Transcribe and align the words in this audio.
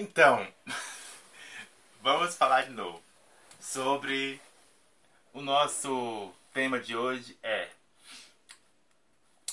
Então, 0.00 0.46
vamos 2.00 2.36
falar 2.36 2.66
de 2.66 2.70
novo 2.70 3.02
sobre 3.58 4.40
o 5.32 5.42
nosso 5.42 6.32
tema 6.54 6.78
de 6.78 6.96
hoje 6.96 7.36
é 7.42 7.68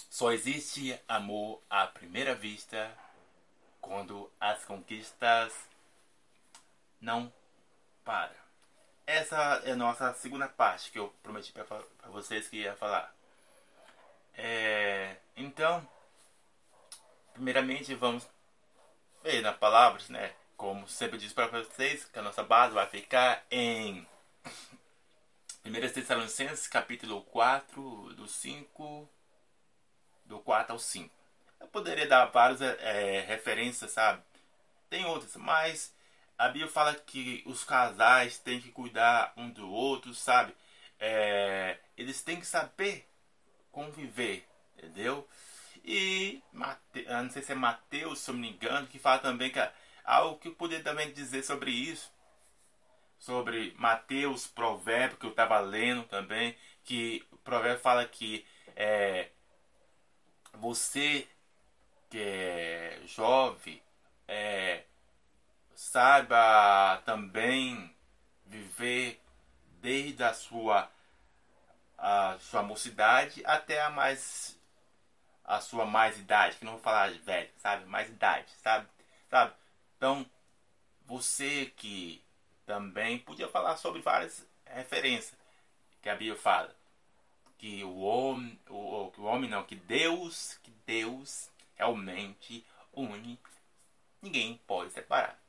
só 0.08 0.32
existe 0.32 1.02
amor 1.08 1.60
à 1.68 1.88
primeira 1.88 2.36
vista 2.36 2.96
quando 3.82 4.32
as 4.40 4.64
conquistas 4.66 5.52
não 7.02 7.34
param. 8.04 8.36
Essa 9.08 9.64
é 9.66 9.72
a 9.72 9.76
nossa 9.76 10.14
segunda 10.14 10.48
parte 10.48 10.92
que 10.92 11.00
eu 11.00 11.12
prometi 11.24 11.52
para 11.54 11.66
vocês 12.10 12.48
que 12.48 12.58
ia 12.58 12.76
falar. 12.76 13.12
É, 14.36 15.16
então, 15.36 15.90
primeiramente 17.34 17.96
vamos 17.96 18.35
ver 19.26 19.42
na 19.42 19.52
palavras, 19.52 20.08
né? 20.08 20.34
Como 20.56 20.88
sempre 20.88 21.18
disse 21.18 21.34
para 21.34 21.48
vocês, 21.48 22.06
que 22.06 22.20
a 22.20 22.22
nossa 22.22 22.44
base 22.44 22.76
vai 22.76 22.86
ficar 22.86 23.44
em 23.50 24.08
1 25.66 25.72
Tessalonicenses, 25.92 26.68
capítulo 26.68 27.24
4, 27.24 28.14
do 28.14 28.28
5, 28.28 29.10
do 30.26 30.40
4 30.42 30.74
ao 30.74 30.80
5. 30.80 31.12
Eu 31.60 31.68
poderia 31.70 32.08
dar 32.08 32.26
várias 32.26 32.62
é, 32.62 33.22
referências, 33.22 33.92
sabe? 33.92 34.22
Tem 34.92 35.06
outras, 35.06 35.36
mas 35.38 35.92
a 36.38 36.48
Bíblia 36.48 36.72
fala 36.72 36.94
que 36.94 37.42
os 37.48 37.64
casais 37.64 38.38
têm 38.38 38.62
que 38.62 38.72
cuidar 38.72 39.34
um 39.36 39.50
do 39.50 39.68
outro, 39.68 40.14
sabe? 40.14 40.56
É, 41.00 41.80
eles 41.98 42.22
têm 42.22 42.40
que 42.40 42.46
saber 42.46 43.10
conviver, 43.72 44.48
entendeu? 44.78 45.28
E 45.88 46.42
Mate, 46.52 47.06
não 47.08 47.30
sei 47.30 47.44
se 47.44 47.52
é 47.52 47.56
Mateus, 47.56 48.20
se 48.20 48.32
eu 48.32 48.36
me 48.36 48.50
engano, 48.50 48.88
que 48.88 48.98
fala 48.98 49.20
também 49.20 49.52
que 49.52 49.60
algo 50.04 50.40
que 50.40 50.48
eu 50.48 50.56
poderia 50.56 50.84
também 50.84 51.14
dizer 51.14 51.44
sobre 51.44 51.70
isso. 51.72 52.12
Sobre 53.20 53.74
Mateus, 53.78 54.48
provérbio, 54.48 55.18
que 55.18 55.26
eu 55.26 55.30
estava 55.30 55.60
lendo 55.60 56.04
também, 56.08 56.56
que 56.84 57.26
o 57.32 57.38
provérbio 57.38 57.82
fala 57.82 58.06
que 58.06 58.46
é, 58.76 59.30
você 60.54 61.28
que 62.10 62.20
é 62.20 63.02
jovem, 63.06 63.82
é, 64.28 64.84
saiba 65.76 67.02
também 67.06 67.96
viver 68.46 69.22
desde 69.82 70.24
a 70.24 70.34
sua, 70.34 70.90
a 71.98 72.38
sua 72.40 72.64
mocidade 72.64 73.44
até 73.46 73.82
a 73.82 73.90
mais 73.90 74.58
a 75.46 75.62
sua 75.62 75.86
mais 75.86 76.18
idade, 76.18 76.58
que 76.58 76.66
não 76.66 76.74
vou 76.74 76.82
falar 76.82 77.12
velho, 77.12 77.50
sabe? 77.58 77.86
Mais 77.86 78.10
idade, 78.10 78.52
sabe? 78.64 78.88
Sabe? 79.30 79.54
Então, 79.98 80.26
você 81.06 81.72
que 81.78 82.24
também 82.66 83.20
podia 83.20 83.48
falar 83.48 83.78
sobre 83.78 84.02
várias 84.02 84.46
referências 84.66 85.38
que 86.02 86.10
a 86.10 86.16
Bíblia 86.16 86.36
fala. 86.36 86.76
Que 87.58 87.84
o 87.84 88.00
homem, 88.00 88.60
o, 88.70 89.12
o 89.18 89.24
homem 89.24 89.50
não, 89.50 89.64
que 89.64 89.76
Deus, 89.76 90.60
que 90.64 90.72
Deus 90.86 91.50
realmente 91.76 92.66
une, 92.94 93.40
ninguém 94.22 94.60
pode 94.68 94.92
separar. 94.92 95.40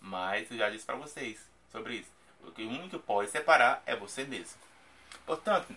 Mas 0.00 0.50
eu 0.50 0.58
já 0.58 0.70
disse 0.70 0.84
para 0.84 0.96
vocês 0.96 1.40
sobre 1.72 1.96
isso. 1.96 2.10
O 2.42 2.52
que 2.52 2.62
único 2.62 2.90
que 2.90 2.98
pode 2.98 3.30
separar 3.30 3.82
é 3.86 3.96
você 3.96 4.24
mesmo. 4.24 4.60
Portanto, 5.24 5.74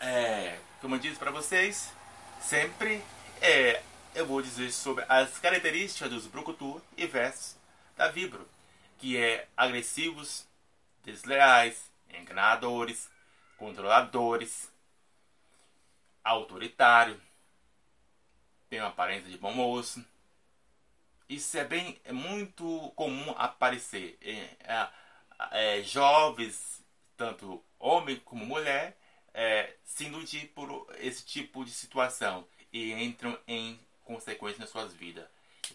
é, 0.00 0.58
como 0.80 0.94
eu 0.94 0.98
disse 0.98 1.18
para 1.18 1.30
vocês, 1.30 1.92
sempre 2.40 3.02
é, 3.40 3.82
eu 4.14 4.26
vou 4.26 4.42
dizer 4.42 4.72
sobre 4.72 5.04
as 5.08 5.38
características 5.38 6.10
dos 6.10 6.26
brucutu 6.26 6.82
e 6.96 7.06
versos 7.06 7.56
da 7.96 8.08
vibro, 8.08 8.48
que 8.98 9.16
é 9.16 9.48
agressivos, 9.56 10.46
desleais, 11.04 11.90
enganadores, 12.10 13.08
controladores, 13.56 14.70
autoritário, 16.24 17.20
tem 18.68 18.80
uma 18.80 18.88
aparência 18.88 19.30
de 19.30 19.38
bom 19.38 19.52
moço, 19.52 20.04
isso 21.28 21.58
é 21.58 21.64
bem 21.64 22.00
é 22.04 22.12
muito 22.12 22.90
comum 22.96 23.34
aparecer. 23.36 24.18
É, 24.22 24.56
é, 24.60 25.78
é, 25.78 25.82
jovens, 25.82 26.82
tanto 27.16 27.62
homem 27.78 28.16
como 28.20 28.46
mulher, 28.46 28.96
é, 29.34 29.74
se 29.84 30.04
iludir 30.04 30.48
por 30.48 30.86
esse 30.98 31.24
tipo 31.24 31.64
de 31.64 31.70
situação 31.70 32.46
e 32.72 32.92
entram 32.92 33.38
em 33.46 33.78
consequências 34.04 34.60
nas 34.60 34.70
suas 34.70 34.92
vidas. 34.94 35.26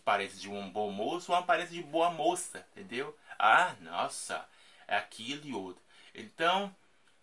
Parece 0.04 0.40
de 0.40 0.50
um 0.50 0.70
bom 0.70 0.92
moço 0.92 1.32
ou 1.32 1.38
aparência 1.38 1.74
de 1.74 1.84
boa 1.84 2.10
moça, 2.10 2.66
entendeu? 2.72 3.18
Ah, 3.38 3.76
nossa, 3.82 4.48
é 4.88 4.98
aquilo 4.98 5.46
e 5.46 5.54
outro. 5.54 5.82
Então, 6.14 6.74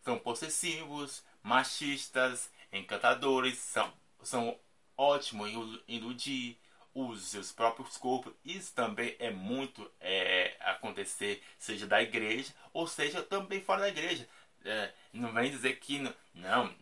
são 0.04 0.18
possessivos, 0.18 1.22
machistas, 1.42 2.50
encantadores, 2.72 3.58
são, 3.58 3.92
são 4.22 4.58
ótimos 4.96 5.50
em 5.88 5.96
iludir, 5.96 6.56
os 6.94 7.22
seus 7.28 7.52
próprios 7.52 7.96
corpos. 7.96 8.32
Isso 8.44 8.72
também 8.74 9.14
é 9.18 9.30
muito 9.30 9.90
é, 10.00 10.56
acontecer, 10.60 11.42
seja 11.58 11.86
da 11.86 12.02
igreja 12.02 12.52
ou 12.72 12.86
seja 12.86 13.22
também 13.22 13.60
fora 13.60 13.82
da 13.82 13.88
igreja. 13.88 14.28
É, 14.64 14.92
não 15.12 15.32
vem 15.32 15.50
dizer 15.50 15.78
que 15.78 15.98
não, 15.98 16.14
não, 16.34 16.74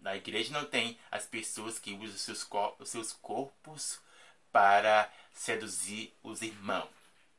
na 0.00 0.16
igreja 0.16 0.52
não 0.52 0.64
tem 0.64 0.98
as 1.10 1.26
pessoas 1.26 1.78
que 1.78 1.94
usam 1.94 2.16
seus, 2.16 2.48
os 2.78 2.90
seus 2.90 3.12
corpos 3.12 4.00
para 4.52 5.10
seduzir 5.32 6.14
os 6.22 6.42
irmãos. 6.42 6.88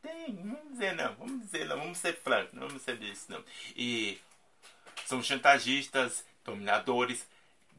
Tem, 0.01 0.35
vamos 0.35 0.72
dizer 0.72 0.95
não, 0.95 1.16
vamos 1.16 1.41
dizer 1.41 1.66
não, 1.66 1.78
vamos 1.78 1.97
ser 1.97 2.17
francos, 2.17 2.53
não 2.53 2.67
vamos 2.67 2.84
ser 2.84 2.97
disso 2.97 3.25
não. 3.29 3.44
E 3.75 4.19
são 5.05 5.23
chantagistas, 5.23 6.25
dominadores, 6.44 7.28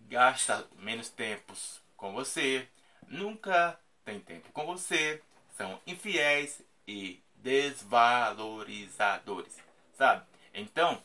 gastam 0.09 0.67
menos 0.79 1.09
tempos 1.09 1.81
com 1.97 2.13
você, 2.13 2.69
nunca 3.09 3.79
tem 4.05 4.21
tempo 4.21 4.51
com 4.53 4.67
você, 4.67 5.23
são 5.57 5.81
infiéis 5.87 6.61
e 6.87 7.21
desvalorizadores, 7.37 9.57
sabe? 9.97 10.25
Então, 10.55 11.03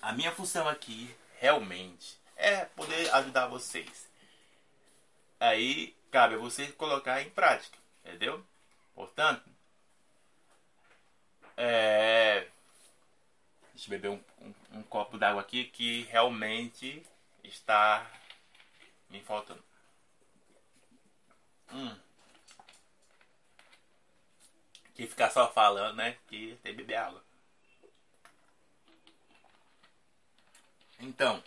a 0.00 0.12
minha 0.12 0.32
função 0.32 0.68
aqui 0.68 1.14
realmente 1.38 2.18
é 2.36 2.64
poder 2.64 3.12
ajudar 3.14 3.48
vocês. 3.48 4.08
Aí 5.40 5.94
cabe 6.10 6.34
a 6.34 6.38
você 6.38 6.70
colocar 6.72 7.20
em 7.22 7.30
prática, 7.30 7.78
entendeu? 8.04 8.44
Portanto, 8.94 9.48
é... 11.56 12.46
deixa 13.72 13.86
eu 13.86 13.90
beber 13.90 14.10
um, 14.10 14.22
um, 14.40 14.78
um 14.78 14.82
copo 14.84 15.18
d'água 15.18 15.40
aqui 15.40 15.64
que 15.64 16.02
realmente 16.04 17.04
está 17.42 18.08
me 19.10 19.20
faltando. 19.20 19.62
Hum. 21.72 21.96
Que 24.94 25.06
ficar 25.06 25.30
só 25.30 25.52
falando, 25.52 25.96
né? 25.96 26.16
Que 26.26 26.58
tem 26.62 26.72
que 26.72 26.78
beber 26.78 26.96
água. 26.96 27.27
Então, 31.00 31.42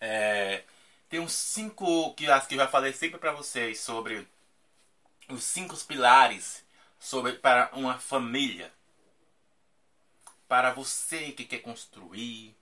é, 0.00 0.64
tem 1.08 1.20
uns 1.20 1.32
cinco 1.32 2.12
que 2.14 2.30
acho 2.30 2.48
que 2.48 2.54
eu 2.54 2.58
já 2.58 2.68
falei 2.68 2.92
sempre 2.92 3.18
para 3.18 3.32
vocês 3.32 3.80
sobre 3.80 4.26
os 5.28 5.44
cinco 5.44 5.76
pilares 5.84 6.64
sobre 7.04 7.34
para 7.34 7.70
uma 7.74 7.98
família. 7.98 8.72
Para 10.48 10.72
você 10.72 11.32
que 11.32 11.44
quer 11.44 11.58
construir, 11.60 12.56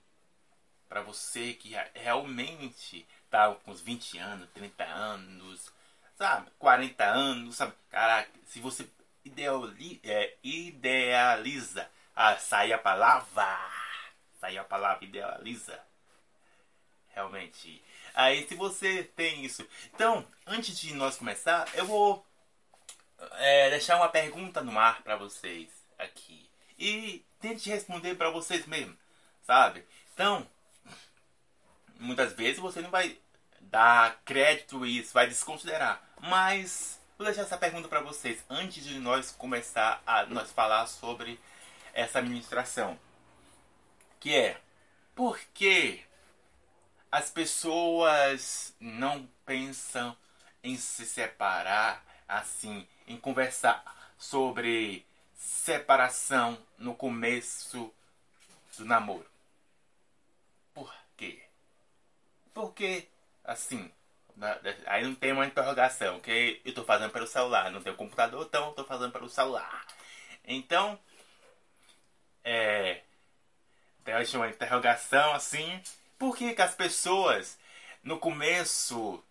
para 0.89 1.01
você 1.01 1.53
que 1.53 1.75
realmente 1.93 3.07
tá 3.29 3.53
com 3.55 3.71
uns 3.71 3.81
20 3.81 4.17
anos, 4.17 4.49
30 4.53 4.83
anos, 4.83 5.71
sabe? 6.17 6.51
40 6.59 7.05
anos, 7.05 7.55
sabe? 7.55 7.73
Caraca, 7.89 8.29
se 8.45 8.59
você 8.59 8.87
ideali, 9.23 10.01
é, 10.03 10.35
idealiza 10.43 11.89
a 12.15 12.37
sair 12.37 12.73
a 12.73 12.77
palavra, 12.77 13.47
sair 14.43 14.57
a 14.57 14.63
palavra 14.65 15.05
idealiza, 15.05 15.79
realmente. 17.13 17.81
Aí 18.13 18.45
se 18.45 18.55
você 18.55 19.03
tem 19.15 19.45
isso. 19.45 19.65
Então, 19.93 20.27
antes 20.45 20.77
de 20.77 20.93
nós 20.93 21.15
começar, 21.15 21.65
eu 21.75 21.85
vou 21.85 22.25
é, 23.37 23.69
deixar 23.69 23.95
uma 23.95 24.09
pergunta 24.09 24.61
no 24.61 24.77
ar 24.77 25.01
para 25.01 25.15
vocês 25.15 25.69
aqui. 25.97 26.49
E 26.77 27.25
tente 27.39 27.69
responder 27.69 28.15
para 28.15 28.31
vocês 28.31 28.65
mesmos, 28.65 28.97
sabe? 29.43 29.85
Então, 30.13 30.45
muitas 31.97 32.33
vezes 32.33 32.59
você 32.59 32.81
não 32.81 32.91
vai 32.91 33.17
dar 33.61 34.21
crédito 34.25 34.85
isso, 34.85 35.13
vai 35.13 35.25
desconsiderar. 35.25 36.03
Mas 36.19 36.99
vou 37.17 37.25
deixar 37.25 37.43
essa 37.43 37.57
pergunta 37.57 37.87
para 37.87 38.01
vocês 38.01 38.43
antes 38.49 38.83
de 38.83 38.99
nós 38.99 39.31
começar 39.31 40.03
a 40.05 40.25
nós 40.25 40.51
falar 40.51 40.85
sobre 40.87 41.39
essa 41.93 42.19
administração, 42.19 42.99
que 44.23 44.33
é 44.33 44.57
por 45.13 45.37
que 45.53 46.01
as 47.11 47.29
pessoas 47.29 48.73
não 48.79 49.27
pensam 49.45 50.15
em 50.63 50.77
se 50.77 51.05
separar 51.05 52.01
assim 52.25 52.87
em 53.05 53.17
conversar 53.17 53.83
sobre 54.17 55.05
separação 55.35 56.57
no 56.77 56.95
começo 56.95 57.93
do 58.77 58.85
namoro. 58.85 59.29
Por 60.73 60.95
quê? 61.17 61.43
Porque, 62.53 63.09
assim, 63.43 63.91
aí 64.85 65.03
não 65.03 65.15
tem 65.15 65.33
uma 65.33 65.45
interrogação, 65.45 66.21
que 66.21 66.61
eu 66.63 66.69
estou 66.69 66.85
fazendo 66.85 67.11
pelo 67.11 67.27
celular, 67.27 67.69
não 67.69 67.83
tenho 67.83 67.97
computador, 67.97 68.45
então 68.45 68.69
estou 68.69 68.85
fazendo 68.85 69.11
pelo 69.11 69.27
celular. 69.27 69.85
Então, 70.45 70.97
é, 72.41 73.01
tem 74.03 74.15
uma 74.35 74.49
interrogação 74.49 75.33
assim, 75.33 75.81
por 76.17 76.35
que, 76.35 76.53
que 76.53 76.61
as 76.61 76.75
pessoas 76.75 77.57
no 78.03 78.19
começo 78.19 79.23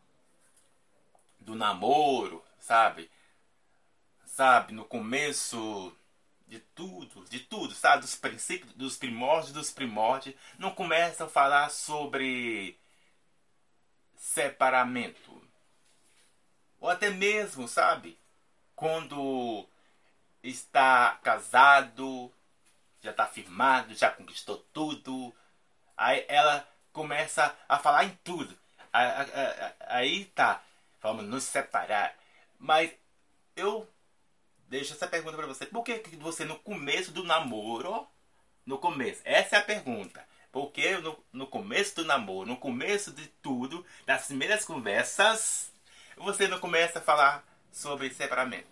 do 1.39 1.55
namoro, 1.55 2.43
sabe? 2.59 3.11
Sabe, 4.25 4.73
no 4.73 4.85
começo 4.85 5.95
de 6.47 6.59
tudo, 6.59 7.25
de 7.27 7.41
tudo, 7.41 7.75
sabe? 7.75 8.03
Dos 8.03 8.15
princípios, 8.15 8.73
dos 8.73 8.97
primórdios, 8.97 9.53
dos 9.53 9.71
primórdios, 9.71 10.35
não 10.59 10.75
começam 10.75 11.27
a 11.27 11.31
falar 11.31 11.71
sobre 11.71 12.79
separamento. 14.17 15.43
Ou 16.81 16.89
até 16.89 17.11
mesmo, 17.11 17.69
sabe? 17.69 18.19
Quando 18.75 19.67
está 20.43 21.19
casado, 21.23 22.33
já 23.03 23.11
está 23.11 23.27
firmado, 23.27 23.95
já 23.95 24.11
conquistou 24.11 24.59
tudo. 24.73 25.35
Aí 25.97 26.25
ela 26.29 26.67
começa 26.93 27.55
a 27.69 27.79
falar 27.79 28.05
em 28.05 28.19
tudo. 28.25 28.57
Aí 29.81 30.27
tá, 30.27 30.63
vamos 31.01 31.25
nos 31.25 31.45
separar. 31.45 32.15
Mas 32.59 32.93
eu 33.57 33.89
deixo 34.69 34.93
essa 34.93 35.07
pergunta 35.07 35.37
para 35.37 35.47
você. 35.47 35.67
Por 35.67 35.83
que 35.83 36.01
você 36.17 36.45
no 36.45 36.59
começo 36.59 37.11
do 37.11 37.25
namoro, 37.25 38.07
no 38.65 38.79
começo, 38.79 39.21
essa 39.25 39.57
é 39.57 39.59
a 39.59 39.65
pergunta. 39.65 40.25
Porque 40.53 40.97
no, 40.99 41.19
no 41.33 41.47
começo 41.47 41.97
do 41.97 42.05
namoro, 42.05 42.49
no 42.49 42.57
começo 42.57 43.11
de 43.11 43.27
tudo, 43.43 43.85
nas 44.07 44.27
primeiras 44.27 44.65
conversas, 44.65 45.73
você 46.17 46.47
não 46.47 46.61
começa 46.61 46.99
a 46.99 47.03
falar 47.03 47.43
sobre 47.73 48.13
separamento. 48.13 48.69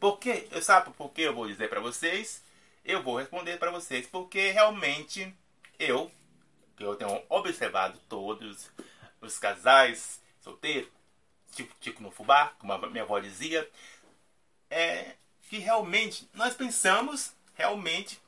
Porque, 0.00 0.48
sabe 0.60 0.90
por 0.90 1.10
que 1.10 1.22
eu 1.22 1.34
vou 1.34 1.46
dizer 1.46 1.68
para 1.68 1.80
vocês? 1.80 2.42
Eu 2.84 3.02
vou 3.02 3.18
responder 3.18 3.58
para 3.58 3.70
vocês 3.70 4.06
porque 4.06 4.50
realmente 4.50 5.34
eu, 5.78 6.10
que 6.76 6.84
eu 6.84 6.96
tenho 6.96 7.22
observado 7.28 7.98
todos 8.08 8.70
os 9.20 9.38
casais 9.38 10.20
solteiros, 10.40 10.90
tipo, 11.52 11.74
tipo 11.80 12.02
no 12.02 12.10
fubá, 12.10 12.54
como 12.58 12.72
a 12.72 12.78
minha 12.88 13.02
avó 13.02 13.18
dizia, 13.18 13.68
é 14.70 15.14
que 15.48 15.58
realmente 15.58 16.28
nós 16.32 16.54
pensamos 16.54 17.34
realmente 17.54 18.20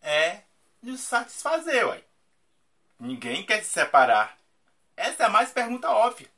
é 0.00 0.42
nos 0.82 1.00
satisfazer, 1.00 1.86
ué. 1.86 2.02
Ninguém 2.98 3.44
quer 3.44 3.62
se 3.62 3.70
separar. 3.70 4.38
Essa 4.96 5.24
é 5.24 5.26
a 5.26 5.30
mais 5.30 5.50
pergunta 5.50 5.90
óbvia. 5.90 6.28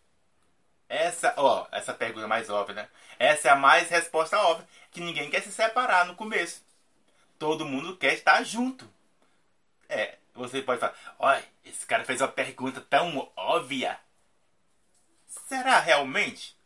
Essa, 0.91 1.33
ó, 1.37 1.69
essa 1.71 1.95
pergunta 1.95 2.27
mais 2.27 2.51
óbvia, 2.51 2.75
né? 2.75 2.89
Essa 3.17 3.47
é 3.47 3.51
a 3.53 3.57
mais 3.57 3.89
resposta 3.89 4.37
óbvia. 4.37 4.69
Que 4.91 5.01
ninguém 5.01 5.31
quer 5.31 5.41
se 5.41 5.53
separar 5.53 6.05
no 6.05 6.17
começo. 6.17 6.65
Todo 7.39 7.65
mundo 7.65 7.97
quer 7.97 8.15
estar 8.15 8.43
junto. 8.43 8.91
É, 9.89 10.19
você 10.35 10.61
pode 10.61 10.81
falar, 10.81 10.97
olha, 11.17 11.45
esse 11.65 11.87
cara 11.87 12.05
fez 12.05 12.21
uma 12.21 12.27
pergunta 12.27 12.81
tão 12.81 13.31
óbvia. 13.37 14.01
Será 15.29 15.79
realmente? 15.79 16.57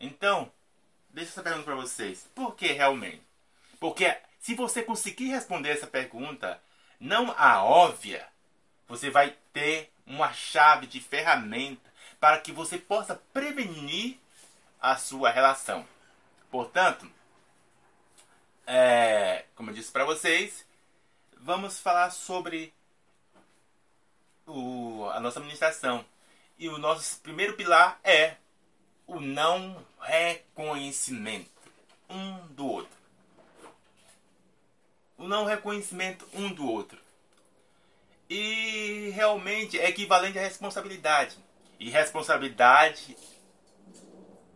Então, 0.00 0.50
deixa 1.10 1.32
essa 1.32 1.42
pergunta 1.42 1.64
para 1.66 1.74
vocês. 1.74 2.30
Por 2.34 2.56
que 2.56 2.68
realmente? 2.68 3.22
Porque 3.78 4.16
se 4.40 4.54
você 4.54 4.82
conseguir 4.82 5.28
responder 5.28 5.68
essa 5.68 5.86
pergunta, 5.86 6.58
não 6.98 7.30
a 7.36 7.62
óbvia, 7.62 8.26
você 8.94 9.10
vai 9.10 9.36
ter 9.52 9.92
uma 10.06 10.32
chave 10.32 10.86
de 10.86 11.00
ferramenta 11.00 11.92
para 12.20 12.38
que 12.38 12.52
você 12.52 12.78
possa 12.78 13.16
prevenir 13.32 14.18
a 14.80 14.96
sua 14.96 15.30
relação. 15.30 15.86
Portanto, 16.48 17.10
é, 18.66 19.46
como 19.56 19.70
eu 19.70 19.74
disse 19.74 19.90
para 19.90 20.04
vocês, 20.04 20.64
vamos 21.36 21.80
falar 21.80 22.10
sobre 22.10 22.72
o, 24.46 25.08
a 25.12 25.18
nossa 25.18 25.40
administração. 25.40 26.04
E 26.56 26.68
o 26.68 26.78
nosso 26.78 27.18
primeiro 27.20 27.54
pilar 27.54 27.98
é 28.04 28.36
o 29.08 29.18
não 29.18 29.84
reconhecimento 30.00 31.50
um 32.08 32.46
do 32.48 32.64
outro. 32.64 32.96
O 35.18 35.26
não 35.26 35.44
reconhecimento 35.44 36.28
um 36.32 36.52
do 36.52 36.70
outro. 36.70 37.03
E 38.28 39.10
realmente 39.14 39.78
é 39.78 39.88
equivalente 39.88 40.38
à 40.38 40.42
responsabilidade. 40.42 41.36
E 41.78 41.90
responsabilidade 41.90 43.16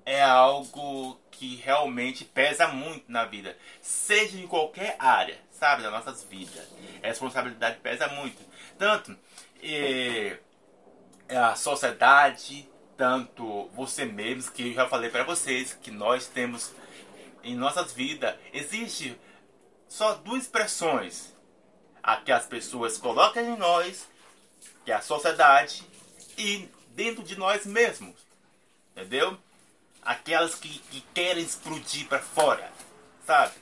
é 0.04 0.22
algo 0.22 1.20
que 1.30 1.56
realmente 1.56 2.24
pesa 2.24 2.66
muito 2.66 3.12
na 3.12 3.24
vida, 3.26 3.56
seja 3.82 4.38
em 4.38 4.46
qualquer 4.46 4.96
área, 4.98 5.38
sabe, 5.52 5.82
das 5.82 5.92
nossas 5.92 6.24
vidas. 6.24 6.66
Responsabilidade 7.02 7.78
pesa 7.80 8.08
muito. 8.08 8.42
Tanto 8.78 9.16
é, 9.62 10.38
a 11.28 11.54
sociedade, 11.54 12.68
tanto 12.96 13.68
você 13.74 14.04
mesmo, 14.04 14.50
que 14.50 14.68
eu 14.68 14.74
já 14.74 14.88
falei 14.88 15.10
para 15.10 15.24
vocês, 15.24 15.74
que 15.74 15.90
nós 15.90 16.26
temos 16.26 16.72
em 17.44 17.54
nossas 17.54 17.92
vidas, 17.92 18.34
existe 18.52 19.18
só 19.86 20.14
duas 20.14 20.42
expressões 20.42 21.36
a 22.02 22.16
que 22.16 22.32
as 22.32 22.46
pessoas 22.46 22.98
colocam 22.98 23.42
em 23.42 23.56
nós, 23.56 24.08
que 24.84 24.92
é 24.92 24.94
a 24.94 25.00
sociedade, 25.00 25.84
e 26.36 26.68
dentro 26.90 27.22
de 27.22 27.38
nós 27.38 27.66
mesmos. 27.66 28.16
Entendeu? 28.92 29.38
Aquelas 30.02 30.54
que, 30.54 30.78
que 30.78 31.00
querem 31.14 31.42
explodir 31.42 32.08
para 32.08 32.18
fora, 32.18 32.72
sabe? 33.26 33.54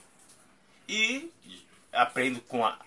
E 0.88 1.32
aprendo 1.92 2.40
com, 2.42 2.64
a, 2.64 2.78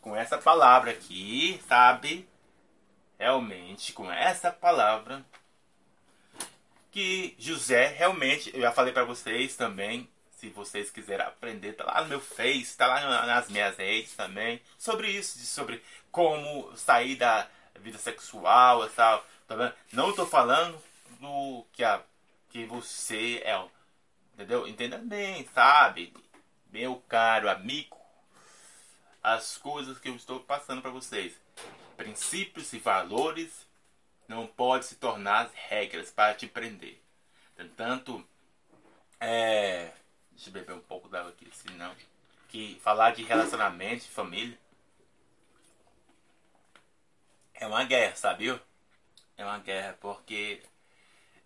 com 0.00 0.14
essa 0.14 0.38
palavra 0.38 0.92
aqui, 0.92 1.60
sabe? 1.68 2.28
Realmente, 3.18 3.92
com 3.92 4.10
essa 4.10 4.50
palavra, 4.50 5.24
que 6.90 7.34
José 7.38 7.86
realmente, 7.88 8.50
eu 8.54 8.60
já 8.60 8.72
falei 8.72 8.92
para 8.92 9.04
vocês 9.04 9.56
também, 9.56 10.08
se 10.40 10.48
vocês 10.48 10.90
quiserem 10.90 11.26
aprender, 11.26 11.74
tá 11.74 11.84
lá 11.84 12.00
no 12.00 12.08
meu 12.08 12.20
Face, 12.20 12.74
tá 12.74 12.86
lá 12.86 13.26
nas 13.26 13.50
minhas 13.50 13.76
redes 13.76 14.14
também, 14.14 14.60
sobre 14.78 15.10
isso, 15.10 15.38
sobre 15.40 15.82
como 16.10 16.74
sair 16.76 17.16
da 17.16 17.46
vida 17.78 17.98
sexual 17.98 18.86
e 18.86 18.88
tal, 18.90 19.24
tá 19.46 19.54
vendo? 19.54 19.74
Não 19.92 20.10
estou 20.10 20.26
falando 20.26 20.82
do 21.20 21.66
que, 21.74 21.84
a, 21.84 22.02
que 22.48 22.64
você 22.64 23.42
é, 23.44 23.62
entendeu? 24.32 24.66
Entenda 24.66 24.96
bem, 24.96 25.46
sabe? 25.54 26.14
Meu 26.72 26.96
caro 27.06 27.50
amigo, 27.50 27.98
as 29.22 29.58
coisas 29.58 29.98
que 29.98 30.08
eu 30.08 30.16
estou 30.16 30.40
passando 30.40 30.80
para 30.80 30.90
vocês. 30.90 31.34
Princípios 31.98 32.72
e 32.72 32.78
valores 32.78 33.66
não 34.26 34.46
podem 34.46 34.88
se 34.88 34.94
tornar 34.94 35.50
regras 35.52 36.10
para 36.10 36.34
te 36.34 36.46
prender. 36.46 36.98
Portanto, 37.54 38.26
é, 39.20 39.92
Deixa 40.40 40.48
eu 40.48 40.54
beber 40.54 40.72
um 40.72 40.80
pouco 40.80 41.06
d'água 41.06 41.32
aqui, 41.32 41.50
senão. 41.52 41.94
Que 42.48 42.80
falar 42.82 43.10
de 43.10 43.22
relacionamento, 43.22 44.04
de 44.04 44.10
família. 44.10 44.58
É 47.52 47.66
uma 47.66 47.84
guerra, 47.84 48.16
sabia? 48.16 48.62
É 49.36 49.44
uma 49.44 49.58
guerra 49.58 49.98
porque 50.00 50.62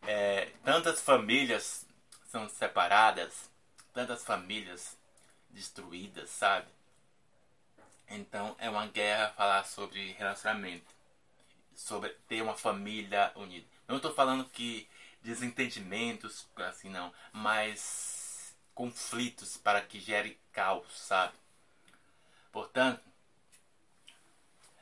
é, 0.03 0.45
tantas 0.63 1.03
famílias 1.03 1.85
são 2.31 2.49
separadas, 2.49 3.51
tantas 3.93 4.23
famílias 4.23 4.97
destruídas, 5.51 6.31
sabe? 6.31 6.69
Então 8.09 8.55
é 8.61 8.71
uma 8.71 8.87
guerra 8.87 9.33
falar 9.33 9.65
sobre 9.65 10.13
relacionamento, 10.13 10.87
sobre 11.75 12.11
ter 12.29 12.43
uma 12.43 12.57
família 12.57 13.33
unida. 13.35 13.67
Não 13.89 13.97
estou 13.97 14.15
falando 14.15 14.49
que 14.51 14.89
desentendimentos, 15.21 16.47
assim 16.55 16.89
não, 16.89 17.13
mas 17.33 18.24
conflitos 18.75 19.57
para 19.57 19.81
que 19.81 20.01
gere 20.01 20.39
caos, 20.53 20.87
sabe? 20.99 21.35
Portanto, 22.53 23.03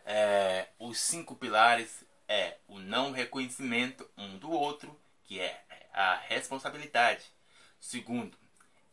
é, 0.04 0.68
os 0.78 0.98
cinco 0.98 1.36
pilares 1.36 2.04
é 2.28 2.56
o 2.66 2.78
não 2.78 3.12
reconhecimento 3.12 4.08
um 4.16 4.38
do 4.38 4.50
outro, 4.50 4.98
que 5.24 5.40
é 5.40 5.64
a 5.92 6.16
responsabilidade. 6.16 7.24
Segundo, 7.80 8.36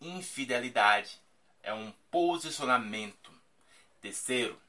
infidelidade 0.01 1.19
é 1.63 1.73
um 1.73 1.91
posicionamento. 2.11 3.31
Terceiro, 4.01 4.59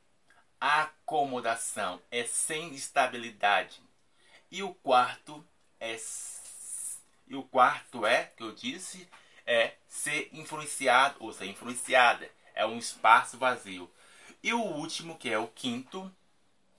acomodação 0.60 2.00
é 2.10 2.24
sem 2.24 2.74
estabilidade. 2.74 3.80
E 4.50 4.62
o 4.62 4.74
quarto, 4.74 5.44
é 5.78 5.96
e 7.28 7.36
o 7.36 7.44
quarto 7.44 8.04
é 8.04 8.24
que 8.36 8.42
eu 8.42 8.52
disse 8.52 9.08
é 9.50 9.74
ser 9.88 10.30
influenciado 10.32 11.16
ou 11.18 11.32
ser 11.32 11.46
influenciada. 11.46 12.30
É 12.54 12.64
um 12.64 12.78
espaço 12.78 13.36
vazio. 13.36 13.90
E 14.40 14.52
o 14.54 14.60
último, 14.62 15.18
que 15.18 15.28
é 15.28 15.36
o 15.36 15.48
quinto, 15.48 16.10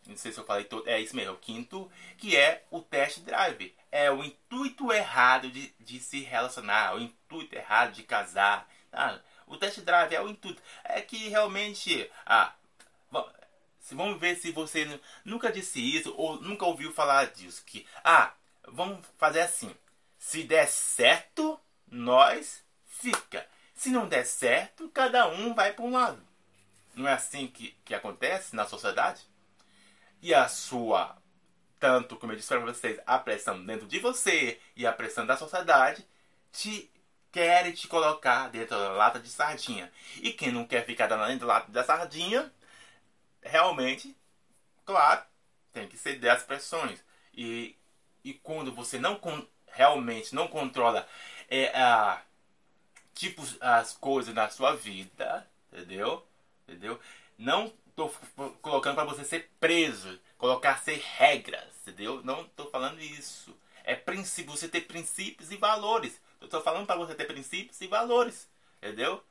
não 0.08 0.16
sei 0.16 0.32
se 0.32 0.40
eu 0.40 0.46
falei 0.46 0.64
todo, 0.64 0.88
é 0.88 1.00
isso 1.00 1.14
mesmo, 1.14 1.32
é 1.32 1.34
o 1.34 1.38
quinto, 1.38 1.92
que 2.18 2.38
é 2.38 2.64
o 2.72 2.82
test 2.82 3.20
drive. 3.20 3.76
É 3.92 4.10
o 4.10 4.24
intuito 4.24 4.92
errado 4.94 5.52
de, 5.52 5.76
de 5.82 6.00
se 6.00 6.22
relacionar, 6.22 6.96
o 6.96 7.00
intuito 7.02 7.54
errado 7.54 7.92
de 7.92 8.04
casar. 8.04 8.66
Ah, 8.92 9.20
o 9.46 9.58
test 9.58 9.82
drive 9.82 10.16
é 10.16 10.22
o 10.22 10.30
intuito. 10.30 10.62
É 10.86 11.02
que 11.02 11.28
realmente. 11.28 12.10
Ah, 12.26 12.56
vamos 13.92 14.18
ver 14.18 14.38
se 14.38 14.50
você 14.52 14.98
nunca 15.26 15.52
disse 15.52 15.82
isso 15.82 16.14
ou 16.16 16.42
nunca 16.42 16.66
ouviu 16.66 16.94
falar 16.94 17.26
disso. 17.32 17.64
Que, 17.66 17.86
ah, 18.02 18.34
vamos 18.66 19.06
fazer 19.18 19.42
assim. 19.42 19.76
Se 20.18 20.44
der 20.44 20.68
certo, 20.68 21.60
nós 21.92 22.64
fica. 22.86 23.46
Se 23.76 23.90
não 23.90 24.08
der 24.08 24.26
certo, 24.26 24.90
cada 24.90 25.28
um 25.28 25.54
vai 25.54 25.74
para 25.74 25.86
um 25.86 25.92
lado. 25.92 26.26
Não 26.96 27.08
é 27.08 27.14
assim 27.14 27.48
que, 27.48 27.78
que 27.84 27.94
acontece 27.94 28.56
na 28.56 28.66
sociedade? 28.66 29.22
E 30.22 30.34
a 30.34 30.48
sua, 30.48 31.18
tanto 31.80 32.16
como 32.16 32.32
eu 32.32 32.38
disse 32.38 32.48
para 32.48 32.60
vocês, 32.60 33.00
a 33.06 33.18
pressão 33.20 33.64
dentro 33.66 33.88
de 33.88 34.00
você 34.00 34.60
e 34.76 34.86
a 34.86 34.94
pressão 34.94 35.26
da 35.26 35.36
sociedade 35.36 36.08
te 36.52 36.90
querem 37.32 37.72
te 37.72 37.88
colocar 37.88 38.50
dentro 38.50 38.78
da 38.78 38.92
lata 38.92 39.20
de 39.20 39.30
sardinha. 39.30 39.92
E 40.18 40.32
quem 40.34 40.52
não 40.52 40.66
quer 40.66 40.86
ficar 40.86 41.08
dentro 41.08 41.48
da 41.48 41.54
lata 41.54 41.72
da 41.72 41.84
sardinha, 41.84 42.52
realmente, 43.42 44.16
claro, 44.86 45.24
tem 45.72 45.88
que 45.88 45.98
ceder 45.98 46.32
às 46.32 46.44
pressões. 46.44 47.00
E, 47.34 47.76
e 48.24 48.34
quando 48.34 48.74
você 48.74 49.00
não 49.00 49.20
realmente 49.74 50.36
não 50.36 50.48
controla 50.48 51.08
é, 51.52 51.68
a, 51.78 52.22
tipo, 53.14 53.44
as 53.60 53.92
coisas 53.92 54.34
na 54.34 54.50
sua 54.50 54.74
vida, 54.74 55.46
entendeu? 55.72 56.26
Entendeu? 56.66 56.98
Não 57.38 57.74
tô 57.94 58.10
colocando 58.62 58.96
para 58.96 59.04
você 59.04 59.26
ser 59.26 59.52
preso, 59.60 60.18
colocar 60.38 60.80
ser 60.80 61.02
regras, 61.18 61.68
entendeu? 61.82 62.22
Não 62.24 62.46
tô 62.46 62.68
falando 62.70 63.02
isso. 63.02 63.54
É 63.84 63.96
princípio, 63.96 64.52
você 64.52 64.70
ter 64.70 64.82
princípios 64.82 65.52
e 65.52 65.58
valores. 65.58 66.22
Eu 66.40 66.48
tô 66.48 66.62
falando 66.62 66.88
para 66.88 66.96
você 66.96 67.14
ter 67.14 67.26
princípios 67.26 67.82
e 67.82 67.88
valores, 67.88 68.50
entendeu? 68.78 69.22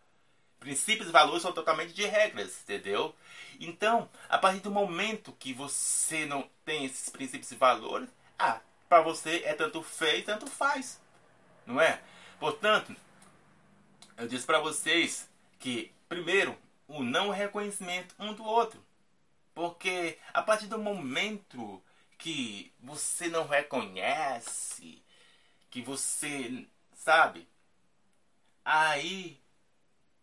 Princípios 0.58 1.08
e 1.08 1.12
valores 1.12 1.40
são 1.40 1.52
totalmente 1.52 1.94
de 1.94 2.04
regras, 2.04 2.60
entendeu? 2.62 3.14
Então, 3.58 4.10
a 4.28 4.36
partir 4.36 4.60
do 4.60 4.70
momento 4.70 5.32
que 5.32 5.54
você 5.54 6.26
não 6.26 6.48
tem 6.66 6.84
esses 6.84 7.08
princípios 7.08 7.50
e 7.50 7.54
valores, 7.54 8.10
ah, 8.38 8.60
para 8.90 9.00
você 9.00 9.42
é 9.46 9.54
tanto 9.54 9.82
fez, 9.82 10.24
tanto 10.26 10.46
faz. 10.46 11.00
Não 11.66 11.80
é? 11.80 12.02
Portanto, 12.40 12.96
eu 14.16 14.26
disse 14.26 14.46
para 14.46 14.58
vocês 14.58 15.28
que, 15.58 15.92
primeiro, 16.08 16.58
o 16.88 17.02
não 17.02 17.28
reconhecimento 17.28 18.14
um 18.18 18.32
do 18.32 18.42
outro. 18.42 18.82
Porque 19.54 20.18
a 20.32 20.40
partir 20.40 20.66
do 20.66 20.78
momento 20.78 21.82
que 22.16 22.72
você 22.80 23.28
não 23.28 23.46
reconhece, 23.46 25.02
que 25.70 25.82
você, 25.82 26.66
sabe, 26.94 27.46
aí 28.64 29.38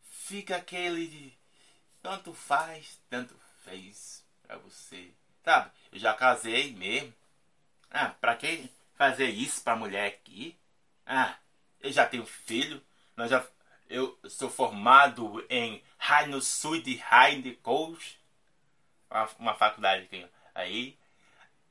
fica 0.02 0.56
aquele 0.56 1.38
tanto 2.02 2.34
faz, 2.34 3.00
tanto 3.12 3.36
fez 3.64 4.24
para 4.42 4.58
você. 4.58 5.12
Sabe? 5.44 5.72
Eu 5.92 6.00
já 6.00 6.16
casei 6.16 6.74
mesmo. 6.74 7.14
Ah, 7.92 8.10
pra 8.10 8.36
que 8.36 8.72
fazer 8.96 9.30
isso 9.30 9.62
pra 9.62 9.76
mulher 9.76 10.08
aqui? 10.08 10.58
Ah, 11.06 11.38
eu 11.82 11.92
já 11.92 12.06
tenho 12.06 12.26
filho. 12.26 12.82
Nós 13.16 13.30
já, 13.30 13.46
eu 13.90 14.18
sou 14.30 14.50
formado 14.50 15.46
em 15.50 15.84
Haino 16.00 16.42
Sud 16.42 17.04
Heide 17.12 17.56
Coach. 17.56 18.20
Uma, 19.10 19.30
uma 19.40 19.54
faculdade 19.54 20.04
aqui. 20.04 20.28
Aí. 20.54 20.98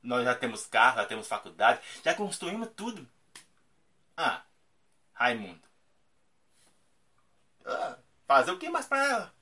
Nós 0.01 0.23
já 0.23 0.35
temos 0.35 0.65
carro, 0.65 0.97
já 0.97 1.05
temos 1.05 1.27
faculdade. 1.27 1.81
Já 2.03 2.13
construímos 2.13 2.69
tudo. 2.75 3.07
Ah, 4.15 4.41
Raimundo. 5.13 5.61
Ah, 7.65 7.97
fazer 8.25 8.51
o 8.51 8.57
que 8.57 8.69
mais 8.69 8.85
pra 8.85 9.03
ela? 9.03 9.33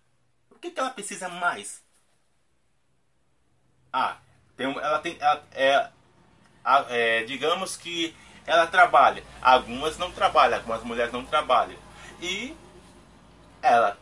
O 0.50 0.56
que, 0.56 0.72
que 0.72 0.80
ela 0.80 0.90
precisa 0.90 1.30
mais? 1.30 1.84
Ah, 3.92 4.18
tem, 4.58 4.66
ela 4.66 5.00
tem. 5.00 5.18
Ela, 5.20 5.44
é, 5.52 5.92
é, 6.90 7.24
digamos 7.24 7.78
que 7.78 8.16
ela 8.46 8.68
trabalha. 8.68 9.24
Algumas 9.42 9.98
não 9.98 10.12
trabalham, 10.12 10.58
algumas 10.58 10.84
mulheres 10.84 11.12
não 11.12 11.26
trabalham. 11.26 11.78
E 12.22 12.56
ela, 13.62 13.98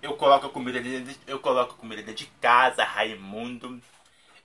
eu, 0.00 0.16
coloco 0.16 0.48
comida 0.48 0.80
dentro, 0.80 1.14
eu 1.26 1.38
coloco 1.38 1.74
comida 1.74 2.02
dentro 2.02 2.24
de 2.24 2.30
casa, 2.40 2.84
Raimundo. 2.84 3.80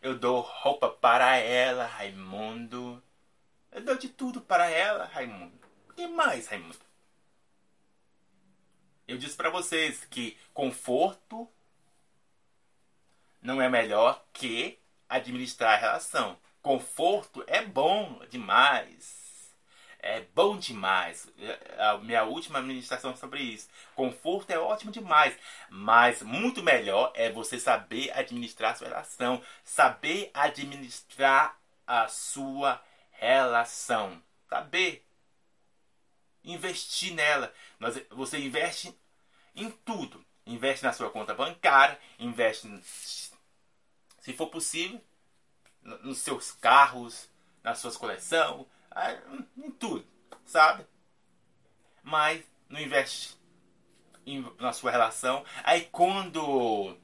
Eu 0.02 0.18
dou 0.18 0.42
roupa 0.42 0.90
para 0.90 1.38
ela, 1.38 1.86
Raimundo. 1.86 3.02
Eu 3.72 3.82
dou 3.82 3.96
de 3.96 4.10
tudo 4.10 4.42
para 4.42 4.70
ela, 4.70 5.06
Raimundo. 5.06 5.54
O 5.90 5.94
que 5.94 6.08
mais, 6.08 6.48
Raimundo? 6.48 6.80
Eu 9.08 9.18
disse 9.18 9.36
para 9.36 9.50
vocês 9.50 10.06
que 10.06 10.38
conforto 10.54 11.50
não 13.42 13.62
é 13.62 13.68
melhor 13.68 14.24
que 14.32 14.80
administrar 15.10 15.74
a 15.74 15.78
relação. 15.78 16.38
Conforto 16.62 17.44
é 17.48 17.66
bom 17.66 18.22
demais. 18.30 19.21
É 20.04 20.22
bom 20.34 20.58
demais. 20.58 21.28
A 21.78 22.00
minha 22.00 22.24
última 22.24 22.58
administração 22.58 23.16
sobre 23.16 23.40
isso. 23.42 23.70
Conforto 23.96 24.50
é 24.50 24.58
ótimo 24.58 24.92
demais. 24.92 25.38
Mas 25.70 26.24
muito 26.24 26.64
melhor 26.64 27.12
é 27.16 27.32
você 27.32 27.60
saber 27.60 28.12
administrar 28.18 28.72
a 28.72 28.76
sua 28.76 28.88
relação. 28.88 29.44
Saber 29.64 30.32
administrar 30.34 31.56
a 31.86 32.08
sua 32.08 32.82
relação. 33.12 34.22
Saber. 34.50 35.06
Investir 36.44 37.14
nela. 37.14 37.54
Você 38.10 38.40
investe 38.40 38.98
em 39.56 39.70
tudo. 39.70 40.26
Investe 40.48 40.84
na 40.84 40.94
sua 40.94 41.12
conta 41.12 41.36
bancária. 41.36 42.00
Investe, 42.18 42.68
se 44.20 44.34
for 44.34 44.48
possível, 44.48 45.00
nos 45.84 46.18
seus 46.18 46.52
carros, 46.52 47.30
nas 47.64 47.78
suas 47.78 47.96
coleções, 47.96 48.66
em 49.58 49.72
tudo, 49.72 50.06
sabe? 50.46 50.86
Mas 52.04 52.44
não 52.70 52.80
investe 52.80 53.40
na 54.60 54.74
sua 54.74 54.92
relação. 54.92 55.44
Aí 55.64 55.88
quando 55.92 56.98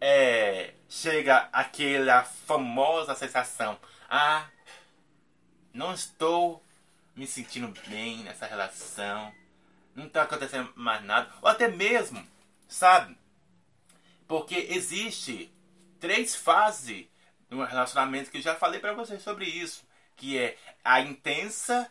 é, 0.00 0.74
chega 0.88 1.48
aquela 1.52 2.24
famosa 2.24 3.14
sensação, 3.14 3.78
ah, 4.08 4.46
não 5.72 5.94
estou 5.94 6.62
me 7.14 7.26
sentindo 7.26 7.72
bem 7.88 8.18
nessa 8.18 8.46
relação, 8.46 9.32
não 9.94 10.06
está 10.06 10.22
acontecendo 10.22 10.72
mais 10.74 11.04
nada, 11.04 11.30
ou 11.40 11.48
até 11.48 11.68
mesmo, 11.68 12.26
sabe? 12.66 13.16
Porque 14.26 14.66
existe 14.70 15.52
três 16.00 16.34
fases 16.34 17.06
no 17.48 17.62
relacionamento 17.64 18.30
que 18.30 18.38
eu 18.38 18.42
já 18.42 18.54
falei 18.54 18.80
para 18.80 18.94
vocês 18.94 19.22
sobre 19.22 19.44
isso, 19.44 19.84
que 20.16 20.38
é 20.38 20.56
a 20.84 21.00
intensa, 21.00 21.90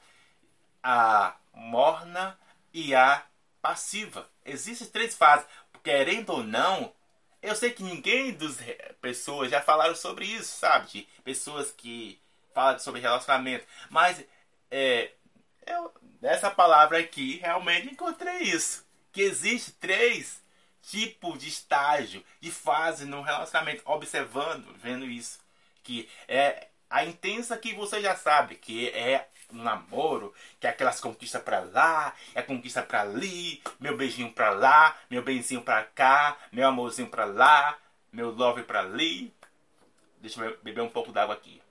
a 0.82 1.36
morna 1.54 2.38
e 2.74 2.96
a 2.96 3.24
passiva. 3.62 4.30
Existem 4.46 4.88
três 4.88 5.16
fases. 5.16 5.46
Querendo 5.84 6.32
ou 6.32 6.44
não, 6.44 6.94
eu 7.42 7.56
sei 7.56 7.72
que 7.72 7.84
ninguém 7.84 8.34
das 8.34 8.58
pessoas 9.01 9.50
já 9.50 9.62
falaram 9.62 9.96
sobre 9.96 10.25
isso, 10.25 10.58
sabe? 10.58 10.88
De 10.92 11.08
pessoas 11.24 11.72
que 11.72 12.22
falam 12.54 12.80
sobre 12.80 13.01
relacionamento. 13.01 13.66
Mas 13.90 14.24
é, 14.70 15.12
eu, 15.66 15.94
nessa 16.22 16.51
palavra 16.51 17.00
aqui 17.00 17.38
realmente 17.38 17.92
encontrei 17.92 18.44
isso. 18.44 18.86
Que 19.12 19.22
existe 19.22 19.72
três 19.74 20.42
tipos 20.84 21.40
de 21.40 21.50
estágio, 21.50 22.24
de 22.40 22.51
fase 22.51 23.06
no 23.06 23.22
relacionamento. 23.22 23.82
Observando, 23.86 24.74
vendo 24.78 25.06
isso 25.06 25.40
que 25.84 26.08
é 26.28 26.68
a 26.91 27.05
intensa 27.05 27.57
que 27.57 27.74
você 27.74 28.01
já 28.01 28.15
sabe, 28.15 28.55
que 28.55 28.89
é 28.89 29.27
um 29.50 29.63
namoro, 29.63 30.33
que 30.60 30.67
é 30.67 30.69
aquelas 30.69 31.00
conquistas 31.00 31.41
pra 31.41 31.62
lá, 31.62 32.13
é 32.36 32.41
conquista 32.41 32.83
pra 32.83 33.01
ali, 33.01 33.62
meu 33.79 33.95
beijinho 33.98 34.31
pra 34.33 34.51
lá, 34.51 34.98
meu 35.10 35.24
benzinho 35.24 35.62
pra 35.62 35.83
cá, 35.83 36.38
meu 36.51 36.67
amorzinho 36.67 37.10
pra 37.10 37.25
lá, 37.25 37.77
meu 38.12 38.31
love 38.31 38.63
pra 38.63 38.81
ali. 38.81 39.33
Deixa 40.17 40.43
eu 40.43 40.57
beber 40.62 40.81
um 40.81 40.89
pouco 40.89 41.12
d'água 41.12 41.33
aqui. 41.33 41.62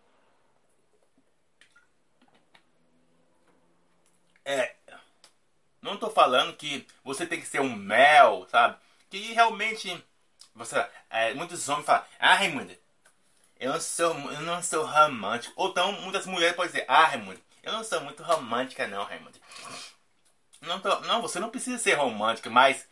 É, 4.45 4.75
não 5.83 5.97
tô 5.97 6.11
falando 6.11 6.57
que 6.57 6.87
você 7.05 7.27
tem 7.27 7.41
que 7.41 7.47
ser 7.47 7.61
um 7.61 7.75
mel, 7.75 8.47
sabe? 8.51 8.77
Que 9.09 9.33
realmente, 9.33 10.03
você, 10.55 10.85
é, 11.11 11.35
muitos 11.35 11.69
homens 11.69 11.87
falam, 11.87 12.05
ah, 12.19 12.35
Raimundo, 12.35 12.77
eu 13.61 13.75
não 13.75 13.81
sou, 13.81 14.15
eu 14.33 14.41
não 14.41 14.63
sou 14.63 14.85
romântico. 14.87 15.53
Ou 15.57 15.69
então 15.69 15.93
muitas 16.01 16.27
mulheres 16.27 16.57
podem 16.57 16.73
dizer, 16.73 16.87
ah, 16.89 17.07
Raimundo, 17.07 17.41
eu 17.63 17.73
não 17.73 17.85
sou 17.85 18.01
muito 18.01 18.23
romântica 18.23 18.89
não, 18.89 19.05
Raimundo. 19.05 19.39
Não, 20.63 20.81
tô, 20.81 21.01
não, 21.01 21.23
você 21.23 21.39
não 21.39 21.51
precisa 21.51 21.79
ser 21.79 21.95
romântica, 21.95 22.51
mas 22.51 22.89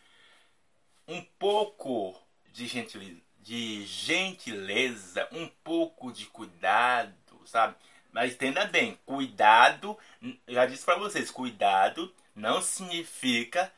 um 1.07 1.21
pouco 1.39 2.15
de 2.53 2.67
gentileza, 2.67 3.17
de 3.39 3.85
gentileza, 3.85 5.27
um 5.31 5.47
pouco 5.63 6.11
de 6.11 6.25
cuidado, 6.27 7.13
sabe? 7.45 7.75
Mas 8.11 8.33
entenda 8.33 8.65
bem, 8.65 8.99
cuidado, 9.05 9.97
já 10.47 10.65
disse 10.65 10.85
para 10.85 10.97
vocês, 10.97 11.29
cuidado 11.29 12.13
não 12.35 12.61
significa 12.61 13.71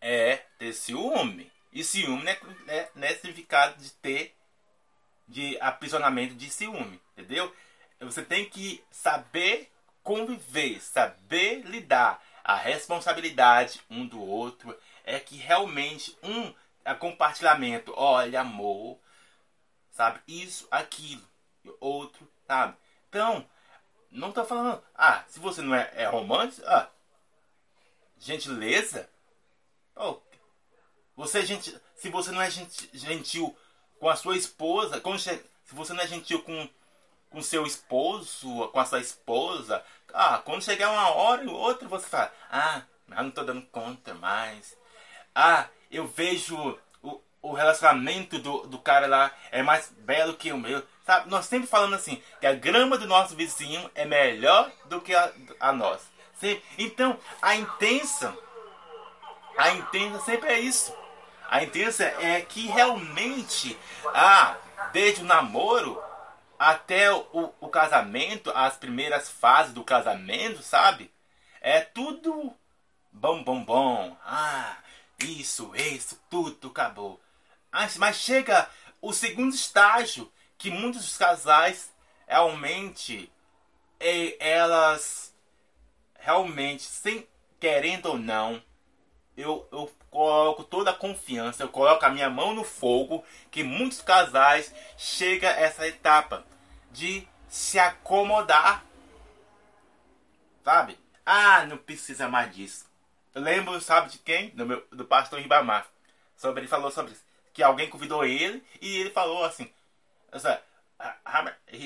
é 0.00 0.36
ter 0.58 0.72
ciúme. 0.72 1.50
E 1.72 1.82
ciúme 1.82 2.22
não 2.22 2.30
é, 2.30 2.40
é, 2.68 2.90
não 2.94 3.08
é 3.08 3.14
significado 3.14 3.82
de 3.82 3.90
ter 3.90 4.36
de 5.26 5.58
aprisionamento 5.60 6.34
de 6.34 6.50
ciúme, 6.50 7.00
entendeu? 7.16 7.54
Você 8.00 8.22
tem 8.22 8.48
que 8.48 8.82
saber 8.90 9.70
conviver, 10.06 10.80
saber 10.80 11.62
lidar. 11.66 12.22
A 12.44 12.54
responsabilidade 12.54 13.80
um 13.90 14.06
do 14.06 14.22
outro 14.22 14.78
é 15.02 15.18
que 15.18 15.36
realmente 15.36 16.16
um 16.22 16.54
é 16.84 16.94
compartilhamento, 16.94 17.92
olha, 17.96 18.42
amor, 18.42 19.00
sabe? 19.90 20.20
Isso, 20.28 20.68
aquilo, 20.70 21.26
outro, 21.80 22.30
sabe? 22.46 22.76
Então, 23.08 23.44
não 24.12 24.30
tô 24.30 24.44
falando, 24.44 24.80
ah, 24.94 25.24
se 25.26 25.40
você 25.40 25.60
não 25.60 25.74
é, 25.74 25.90
é 25.96 26.06
romântico, 26.06 26.64
ah, 26.68 26.88
gentileza, 28.16 29.10
oh, 29.96 30.20
você 31.16 31.40
é 31.40 31.46
gentil, 31.46 31.80
se 31.96 32.08
você 32.10 32.30
não 32.30 32.40
é 32.40 32.48
gentil 32.48 33.56
com 33.98 34.08
a 34.08 34.16
sua 34.16 34.36
esposa, 34.36 35.02
se 35.18 35.74
você 35.74 35.92
não 35.92 36.02
é 36.02 36.06
gentil 36.06 36.42
com 36.42 36.68
com 37.30 37.42
seu 37.42 37.66
esposo, 37.66 38.68
com 38.68 38.80
a 38.80 38.84
sua 38.86 39.00
esposa, 39.00 39.84
ah, 40.14 40.40
quando 40.44 40.64
chegar 40.64 40.90
uma 40.90 41.10
hora 41.10 41.44
e 41.44 41.48
outra 41.48 41.86
você 41.86 42.06
fala, 42.06 42.32
ah, 42.50 42.82
eu 43.10 43.22
não 43.22 43.30
tô 43.30 43.44
dando 43.44 43.62
conta 43.66 44.14
mais. 44.14 44.76
Ah, 45.34 45.66
eu 45.90 46.06
vejo 46.06 46.56
o, 47.02 47.20
o 47.42 47.52
relacionamento 47.52 48.38
do, 48.38 48.66
do 48.66 48.78
cara 48.78 49.06
lá 49.06 49.30
é 49.50 49.62
mais 49.62 49.92
belo 49.98 50.34
que 50.34 50.50
o 50.50 50.56
meu. 50.56 50.82
Sabe? 51.04 51.28
Nós 51.28 51.44
sempre 51.46 51.68
falando 51.68 51.94
assim, 51.94 52.22
que 52.40 52.46
a 52.46 52.54
grama 52.54 52.96
do 52.96 53.06
nosso 53.06 53.36
vizinho 53.36 53.90
é 53.94 54.04
melhor 54.04 54.72
do 54.86 55.00
que 55.00 55.14
a, 55.14 55.30
a 55.60 55.72
nossa. 55.72 56.06
Então, 56.78 57.18
a 57.40 57.54
intensa, 57.54 58.36
a 59.56 59.70
intensa 59.72 60.20
sempre 60.20 60.48
é 60.50 60.58
isso. 60.58 60.94
A 61.48 61.62
intensa 61.62 62.04
é 62.04 62.40
que 62.40 62.66
realmente, 62.66 63.78
ah, 64.06 64.56
desde 64.92 65.22
o 65.22 65.24
namoro 65.24 66.02
até 66.58 67.12
o, 67.12 67.52
o 67.60 67.68
casamento, 67.68 68.50
as 68.54 68.76
primeiras 68.76 69.28
fases 69.28 69.72
do 69.72 69.84
casamento, 69.84 70.62
sabe? 70.62 71.12
É 71.60 71.80
tudo 71.80 72.54
bom, 73.12 73.42
bom, 73.42 73.64
bom. 73.64 74.16
Ah, 74.24 74.76
isso, 75.20 75.72
isso, 75.74 76.20
tudo 76.28 76.68
acabou. 76.68 77.20
Mas 77.98 78.16
chega 78.16 78.68
o 79.00 79.12
segundo 79.12 79.54
estágio, 79.54 80.32
que 80.58 80.70
muitos 80.70 81.16
casais 81.16 81.92
realmente 82.26 83.30
elas 84.40 85.34
realmente, 86.18 86.82
sem 86.82 87.26
querendo 87.60 88.06
ou 88.06 88.18
não, 88.18 88.62
eu, 89.36 89.68
eu 89.70 89.92
coloco 90.10 90.64
toda 90.64 90.90
a 90.90 90.94
confiança, 90.94 91.62
eu 91.62 91.68
coloco 91.68 92.04
a 92.04 92.10
minha 92.10 92.30
mão 92.30 92.54
no 92.54 92.64
fogo, 92.64 93.24
que 93.50 93.62
muitos 93.62 94.00
casais 94.00 94.72
chegam 94.96 95.50
a 95.50 95.52
essa 95.52 95.86
etapa 95.86 96.44
de 96.90 97.26
se 97.48 97.78
acomodar. 97.78 98.84
Sabe? 100.64 100.98
Ah, 101.24 101.64
não 101.66 101.76
precisa 101.76 102.28
mais 102.28 102.54
disso. 102.54 102.86
Eu 103.34 103.42
lembro, 103.42 103.80
sabe 103.80 104.10
de 104.10 104.18
quem? 104.18 104.50
Do, 104.50 104.64
meu, 104.64 104.86
do 104.90 105.04
pastor 105.04 105.38
Ribamar. 105.38 105.86
Sobre, 106.36 106.60
ele 106.62 106.68
falou 106.68 106.90
sobre 106.90 107.12
isso. 107.12 107.24
Que 107.52 107.62
alguém 107.62 107.88
convidou 107.88 108.24
ele 108.24 108.62
e 108.80 108.98
ele 108.98 109.10
falou 109.10 109.44
assim: 109.44 109.70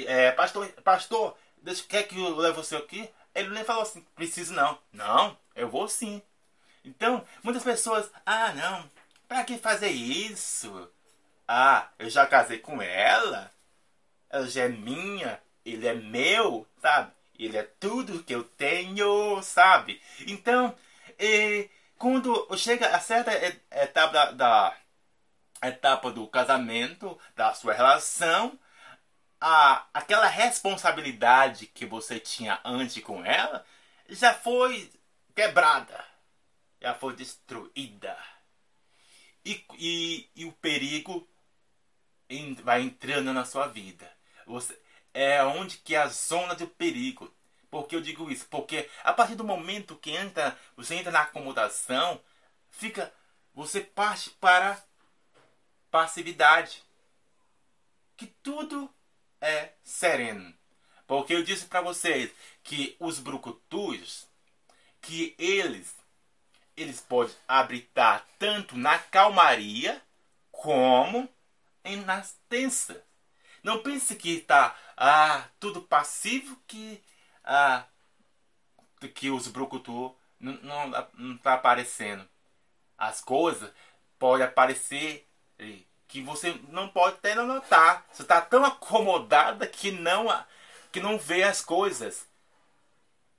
é, 0.07 0.33
Pastor, 0.33 0.69
pastor, 0.85 1.37
deixa, 1.63 1.85
quer 1.85 2.05
que 2.05 2.19
eu 2.19 2.37
leve 2.37 2.57
você 2.57 2.77
aqui? 2.77 3.09
Ele 3.35 3.51
nem 3.51 3.65
falou 3.65 3.83
assim: 3.83 4.05
Preciso 4.15 4.53
não. 4.55 4.79
Não, 4.93 5.37
eu 5.55 5.69
vou 5.69 5.89
sim. 5.89 6.23
Então, 6.85 7.25
muitas 7.43 7.63
pessoas, 7.63 8.11
ah, 8.25 8.53
não, 8.53 8.91
para 9.29 9.45
que 9.45 9.59
fazer 9.59 9.91
isso? 9.91 10.91
Ah, 11.47 11.89
eu 11.99 12.09
já 12.09 12.27
casei 12.27 12.59
com 12.59 12.81
ela, 12.81 13.53
ela 14.31 14.49
já 14.49 14.65
é 14.65 14.69
minha, 14.69 15.41
ele 15.65 15.87
é 15.87 15.95
meu, 15.95 16.67
sabe? 16.81 17.13
Ele 17.39 17.57
é 17.57 17.63
tudo 17.63 18.23
que 18.23 18.35
eu 18.35 18.45
tenho, 18.45 19.43
sabe? 19.43 20.01
Então, 20.27 20.75
quando 21.99 22.47
chega 22.57 22.89
a 22.89 23.01
certa 23.01 23.33
etapa 23.71 24.13
da, 24.13 24.31
da 24.33 24.77
etapa 25.63 26.11
do 26.11 26.27
casamento, 26.29 27.19
da 27.37 27.53
sua 27.55 27.75
relação, 27.75 28.59
a, 29.41 29.87
aquela 29.95 30.27
responsabilidade 30.27 31.67
que 31.67 31.87
você 31.87 32.21
tinha 32.21 32.61
antes 32.65 33.03
com 33.03 33.25
ela 33.25 33.65
já 34.09 34.35
foi 34.35 34.91
quebrada 35.35 36.10
já 36.81 36.95
foi 36.95 37.15
destruída. 37.15 38.17
E, 39.45 39.65
e, 39.79 40.31
e 40.35 40.45
o 40.45 40.53
perigo 40.53 41.29
vai 42.63 42.83
entrando 42.83 43.33
na 43.33 43.45
sua 43.45 43.67
vida. 43.67 44.11
Você, 44.47 44.79
é 45.13 45.43
onde 45.43 45.79
que 45.79 45.95
é 45.95 45.99
a 45.99 46.09
zona 46.09 46.55
do 46.55 46.67
perigo. 46.67 47.33
Por 47.71 47.87
que 47.87 47.95
eu 47.95 48.01
digo 48.01 48.31
isso? 48.31 48.47
Porque 48.49 48.89
a 49.05 49.13
partir 49.13 49.35
do 49.35 49.45
momento 49.45 49.97
que 49.97 50.11
entra, 50.11 50.59
você 50.77 50.95
entra 50.95 51.13
na 51.13 51.23
acomodação, 51.23 52.21
fica, 52.71 53.13
você 53.55 53.81
parte 53.81 54.31
para 54.31 54.83
passividade. 55.91 56.83
Que 58.17 58.27
tudo 58.27 58.93
é 59.41 59.73
sereno. 59.83 60.55
Porque 61.07 61.35
eu 61.35 61.43
disse 61.43 61.67
para 61.67 61.81
vocês 61.81 62.31
que 62.63 62.97
os 63.01 63.19
brucutus, 63.19 64.29
que 65.01 65.35
eles 65.39 66.00
eles 66.83 67.01
podem 67.01 67.35
habitar 67.47 68.27
tanto 68.39 68.77
na 68.77 68.99
calmaria 68.99 70.01
como 70.51 71.29
em 71.85 71.97
nas 71.97 72.37
tensas. 72.49 72.97
Não 73.63 73.83
pense 73.83 74.17
que 74.17 74.37
está 74.37 74.77
ah, 74.97 75.45
tudo 75.59 75.83
passivo 75.83 76.57
que 76.67 77.03
ah, 77.45 77.85
que 79.15 79.31
os 79.31 79.49
brucutu 79.49 80.15
não, 80.39 80.55
não, 80.63 81.09
não 81.15 81.39
tá 81.39 81.55
aparecendo. 81.55 82.27
As 82.97 83.21
coisas 83.21 83.71
podem 84.19 84.47
aparecer 84.47 85.27
que 86.07 86.23
você 86.23 86.59
não 86.69 86.89
pode 86.89 87.17
até 87.17 87.35
não 87.35 87.47
notar. 87.47 88.07
Você 88.13 88.23
está 88.23 88.41
tão 88.41 88.65
acomodada 88.65 89.67
que 89.67 89.91
não 89.91 90.27
que 90.93 91.01
não 91.01 91.19
vê 91.19 91.43
as 91.43 91.63
coisas. 91.63 92.29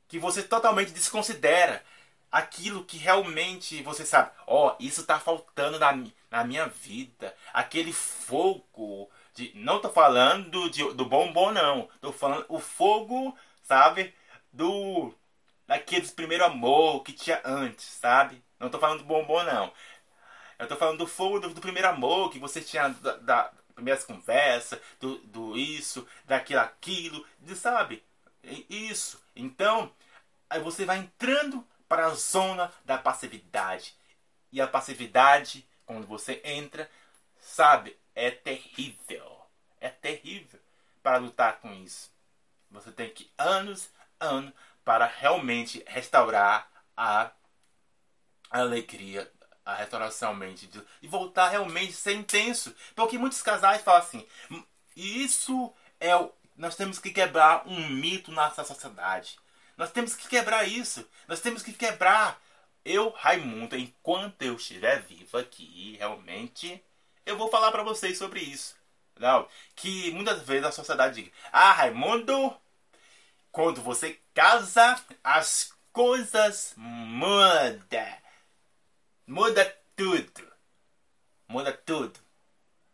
Que 0.08 0.20
você 0.20 0.44
totalmente 0.44 0.92
desconsidera 0.92 1.84
aquilo 2.32 2.86
que 2.86 2.98
realmente 2.98 3.82
você 3.84 4.06
sabe, 4.06 4.32
ó, 4.48 4.70
oh, 4.70 4.76
isso 4.80 5.06
tá 5.06 5.20
faltando 5.20 5.78
na, 5.78 5.92
na 6.30 6.44
minha 6.44 6.68
vida. 6.68 7.36
Aquele 7.54 7.92
fogo 7.92 9.10
de, 9.34 9.52
não 9.56 9.80
tô 9.80 9.90
falando 9.90 10.70
de, 10.70 10.94
do 10.94 11.06
bombom 11.06 11.52
não, 11.52 11.90
tô 12.00 12.12
falando 12.12 12.46
o 12.50 12.60
fogo, 12.60 13.36
sabe, 13.64 14.14
do 14.52 15.14
daqueles 15.68 16.12
primeiro 16.12 16.44
amor 16.44 17.04
que 17.04 17.14
tinha 17.14 17.42
antes, 17.46 17.86
sabe? 17.86 18.44
Não 18.60 18.70
tô 18.70 18.80
falando 18.80 19.00
do 19.00 19.06
bombom 19.06 19.44
não. 19.44 19.72
Eu 20.60 20.68
tô 20.68 20.76
falando 20.76 21.00
do 21.00 21.08
fogo 21.08 21.40
do, 21.40 21.54
do 21.54 21.62
primeiro 21.62 21.88
amor 21.88 22.30
que 22.32 22.40
você 22.40 22.62
tinha 22.62 22.90
da, 22.90 23.18
da 23.18 23.52
primeiras 23.74 24.04
conversas, 24.04 24.80
do, 25.00 25.18
do 25.20 25.58
isso, 25.58 26.08
daquilo 26.26 26.60
aquilo, 26.60 27.26
de, 27.40 27.56
sabe? 27.56 28.04
Isso. 28.70 29.22
Então, 29.36 29.92
aí 30.50 30.60
você 30.60 30.86
vai 30.86 31.00
entrando 31.00 31.66
para 31.92 32.06
a 32.06 32.16
zona 32.16 32.72
da 32.86 32.98
passividade. 32.98 33.94
E 34.50 34.62
a 34.62 34.68
passividade, 34.68 35.68
quando 35.86 36.08
você 36.08 36.40
entra, 36.42 36.90
sabe, 37.38 38.00
é 38.16 38.32
terrível. 38.32 39.42
É 39.78 39.90
terrível 39.90 40.58
para 41.04 41.18
lutar 41.18 41.60
com 41.60 41.74
isso. 41.74 42.10
Você 42.70 42.94
tem 42.94 43.10
que 43.10 43.30
anos, 43.38 43.90
anos 44.22 44.54
para 44.86 45.06
realmente 45.06 45.84
restaurar 45.86 46.72
a 46.96 47.30
alegria, 48.50 49.30
a 49.66 49.76
restauração 49.76 50.34
mente 50.34 50.70
e 51.02 51.08
voltar 51.10 51.50
realmente 51.50 51.92
ser 51.92 52.14
intenso. 52.14 52.74
Porque 52.96 53.18
muitos 53.18 53.42
casais 53.42 53.82
falam 53.82 54.00
assim, 54.00 54.26
isso 54.96 55.74
é 56.00 56.16
o 56.16 56.32
nós 56.56 56.76
temos 56.76 57.00
que 57.00 57.12
quebrar 57.12 57.68
um 57.68 57.90
mito 57.90 58.32
na 58.32 58.48
nossa 58.48 58.64
sociedade. 58.64 59.40
Nós 59.82 59.92
temos 59.92 60.16
que 60.16 60.28
quebrar 60.28 60.68
isso. 60.68 61.10
Nós 61.28 61.40
temos 61.40 61.64
que 61.64 61.74
quebrar. 61.74 62.40
Eu, 62.86 63.10
Raimundo, 63.10 63.76
enquanto 63.76 64.44
eu 64.44 64.54
estiver 64.54 65.02
vivo 65.02 65.36
aqui, 65.40 65.96
realmente, 65.98 66.80
eu 67.26 67.36
vou 67.36 67.50
falar 67.50 67.72
para 67.72 67.82
vocês 67.82 68.16
sobre 68.16 68.42
isso. 68.42 68.76
Não, 69.18 69.48
que 69.76 70.12
muitas 70.12 70.44
vezes 70.44 70.68
a 70.68 70.72
sociedade 70.72 71.24
diz: 71.24 71.34
Ah, 71.52 71.72
Raimundo, 71.72 72.56
quando 73.52 73.82
você 73.82 74.20
casa, 74.36 75.04
as 75.24 75.74
coisas 75.92 76.76
mudam. 76.78 78.18
Muda 79.26 79.66
tudo. 79.96 80.48
Muda 81.48 81.74
tudo. 81.74 82.20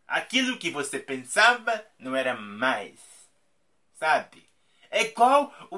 Aquilo 0.08 0.58
que 0.58 0.72
você 0.72 1.00
pensava 1.00 1.86
não 2.00 2.16
era 2.16 2.34
mais. 2.34 2.98
Sabe? 4.00 4.48
É 4.90 5.02
igual, 5.04 5.54
o, 5.70 5.78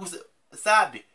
sabe? 0.53 1.05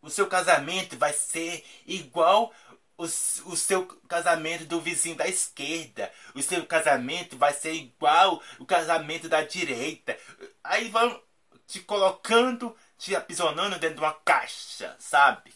O 0.00 0.10
seu 0.10 0.26
casamento 0.26 0.98
vai 0.98 1.12
ser 1.12 1.64
igual 1.86 2.52
o, 2.96 3.04
o 3.04 3.56
seu 3.56 3.86
casamento 4.08 4.64
do 4.64 4.80
vizinho 4.80 5.16
da 5.16 5.26
esquerda. 5.26 6.12
O 6.34 6.42
seu 6.42 6.64
casamento 6.66 7.36
vai 7.36 7.52
ser 7.52 7.72
igual 7.72 8.42
o 8.58 8.66
casamento 8.66 9.28
da 9.28 9.42
direita. 9.42 10.18
Aí 10.62 10.88
vão 10.88 11.20
te 11.66 11.80
colocando, 11.80 12.76
te 12.98 13.16
aprisionando 13.16 13.78
dentro 13.78 13.96
de 13.96 14.02
uma 14.02 14.14
caixa, 14.14 14.94
sabe? 14.98 15.52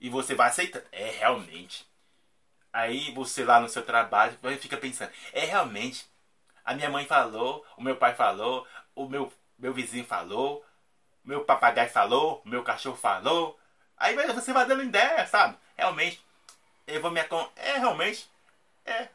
E 0.00 0.08
você 0.08 0.34
vai 0.34 0.48
aceitando. 0.48 0.84
É 0.92 1.10
realmente. 1.10 1.86
Aí 2.72 3.12
você 3.12 3.44
lá 3.44 3.60
no 3.60 3.68
seu 3.68 3.82
trabalho 3.82 4.36
fica 4.60 4.76
pensando, 4.76 5.10
é 5.32 5.44
realmente. 5.44 6.06
A 6.64 6.74
minha 6.74 6.90
mãe 6.90 7.06
falou, 7.06 7.64
o 7.76 7.82
meu 7.82 7.96
pai 7.96 8.14
falou, 8.14 8.66
o 8.94 9.08
meu, 9.08 9.32
meu 9.58 9.72
vizinho 9.72 10.04
falou, 10.04 10.64
meu 11.28 11.44
papagaio 11.44 11.90
falou, 11.90 12.42
meu 12.44 12.62
cachorro 12.62 12.96
falou. 12.96 13.58
Aí 13.96 14.16
você 14.32 14.52
vai 14.52 14.66
dando 14.66 14.82
ideia, 14.82 15.26
sabe? 15.26 15.56
Realmente 15.76 16.22
eu 16.88 17.02
vou 17.02 17.10
me 17.10 17.20
É, 17.56 17.78
realmente. 17.78 18.28
É. 18.84 19.08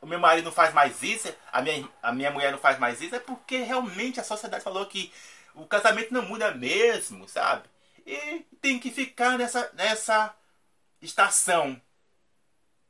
O 0.00 0.06
meu 0.06 0.18
marido 0.18 0.46
não 0.46 0.52
faz 0.52 0.72
mais 0.72 1.02
isso, 1.02 1.34
a 1.52 1.60
minha, 1.60 1.88
a 2.02 2.12
minha 2.12 2.30
mulher 2.30 2.52
não 2.52 2.58
faz 2.58 2.78
mais 2.78 3.02
isso, 3.02 3.14
é 3.14 3.18
porque 3.18 3.58
realmente 3.58 4.18
a 4.18 4.24
sociedade 4.24 4.64
falou 4.64 4.86
que 4.86 5.12
o 5.54 5.66
casamento 5.66 6.12
não 6.12 6.22
muda 6.22 6.54
mesmo, 6.54 7.28
sabe? 7.28 7.68
E 8.06 8.46
tem 8.62 8.78
que 8.78 8.90
ficar 8.90 9.36
nessa, 9.36 9.70
nessa 9.74 10.34
estação 11.02 11.80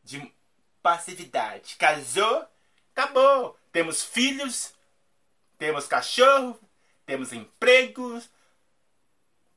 de 0.05 0.33
passividade. 0.81 1.75
Casou, 1.77 2.47
acabou. 2.95 3.59
Temos 3.73 4.05
filhos, 4.05 4.73
temos 5.59 5.89
cachorro, 5.89 6.61
temos 7.05 7.33
empregos, 7.33 8.31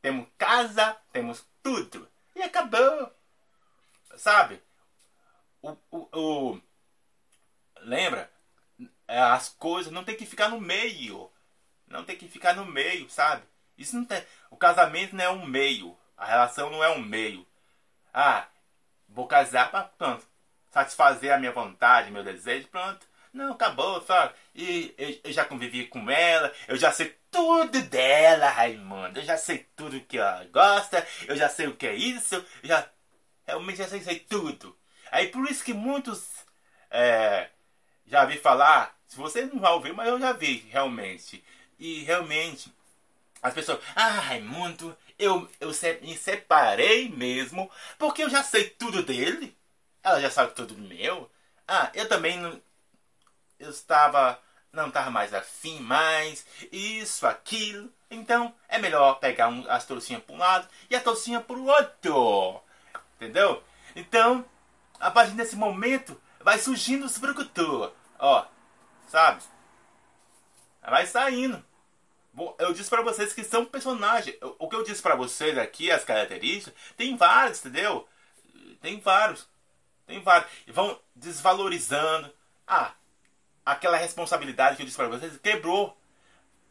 temos 0.04 0.28
casa, 0.38 0.98
temos 1.14 1.48
tudo. 1.64 2.08
E 2.36 2.44
acabou. 2.44 3.10
Sabe? 4.18 4.62
O, 5.62 5.78
o, 5.90 6.10
o, 6.12 6.62
lembra? 7.80 8.30
As 9.08 9.48
coisas 9.48 9.94
não 9.94 10.04
tem 10.04 10.18
que 10.18 10.26
ficar 10.26 10.50
no 10.50 10.60
meio. 10.60 11.32
Não 11.88 12.04
tem 12.04 12.18
que 12.18 12.28
ficar 12.28 12.54
no 12.54 12.66
meio, 12.66 13.10
sabe? 13.10 13.44
Isso 13.78 13.96
não 13.96 14.04
tem. 14.04 14.22
O 14.52 14.58
casamento 14.58 15.16
não 15.16 15.24
é 15.24 15.30
um 15.30 15.46
meio. 15.46 15.98
A 16.18 16.26
relação 16.26 16.70
não 16.70 16.84
é 16.84 16.90
um 16.90 17.02
meio. 17.02 17.48
Ah, 18.14 18.48
vou 19.08 19.26
casar 19.26 19.72
para 19.72 19.86
pronto. 19.86 20.28
Satisfazer 20.70 21.32
a 21.32 21.38
minha 21.38 21.54
vontade, 21.54 22.12
meu 22.12 22.24
desejo, 22.26 22.68
pronto. 22.68 23.08
Não, 23.32 23.54
acabou, 23.54 24.02
sabe? 24.02 24.36
E 24.54 24.94
eu, 24.98 25.22
eu, 25.24 25.32
já 25.32 25.46
convivi 25.46 25.88
com 25.88 26.10
ela, 26.12 26.52
eu 26.68 26.76
já 26.76 26.92
sei 26.92 27.18
tudo 27.34 27.82
dela, 27.82 28.50
Raimundo. 28.50 29.20
Eu 29.20 29.26
já 29.26 29.38
sei 29.38 29.68
tudo 29.76 30.00
que 30.02 30.18
ela 30.18 30.46
gosta, 30.46 31.06
eu 31.28 31.36
já 31.36 31.50
sei 31.50 31.68
o 31.68 31.76
que 31.76 31.88
é 31.88 31.96
isso, 31.96 32.46
já 32.64 32.88
realmente 33.46 33.80
já 33.80 33.88
sei, 33.90 34.02
sei 34.02 34.20
tudo. 34.20 34.78
Aí 35.12 35.28
por 35.28 35.50
isso 35.50 35.64
que 35.64 35.74
muitos 35.74 36.26
é, 36.90 37.50
já 38.06 38.26
vi 38.26 38.38
falar, 38.38 38.98
se 39.08 39.18
você 39.18 39.46
não 39.46 39.60
já 39.60 39.72
ouviu, 39.72 39.96
mas 39.96 40.08
eu 40.08 40.20
já 40.20 40.32
vi 40.34 40.68
realmente. 40.72 41.44
E 41.80 42.04
realmente 42.04 42.74
as 43.42 43.54
pessoas, 43.54 43.80
ah 43.96 44.10
Raimundo, 44.10 44.96
eu, 45.20 45.50
eu 45.60 45.70
me 46.02 46.18
separei 46.18 47.10
mesmo 47.10 47.70
porque 47.98 48.24
eu 48.24 48.30
já 48.30 48.44
sei 48.44 48.70
tudo 48.70 49.04
dele. 49.04 49.58
Ela 50.04 50.20
já 50.22 50.30
sabe 50.30 50.54
tudo 50.54 50.78
meu. 50.78 51.30
Ah, 51.68 51.92
eu 51.94 52.08
também 52.08 52.38
não. 52.38 52.62
Eu 53.60 53.70
estava. 53.70 54.40
Não 54.74 54.88
estava 54.88 55.12
mais 55.12 55.34
afim 55.34 55.80
mais. 55.80 56.46
Isso, 56.72 57.28
aquilo. 57.28 57.94
Então 58.10 58.54
é 58.68 58.80
melhor 58.80 59.20
pegar 59.20 59.48
um, 59.48 59.64
as 59.70 59.86
toucinhas 59.86 60.24
para 60.24 60.36
um 60.36 60.40
lado 60.40 60.68
e 60.90 60.96
a 60.96 61.00
toucinha 61.00 61.40
para 61.40 61.56
o 61.56 61.66
outro. 61.68 62.62
Entendeu? 63.16 63.64
Então, 63.96 64.44
a 65.00 65.12
partir 65.12 65.34
desse 65.34 65.56
momento, 65.56 66.20
vai 66.40 66.58
surgindo 66.58 67.06
os 67.06 67.18
brucutu. 67.20 67.94
Ó, 68.18 68.46
sabe? 69.08 69.44
Vai 70.82 71.06
saindo. 71.06 71.64
Eu 72.58 72.74
disse 72.74 72.90
para 72.90 73.04
vocês 73.04 73.32
que 73.32 73.44
são 73.44 73.64
personagens. 73.64 74.36
O 74.58 74.68
que 74.68 74.76
eu 74.76 74.84
disse 74.84 75.04
para 75.04 75.16
vocês 75.16 75.56
aqui, 75.56 75.92
as 75.92 76.04
características, 76.04 76.74
tem 76.98 77.16
vários, 77.16 77.60
entendeu? 77.60 78.08
Tem 78.82 79.00
vários. 79.00 79.48
Tem 80.08 80.20
vários. 80.20 80.52
E 80.66 80.72
vão 80.72 81.00
desvalorizando. 81.16 82.34
Ah, 82.68 82.94
aquela 83.66 83.98
responsabilidade 83.98 84.76
que 84.76 84.82
eu 84.82 84.86
disse 84.86 84.98
para 84.98 85.08
vocês 85.08 85.38
quebrou. 85.38 85.98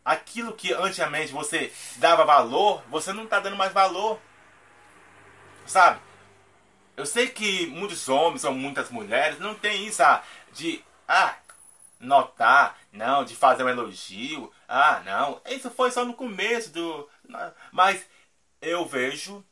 Aquilo 0.05 0.53
que 0.53 0.73
antigamente 0.73 1.33
você 1.33 1.73
dava 1.99 2.25
valor, 2.25 2.83
você 2.91 3.13
não 3.13 3.25
está 3.25 3.39
dando 3.39 3.57
mais 3.57 3.73
valor. 3.73 4.21
Sabe? 5.65 6.01
Eu 6.97 7.07
sei 7.07 7.29
que 7.29 7.67
muitos 7.69 8.09
homens 8.09 8.45
ou 8.45 8.53
muitas 8.53 8.91
mulheres 8.91 9.39
não 9.39 9.55
têm 9.55 9.87
isso 9.87 10.03
ah, 10.03 10.23
de 10.53 10.85
ah, 11.07 11.37
notar, 12.01 12.77
não, 12.93 13.25
de 13.25 13.37
fazer 13.37 13.65
um 13.65 13.69
elogio. 13.69 14.53
Ah, 14.69 15.01
não, 15.05 15.41
isso 15.47 15.71
foi 15.71 15.91
só 15.91 16.05
no 16.05 16.15
começo 16.15 16.71
do. 16.73 17.09
Mas 17.71 18.05
eu 18.61 18.85
vejo, 18.85 19.45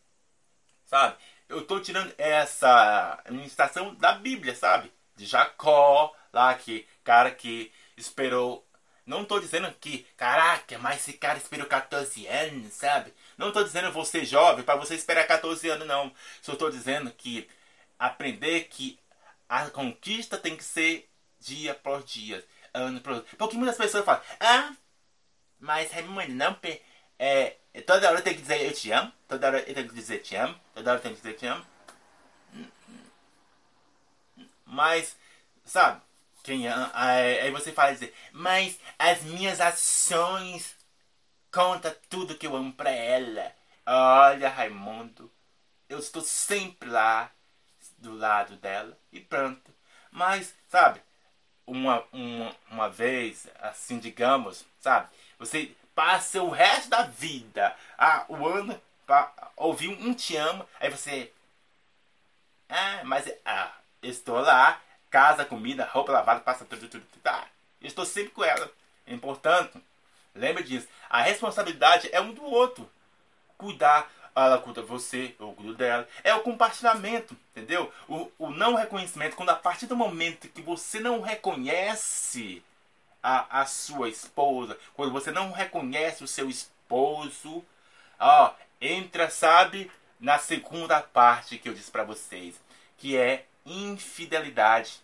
sabe? 0.84 1.16
Eu 1.48 1.60
estou 1.60 1.80
tirando 1.80 2.12
essa 2.18 3.20
administração 3.24 3.94
da 3.94 4.12
Bíblia, 4.12 4.54
sabe? 4.54 4.92
De 5.16 5.26
Jacó, 5.26 6.14
lá 6.32 6.54
que 6.54 6.86
cara 7.04 7.30
que 7.30 7.72
esperou. 7.96 8.66
Não 9.06 9.22
estou 9.22 9.40
dizendo 9.40 9.72
que, 9.80 10.06
caraca, 10.16 10.78
mas 10.78 11.00
esse 11.00 11.14
cara 11.14 11.38
esperou 11.38 11.66
14 11.66 12.26
anos, 12.26 12.72
sabe? 12.74 13.12
Não 13.36 13.48
estou 13.48 13.64
dizendo 13.64 13.92
você 13.92 14.24
jovem 14.24 14.64
para 14.64 14.78
você 14.78 14.94
esperar 14.94 15.26
14 15.26 15.68
anos, 15.68 15.86
não. 15.86 16.12
Só 16.42 16.52
estou 16.52 16.70
dizendo 16.70 17.10
que 17.12 17.48
aprender 17.98 18.64
que 18.64 18.98
a 19.48 19.68
conquista 19.70 20.38
tem 20.38 20.56
que 20.56 20.64
ser 20.64 21.08
dia 21.40 21.74
por 21.74 22.02
dia, 22.04 22.44
ano 22.72 23.00
por 23.00 23.12
ano. 23.14 23.24
Porque 23.36 23.56
muitas 23.56 23.76
pessoas 23.76 24.04
falam, 24.04 24.22
ah, 24.38 24.72
mas 25.58 25.90
Raimundo, 25.92 26.32
não. 26.32 26.56
É, 27.18 27.56
toda 27.86 28.08
hora 28.10 28.22
tem 28.22 28.34
que 28.34 28.42
dizer 28.42 28.62
eu 28.62 28.72
te 28.72 28.90
amo, 28.92 29.12
toda 29.28 29.46
hora 29.48 29.62
tem 29.62 29.74
que 29.74 29.94
dizer 29.94 30.18
te 30.20 30.36
amo, 30.36 30.58
toda 30.74 30.92
hora 30.92 31.00
tem 31.00 31.14
que 31.14 31.20
dizer 31.20 31.34
te 31.34 31.46
amo. 31.46 31.64
Mas, 34.64 35.16
sabe, 35.64 36.00
quem, 36.42 36.66
aí 36.68 37.50
você 37.50 37.72
fala 37.72 37.92
dizer, 37.92 38.14
mas 38.32 38.78
as 38.98 39.22
minhas 39.22 39.60
ações 39.60 40.76
Conta 41.52 41.90
tudo 42.08 42.36
que 42.36 42.46
eu 42.46 42.56
amo 42.56 42.72
pra 42.72 42.90
ela. 42.90 43.52
Olha, 43.84 44.48
Raimundo, 44.48 45.30
eu 45.88 45.98
estou 45.98 46.22
sempre 46.22 46.88
lá 46.88 47.30
do 47.98 48.16
lado 48.16 48.56
dela 48.56 48.96
e 49.12 49.20
pronto. 49.20 49.74
Mas, 50.12 50.54
sabe, 50.68 51.02
uma, 51.66 52.04
uma, 52.12 52.56
uma 52.70 52.88
vez, 52.90 53.48
assim, 53.60 53.98
digamos, 53.98 54.64
sabe, 54.80 55.08
você 55.38 55.74
passa 55.94 56.42
o 56.42 56.50
resto 56.50 56.88
da 56.88 57.02
vida, 57.02 57.76
ah, 57.98 58.24
o 58.28 58.46
ano, 58.46 58.80
pra 59.06 59.32
ouvir 59.56 59.88
um 59.88 60.14
te 60.14 60.36
amo, 60.36 60.66
aí 60.78 60.88
você. 60.88 61.32
Ah, 62.68 63.02
mas 63.04 63.30
ah, 63.44 63.72
estou 64.02 64.40
lá, 64.40 64.80
casa, 65.10 65.44
comida, 65.44 65.88
roupa 65.92 66.12
lavada, 66.12 66.40
passa 66.40 66.64
tudo, 66.64 66.88
tudo, 66.88 67.04
tudo. 67.04 67.22
Tá. 67.22 67.46
Eu 67.80 67.88
estou 67.88 68.04
sempre 68.04 68.30
com 68.30 68.44
ela. 68.44 68.70
É 69.06 69.12
importante 69.12 69.80
Lembre 70.34 70.62
disso. 70.62 70.88
A 71.08 71.22
responsabilidade 71.22 72.08
é 72.12 72.20
um 72.20 72.32
do 72.32 72.44
outro. 72.44 72.88
Cuidar, 73.56 74.10
ela 74.34 74.58
cuida 74.58 74.82
você, 74.82 75.34
eu 75.38 75.52
cuido 75.52 75.74
dela. 75.74 76.08
É 76.22 76.32
o 76.34 76.40
compartilhamento, 76.40 77.36
entendeu? 77.50 77.92
O, 78.08 78.30
o 78.38 78.50
não 78.50 78.74
reconhecimento, 78.74 79.36
quando 79.36 79.50
a 79.50 79.56
partir 79.56 79.86
do 79.86 79.96
momento 79.96 80.48
que 80.48 80.62
você 80.62 81.00
não 81.00 81.20
reconhece 81.20 82.62
a, 83.22 83.60
a 83.60 83.66
sua 83.66 84.08
esposa, 84.08 84.78
quando 84.94 85.12
você 85.12 85.30
não 85.30 85.52
reconhece 85.52 86.24
o 86.24 86.28
seu 86.28 86.48
esposo, 86.48 87.64
ó, 88.18 88.54
entra, 88.80 89.28
sabe, 89.28 89.90
na 90.18 90.38
segunda 90.38 91.02
parte 91.02 91.58
que 91.58 91.68
eu 91.68 91.74
disse 91.74 91.90
para 91.90 92.04
vocês, 92.04 92.54
que 92.96 93.16
é 93.16 93.44
infidelidade 93.64 95.00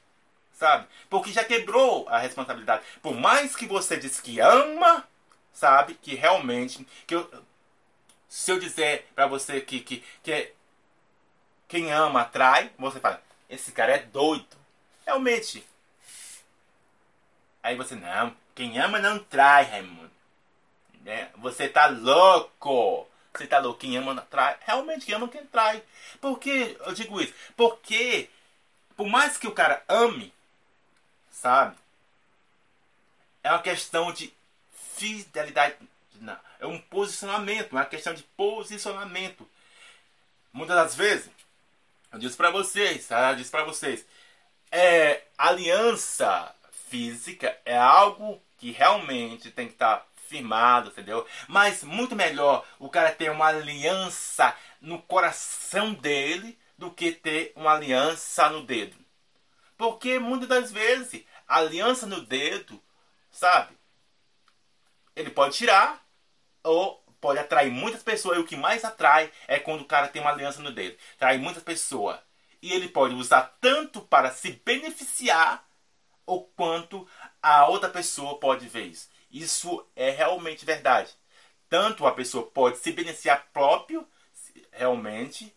sabe? 0.56 0.86
Porque 1.08 1.32
já 1.32 1.44
quebrou 1.44 2.08
a 2.08 2.18
responsabilidade. 2.18 2.82
Por 3.02 3.14
mais 3.14 3.54
que 3.54 3.66
você 3.66 3.96
diz 3.96 4.20
que 4.20 4.40
ama, 4.40 5.06
sabe 5.52 5.94
que 5.94 6.14
realmente 6.14 6.86
que 7.06 7.14
eu, 7.14 7.30
se 8.28 8.50
eu 8.50 8.58
dizer 8.58 9.06
para 9.14 9.26
você 9.26 9.60
que, 9.60 9.80
que, 9.80 10.04
que 10.22 10.32
é, 10.32 10.52
quem 11.68 11.92
ama 11.92 12.22
atrai, 12.22 12.70
você 12.78 13.00
fala, 13.00 13.22
esse 13.48 13.72
cara 13.72 13.92
é 13.92 13.98
doido. 13.98 14.56
Realmente. 15.04 15.64
Aí 17.62 17.76
você, 17.76 17.94
não, 17.94 18.36
Quem 18.54 18.78
ama 18.78 18.98
não 18.98 19.18
trai, 19.18 19.64
Raimundo. 19.64 20.10
Né? 21.02 21.30
Você 21.36 21.68
tá 21.68 21.86
louco. 21.86 23.08
Você 23.34 23.46
tá 23.46 23.58
louco. 23.58 23.80
Quem 23.80 23.96
ama 23.96 24.14
não 24.14 24.24
trai. 24.24 24.56
Realmente, 24.60 25.06
quem 25.06 25.14
ama 25.14 25.28
quem 25.28 25.44
trai. 25.46 25.82
Por 26.20 26.38
que 26.38 26.76
eu 26.80 26.92
digo 26.92 27.20
isso? 27.20 27.34
Porque, 27.56 28.30
por 28.96 29.06
mais 29.06 29.36
que 29.36 29.46
o 29.46 29.52
cara 29.52 29.84
ame, 29.88 30.32
sabe? 31.30 31.76
É 33.42 33.50
uma 33.50 33.62
questão 33.62 34.12
de 34.12 34.32
fidelidade. 34.96 35.76
Não, 36.16 36.38
é 36.58 36.66
um 36.66 36.80
posicionamento. 36.80 37.72
É 37.72 37.80
uma 37.80 37.84
questão 37.84 38.14
de 38.14 38.22
posicionamento. 38.22 39.48
Muitas 40.52 40.76
das 40.76 40.94
vezes, 40.94 41.30
eu 42.12 42.18
disse 42.18 42.36
para 42.36 42.50
vocês, 42.50 43.06
tá? 43.06 43.30
eu 43.30 43.36
disse 43.36 43.50
para 43.50 43.64
vocês, 43.64 44.06
é, 44.70 45.22
aliança 45.36 46.54
física 46.88 47.56
é 47.64 47.76
algo 47.76 48.40
que 48.56 48.70
realmente 48.70 49.50
tem 49.50 49.66
que 49.66 49.74
estar 49.74 49.98
tá 49.98 50.06
firmado, 50.28 50.88
entendeu? 50.88 51.26
Mas 51.46 51.84
muito 51.84 52.16
melhor 52.16 52.66
o 52.78 52.88
cara 52.88 53.12
ter 53.12 53.30
uma 53.30 53.46
aliança 53.46 54.56
no 54.80 55.00
coração 55.02 55.92
dele 55.92 56.58
do 56.76 56.90
que 56.90 57.12
ter 57.12 57.52
uma 57.56 57.72
aliança 57.72 58.48
no 58.50 58.62
dedo. 58.62 58.96
Porque 59.76 60.18
muitas 60.18 60.48
das 60.48 60.72
vezes 60.72 61.24
a 61.46 61.58
aliança 61.58 62.06
no 62.06 62.20
dedo, 62.22 62.82
sabe? 63.30 63.76
Ele 65.14 65.30
pode 65.30 65.56
tirar 65.56 66.04
ou 66.62 67.02
pode 67.20 67.38
atrair 67.38 67.70
muitas 67.70 68.02
pessoas. 68.02 68.38
E 68.38 68.40
o 68.40 68.46
que 68.46 68.56
mais 68.56 68.84
atrai 68.84 69.32
é 69.48 69.58
quando 69.58 69.82
o 69.82 69.86
cara 69.86 70.08
tem 70.08 70.20
uma 70.20 70.30
aliança 70.30 70.62
no 70.62 70.72
dedo. 70.72 70.96
Atrai 71.14 71.38
muitas 71.38 71.62
pessoas. 71.62 72.18
E 72.60 72.72
ele 72.72 72.88
pode 72.88 73.14
usar 73.14 73.56
tanto 73.60 74.00
para 74.00 74.30
se 74.30 74.52
beneficiar 74.64 75.66
ou 76.24 76.44
quanto 76.56 77.08
a 77.40 77.66
outra 77.68 77.88
pessoa 77.88 78.38
pode 78.38 78.66
ver 78.68 78.86
isso. 78.86 79.08
Isso 79.30 79.86
é 79.94 80.10
realmente 80.10 80.64
verdade. 80.64 81.12
Tanto 81.68 82.06
a 82.06 82.12
pessoa 82.12 82.46
pode 82.46 82.78
se 82.78 82.92
beneficiar 82.92 83.48
próprio, 83.52 84.06
realmente, 84.72 85.55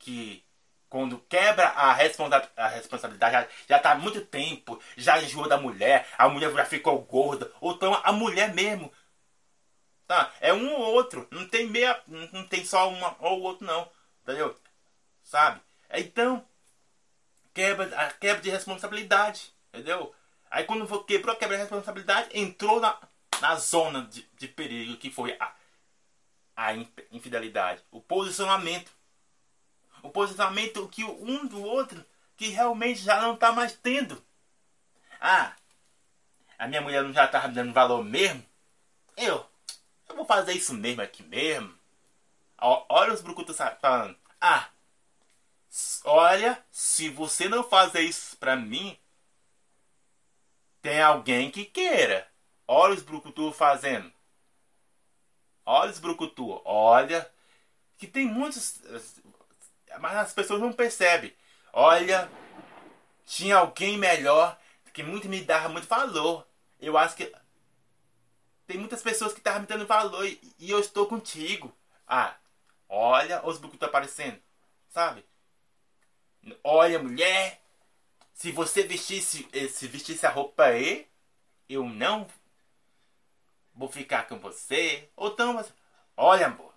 que 0.00 0.44
quando 0.88 1.20
quebra 1.28 1.68
a, 1.68 1.92
responsa 1.92 2.50
a 2.56 2.66
responsabilidade, 2.66 3.48
já 3.68 3.76
está 3.76 3.92
há 3.92 3.94
muito 3.94 4.22
tempo, 4.26 4.82
já 4.96 5.22
enjoou 5.22 5.48
da 5.48 5.56
mulher, 5.56 6.08
a 6.18 6.28
mulher 6.28 6.52
já 6.52 6.64
ficou 6.64 6.98
gorda, 7.02 7.50
ou 7.60 7.72
então 7.74 7.94
a 8.02 8.10
mulher 8.10 8.52
mesmo. 8.52 8.92
Tá? 10.08 10.32
É 10.40 10.52
um 10.52 10.72
ou 10.72 10.92
outro, 10.92 11.28
não 11.30 11.46
tem 11.48 11.68
meia, 11.68 12.02
não 12.08 12.44
tem 12.44 12.64
só 12.64 12.88
uma 12.90 13.16
ou 13.20 13.42
outro 13.42 13.64
não, 13.64 13.88
entendeu? 14.24 14.58
Sabe? 15.22 15.60
Então, 15.92 16.44
quebra, 17.54 17.96
a 17.96 18.10
quebra 18.12 18.42
de 18.42 18.50
responsabilidade, 18.50 19.52
entendeu? 19.68 20.12
Aí 20.50 20.64
quando 20.64 21.04
quebrou 21.04 21.32
a 21.32 21.38
quebra 21.38 21.56
de 21.56 21.62
responsabilidade, 21.62 22.28
entrou 22.32 22.80
na, 22.80 22.98
na 23.40 23.54
zona 23.54 24.02
de, 24.06 24.28
de 24.36 24.48
perigo 24.48 24.96
que 24.96 25.12
foi 25.12 25.36
a, 25.38 25.54
a 26.56 26.74
infidelidade, 27.12 27.84
o 27.92 28.00
posicionamento. 28.00 28.90
O 30.02 30.10
posicionamento 30.10 30.88
que 30.88 31.04
um 31.04 31.46
do 31.46 31.62
outro 31.62 32.04
que 32.36 32.48
realmente 32.48 33.00
já 33.00 33.20
não 33.20 33.34
está 33.34 33.52
mais 33.52 33.74
tendo. 33.74 34.22
Ah, 35.20 35.54
a 36.58 36.66
minha 36.66 36.80
mulher 36.80 37.02
não 37.02 37.12
já 37.12 37.26
estava 37.26 37.48
me 37.48 37.54
dando 37.54 37.72
valor 37.72 38.02
mesmo? 38.04 38.44
Eu, 39.16 39.46
eu 40.08 40.16
vou 40.16 40.24
fazer 40.24 40.52
isso 40.52 40.72
mesmo 40.74 41.02
aqui 41.02 41.22
mesmo. 41.22 41.74
Olha 42.58 43.12
os 43.12 43.20
brucutos 43.20 43.56
falando. 43.80 44.16
Ah, 44.40 44.68
olha, 46.04 46.62
se 46.70 47.08
você 47.08 47.48
não 47.48 47.62
fazer 47.62 48.00
isso 48.00 48.36
pra 48.36 48.56
mim, 48.56 48.98
tem 50.82 51.00
alguém 51.00 51.50
que 51.50 51.64
queira. 51.64 52.26
Olha 52.66 52.94
os 52.94 53.02
brucutu 53.02 53.52
fazendo. 53.52 54.10
Olha 55.64 55.90
os 55.90 55.98
brucutu. 55.98 56.60
Olha. 56.64 57.30
Que 57.98 58.06
tem 58.06 58.26
muitos. 58.26 58.80
Mas 59.98 60.16
as 60.16 60.32
pessoas 60.32 60.60
não 60.60 60.72
percebem. 60.72 61.34
Olha. 61.72 62.30
Tinha 63.26 63.58
alguém 63.58 63.96
melhor 63.96 64.58
que 64.92 65.02
muito 65.02 65.28
me 65.28 65.40
dava 65.42 65.68
muito 65.68 65.86
valor. 65.86 66.46
Eu 66.80 66.98
acho 66.98 67.16
que. 67.16 67.32
Tem 68.66 68.78
muitas 68.78 69.02
pessoas 69.02 69.32
que 69.32 69.38
estavam 69.38 69.60
me 69.62 69.66
dando 69.66 69.86
valor 69.86 70.24
e, 70.26 70.40
e 70.58 70.70
eu 70.70 70.78
estou 70.80 71.06
contigo. 71.06 71.74
Ah, 72.06 72.36
olha 72.88 73.44
os 73.46 73.58
brucutu 73.58 73.84
aparecendo. 73.84 74.40
Sabe? 74.88 75.24
Olha, 76.64 76.98
mulher. 76.98 77.60
Se 78.32 78.50
você 78.50 78.82
vestisse, 78.84 79.46
eh, 79.52 79.68
se 79.68 79.86
vestisse 79.86 80.24
a 80.24 80.30
roupa 80.30 80.64
aí, 80.64 81.06
eu 81.68 81.84
não 81.84 82.26
vou 83.74 83.88
ficar 83.88 84.26
com 84.26 84.38
você. 84.38 85.10
Ou 85.14 85.28
então, 85.28 85.64
olha, 86.16 86.46
amor. 86.46 86.69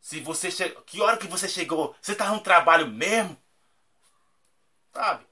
Se 0.00 0.20
você 0.20 0.50
chegou. 0.50 0.82
Que 0.82 1.00
hora 1.00 1.16
que 1.16 1.26
você 1.26 1.48
chegou? 1.48 1.94
Você 2.00 2.14
tá 2.14 2.30
no 2.30 2.40
trabalho 2.40 2.86
mesmo? 2.88 3.36
Sabe? 4.92 5.26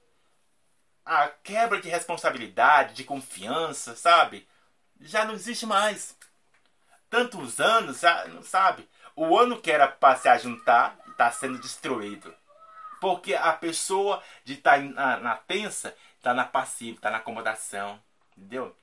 A 1.03 1.27
quebra 1.27 1.81
de 1.81 1.89
responsabilidade, 1.89 2.93
de 2.93 3.03
confiança, 3.03 3.95
sabe? 3.95 4.47
Já 5.01 5.25
não 5.25 5.33
existe 5.33 5.65
mais. 5.65 6.15
Tantos 7.09 7.59
anos, 7.59 8.01
sabe? 8.43 8.87
O 9.15 9.37
ano 9.37 9.59
que 9.59 9.71
era 9.71 9.87
para 9.87 10.17
se 10.17 10.29
ajuntar 10.29 10.97
está 11.09 11.31
sendo 11.31 11.59
destruído. 11.59 12.33
Porque 13.01 13.33
a 13.33 13.53
pessoa 13.53 14.21
de 14.43 14.53
estar 14.53 14.77
tá 14.77 14.83
na, 14.83 15.17
na 15.17 15.35
tensa 15.35 15.95
está 16.17 16.33
na 16.33 16.45
passiva, 16.45 16.97
está 16.97 17.09
na 17.09 17.17
acomodação. 17.17 18.01
Entendeu? 18.37 18.75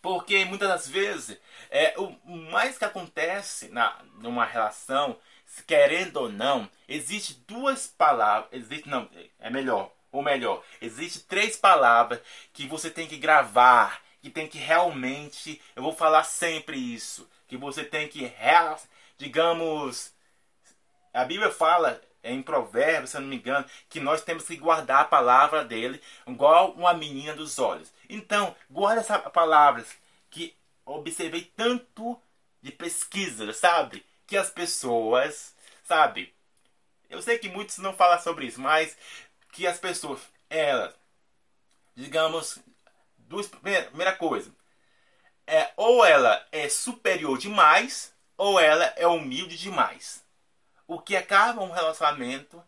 Porque 0.00 0.44
muitas 0.44 0.68
das 0.68 0.88
vezes 0.88 1.38
é, 1.70 1.94
o 1.98 2.16
mais 2.28 2.78
que 2.78 2.84
acontece 2.84 3.68
na, 3.68 3.98
numa 4.20 4.44
relação, 4.44 5.18
querendo 5.66 6.18
ou 6.18 6.28
não, 6.28 6.68
existe 6.88 7.34
duas 7.46 7.86
palavras. 7.86 8.48
Existe, 8.52 8.88
não, 8.88 9.08
é 9.40 9.50
melhor. 9.50 9.92
Ou 10.10 10.22
melhor, 10.22 10.64
existe 10.80 11.20
três 11.20 11.56
palavras 11.56 12.20
que 12.52 12.66
você 12.66 12.90
tem 12.90 13.06
que 13.06 13.18
gravar, 13.18 14.02
que 14.22 14.30
tem 14.30 14.48
que 14.48 14.58
realmente, 14.58 15.60
eu 15.76 15.82
vou 15.82 15.94
falar 15.94 16.24
sempre 16.24 16.78
isso, 16.78 17.28
que 17.46 17.56
você 17.58 17.84
tem 17.84 18.08
que, 18.08 18.32
digamos, 19.18 20.12
a 21.12 21.24
Bíblia 21.24 21.50
fala 21.50 22.00
em 22.24 22.42
Provérbios, 22.42 23.10
se 23.10 23.16
eu 23.16 23.20
não 23.20 23.28
me 23.28 23.36
engano, 23.36 23.66
que 23.88 24.00
nós 24.00 24.22
temos 24.22 24.44
que 24.44 24.56
guardar 24.56 25.02
a 25.02 25.04
palavra 25.04 25.64
dele 25.64 26.00
igual 26.26 26.72
uma 26.72 26.94
menina 26.94 27.34
dos 27.34 27.58
olhos. 27.58 27.92
Então, 28.08 28.54
guarda 28.70 29.00
essas 29.00 29.20
palavras 29.32 29.88
que 30.30 30.56
observei 30.84 31.52
tanto 31.56 32.20
de 32.62 32.72
pesquisa, 32.72 33.52
sabe? 33.52 34.04
Que 34.26 34.36
as 34.36 34.50
pessoas, 34.50 35.54
sabe? 35.84 36.34
Eu 37.08 37.22
sei 37.22 37.38
que 37.38 37.48
muitos 37.48 37.78
não 37.78 37.94
falam 37.94 38.20
sobre 38.20 38.46
isso, 38.46 38.60
mas 38.60 38.96
que 39.52 39.66
as 39.66 39.78
pessoas, 39.78 40.20
elas, 40.48 40.94
digamos, 41.94 42.58
duas, 43.16 43.46
primeira, 43.46 43.86
primeira 43.86 44.14
coisa, 44.16 44.52
é 45.46 45.72
ou 45.76 46.04
ela 46.04 46.46
é 46.52 46.68
superior 46.68 47.38
demais 47.38 48.12
ou 48.36 48.60
ela 48.60 48.84
é 48.96 49.06
humilde 49.06 49.56
demais. 49.56 50.22
O 50.86 51.00
que 51.00 51.16
acaba 51.16 51.62
um 51.62 51.70
relacionamento 51.70 52.62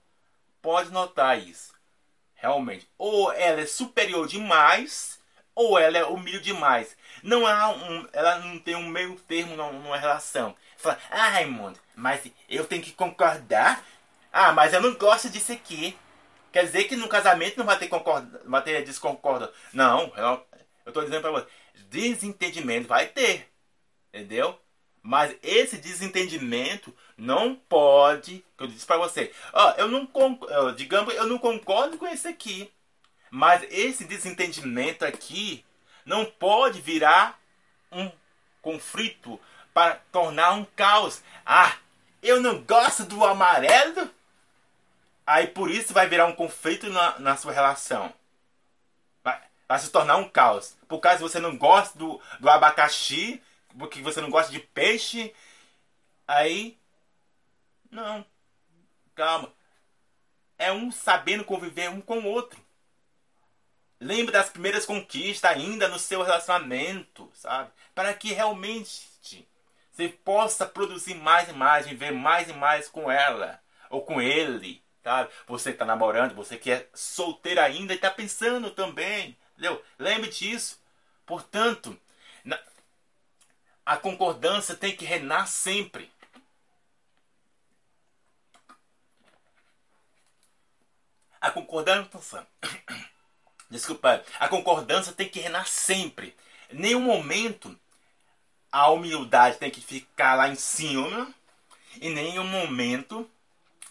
pode 0.61 0.91
notar 0.91 1.39
isso. 1.39 1.73
Realmente. 2.35 2.89
Ou 2.97 3.33
ela 3.33 3.61
é 3.61 3.67
superior 3.67 4.27
demais, 4.27 5.20
ou 5.55 5.79
ela 5.79 5.99
é 5.99 6.05
humilde 6.05 6.45
demais. 6.45 6.97
Não 7.23 7.47
há 7.47 7.69
um, 7.71 8.09
ela 8.13 8.39
não 8.39 8.59
tem 8.59 8.75
um 8.75 8.89
meio 8.89 9.15
termo 9.21 9.57
numa 9.57 9.97
relação. 9.97 10.55
Fala, 10.77 10.99
ah, 11.11 11.29
Raimundo, 11.29 11.79
mas 11.95 12.23
eu 12.49 12.65
tenho 12.65 12.83
que 12.83 12.93
concordar. 12.93 13.85
Ah, 14.33 14.53
mas 14.53 14.73
eu 14.73 14.81
não 14.81 14.95
gosto 14.95 15.29
disso 15.29 15.53
aqui. 15.53 15.97
Quer 16.53 16.65
dizer 16.65 16.85
que 16.85 16.97
no 16.97 17.09
casamento 17.09 17.59
não 17.59 17.67
vai 17.67 17.79
ter 17.79 17.89
concorda, 17.89 18.43
vai 18.45 18.63
ter 18.63 18.85
desconcorda. 18.85 19.53
Não, 19.73 20.13
eu, 20.17 20.93
tô 20.93 21.03
dizendo 21.03 21.21
para 21.21 21.31
você, 21.31 21.47
desentendimento 21.89 22.89
vai 22.89 23.07
ter. 23.07 23.49
Entendeu? 24.13 24.59
Mas 25.03 25.35
esse 25.43 25.77
desentendimento 25.79 26.95
não 27.17 27.55
pode, 27.55 28.45
que 28.57 28.65
eu 28.65 28.67
disse 28.67 28.85
para 28.85 28.99
você, 28.99 29.33
ó, 29.53 29.73
eu 29.73 29.89
não 29.89 30.09
digamos, 30.77 31.15
eu 31.15 31.27
não 31.27 31.39
concordo 31.39 31.97
com 31.97 32.07
esse 32.07 32.29
aqui. 32.29 32.71
Mas 33.31 33.63
esse 33.71 34.05
desentendimento 34.05 35.05
aqui 35.05 35.65
não 36.05 36.25
pode 36.25 36.81
virar 36.81 37.39
um 37.93 38.11
conflito 38.61 39.41
para 39.73 39.97
tornar 40.11 40.53
um 40.53 40.65
caos. 40.65 41.23
Ah, 41.47 41.77
eu 42.23 42.41
não 42.41 42.63
gosto 42.63 43.05
do 43.05 43.25
amarelo. 43.25 44.11
Aí 45.27 45.47
por 45.47 45.71
isso 45.71 45.95
vai 45.95 46.09
virar 46.09 46.27
um 46.27 46.35
conflito 46.35 46.91
na, 46.91 47.19
na 47.21 47.37
sua 47.37 47.53
relação. 47.53 48.13
Vai, 49.23 49.41
vai 49.69 49.79
se 49.79 49.91
tornar 49.91 50.17
um 50.17 50.29
caos. 50.29 50.77
Por 50.89 50.99
causa 50.99 51.21
você 51.21 51.39
não 51.39 51.57
gosta 51.57 51.97
do, 51.97 52.21
do 52.41 52.51
abacaxi, 52.51 53.41
porque 53.79 54.03
você 54.03 54.21
não 54.21 54.31
gosta 54.31 54.51
de 54.51 54.59
peixe, 54.59 55.33
aí. 56.27 56.77
Não. 57.91 58.25
Calma. 59.15 59.53
É 60.59 60.73
um 60.73 60.91
sabendo 60.91 61.45
conviver 61.45 61.89
um 61.91 62.01
com 62.01 62.19
o 62.19 62.27
outro. 62.27 62.61
Lembre 64.01 64.33
das 64.33 64.49
primeiras 64.49 64.87
conquistas 64.87 65.51
ainda 65.51 65.87
no 65.87 65.99
seu 65.99 66.23
relacionamento, 66.23 67.31
sabe? 67.35 67.71
Para 67.95 68.15
que 68.15 68.33
realmente 68.33 69.11
você 69.93 70.09
possa 70.09 70.65
produzir 70.65 71.15
mais 71.15 71.49
e 71.49 71.53
mais, 71.53 71.87
viver 71.87 72.11
mais 72.11 72.49
e 72.49 72.53
mais 72.55 72.89
com 72.89 73.11
ela 73.11 73.63
ou 73.91 74.03
com 74.03 74.21
ele, 74.23 74.83
sabe? 75.05 75.31
Você 75.47 75.71
está 75.71 75.85
namorando, 75.85 76.35
você 76.35 76.57
que 76.57 76.71
é 76.71 76.89
solteiro 76.95 77.61
ainda 77.61 77.93
e 77.93 77.97
está 77.97 78.11
pensando 78.11 78.71
também, 78.71 79.37
entendeu? 79.53 79.85
Lembre 79.99 80.31
disso. 80.31 80.81
Portanto, 81.27 81.99
a 83.85 83.97
concordância 83.97 84.75
tem 84.75 84.97
que 84.97 85.05
reinar 85.05 85.47
sempre. 85.49 86.11
A 91.41 91.51
concordância. 91.51 92.47
Desculpa. 93.71 94.25
A 94.39 94.49
concordância 94.49 95.13
tem 95.13 95.29
que 95.29 95.41
reinar 95.41 95.67
sempre. 95.67 96.37
Em 96.71 96.77
nenhum 96.77 97.01
momento 97.01 97.79
a 98.73 98.91
humildade 98.91 99.59
tem 99.59 99.71
que 99.71 99.81
ficar 99.81 100.35
lá 100.35 100.49
em 100.49 100.57
cima. 100.57 101.33
Em 102.01 102.11
nenhum 102.11 102.45
momento 102.45 103.31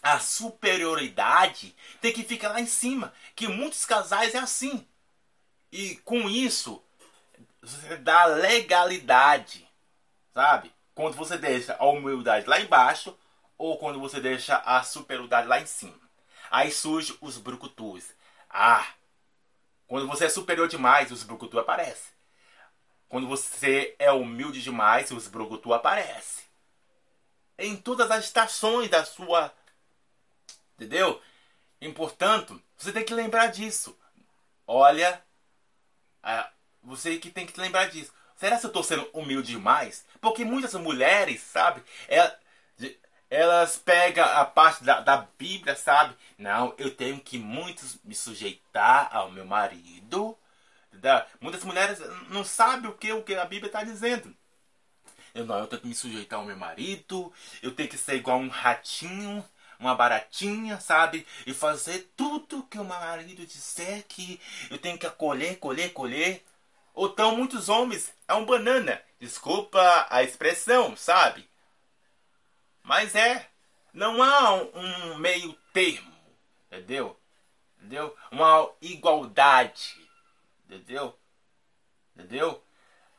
a 0.02 0.18
superioridade 0.18 1.74
tem 2.00 2.12
que 2.12 2.22
ficar 2.22 2.50
lá 2.50 2.60
em 2.60 2.66
cima. 2.66 3.12
Que 3.34 3.48
muitos 3.48 3.84
casais 3.86 4.34
é 4.34 4.38
assim. 4.38 4.86
E 5.72 5.96
com 5.96 6.28
isso, 6.28 6.82
você 7.62 7.96
dá 7.96 8.26
legalidade. 8.26 9.66
Sabe? 10.34 10.72
Quando 10.94 11.16
você 11.16 11.38
deixa 11.38 11.76
a 11.78 11.86
humildade 11.86 12.46
lá 12.46 12.60
embaixo 12.60 13.16
ou 13.56 13.78
quando 13.78 13.98
você 14.00 14.20
deixa 14.20 14.56
a 14.56 14.82
superioridade 14.82 15.48
lá 15.48 15.60
em 15.60 15.66
cima. 15.66 15.98
Aí 16.50 16.70
surge 16.70 17.16
os 17.20 17.38
brucutus. 17.38 18.04
Ah, 18.48 18.86
quando 19.90 20.06
você 20.06 20.26
é 20.26 20.28
superior 20.28 20.68
demais, 20.68 21.10
os 21.10 21.24
brucutu 21.24 21.58
aparecem. 21.58 22.12
Quando 23.08 23.26
você 23.26 23.96
é 23.98 24.12
humilde 24.12 24.62
demais, 24.62 25.10
os 25.10 25.26
brucutu 25.26 25.74
aparecem. 25.74 26.44
Em 27.58 27.76
todas 27.76 28.08
as 28.08 28.26
estações 28.26 28.88
da 28.88 29.04
sua. 29.04 29.52
Entendeu? 30.76 31.20
E, 31.80 31.92
portanto, 31.92 32.62
você 32.78 32.92
tem 32.92 33.04
que 33.04 33.12
lembrar 33.12 33.48
disso. 33.48 33.98
Olha, 34.64 35.20
você 36.80 37.18
que 37.18 37.28
tem 37.28 37.44
que 37.44 37.60
lembrar 37.60 37.90
disso. 37.90 38.12
Será 38.36 38.60
que 38.60 38.66
eu 38.66 38.68
estou 38.68 38.84
sendo 38.84 39.10
humilde 39.12 39.50
demais? 39.50 40.06
Porque 40.20 40.44
muitas 40.44 40.72
mulheres, 40.74 41.40
sabe? 41.40 41.82
Elas, 42.06 42.32
elas 43.30 43.76
pegam 43.76 44.24
a 44.24 44.44
parte 44.44 44.82
da, 44.82 45.00
da 45.00 45.28
Bíblia, 45.38 45.76
sabe? 45.76 46.16
Não, 46.36 46.74
eu 46.76 46.94
tenho 46.94 47.20
que 47.20 47.38
muito 47.38 47.82
me 48.04 48.14
sujeitar 48.14 49.08
ao 49.14 49.30
meu 49.30 49.46
marido. 49.46 50.36
Tá? 51.00 51.26
Muitas 51.40 51.62
mulheres 51.62 52.00
não 52.28 52.44
sabem 52.44 52.90
o 52.90 52.94
que, 52.94 53.12
o 53.12 53.22
que 53.22 53.34
a 53.36 53.44
Bíblia 53.44 53.68
está 53.68 53.84
dizendo. 53.84 54.34
Eu 55.32 55.46
não, 55.46 55.60
eu 55.60 55.68
tenho 55.68 55.82
que 55.82 55.88
me 55.88 55.94
sujeitar 55.94 56.40
ao 56.40 56.44
meu 56.44 56.56
marido, 56.56 57.32
eu 57.62 57.72
tenho 57.72 57.88
que 57.88 57.96
ser 57.96 58.16
igual 58.16 58.38
um 58.38 58.48
ratinho, 58.48 59.44
uma 59.78 59.94
baratinha, 59.94 60.80
sabe? 60.80 61.24
E 61.46 61.54
fazer 61.54 62.12
tudo 62.16 62.64
que 62.64 62.78
o 62.78 62.84
meu 62.84 62.98
marido 62.98 63.46
disser 63.46 64.04
que 64.08 64.40
eu 64.70 64.78
tenho 64.78 64.98
que 64.98 65.06
acolher, 65.06 65.58
colher, 65.58 65.92
colher. 65.92 66.44
Ou 66.92 67.06
então 67.06 67.36
muitos 67.36 67.68
homens 67.68 68.12
é 68.26 68.34
um 68.34 68.44
banana. 68.44 69.00
Desculpa 69.20 70.06
a 70.10 70.22
expressão, 70.24 70.96
sabe? 70.96 71.49
Mas 72.82 73.14
é. 73.14 73.48
Não 73.92 74.22
há 74.22 74.54
um, 74.54 75.16
meio 75.18 75.52
termo. 75.72 76.12
Entendeu? 76.66 77.18
Entendeu? 77.78 78.16
Uma 78.30 78.70
igualdade. 78.80 79.96
Entendeu? 80.66 81.18
Entendeu? 82.14 82.62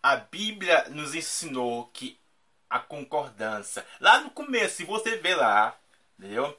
A 0.01 0.15
Bíblia 0.15 0.89
nos 0.89 1.13
ensinou 1.13 1.87
que 1.87 2.19
a 2.69 2.79
concordância. 2.79 3.85
Lá 3.99 4.21
no 4.21 4.29
começo, 4.31 4.77
se 4.77 4.85
você 4.85 5.17
vê 5.17 5.35
lá, 5.35 5.77
entendeu? 6.17 6.57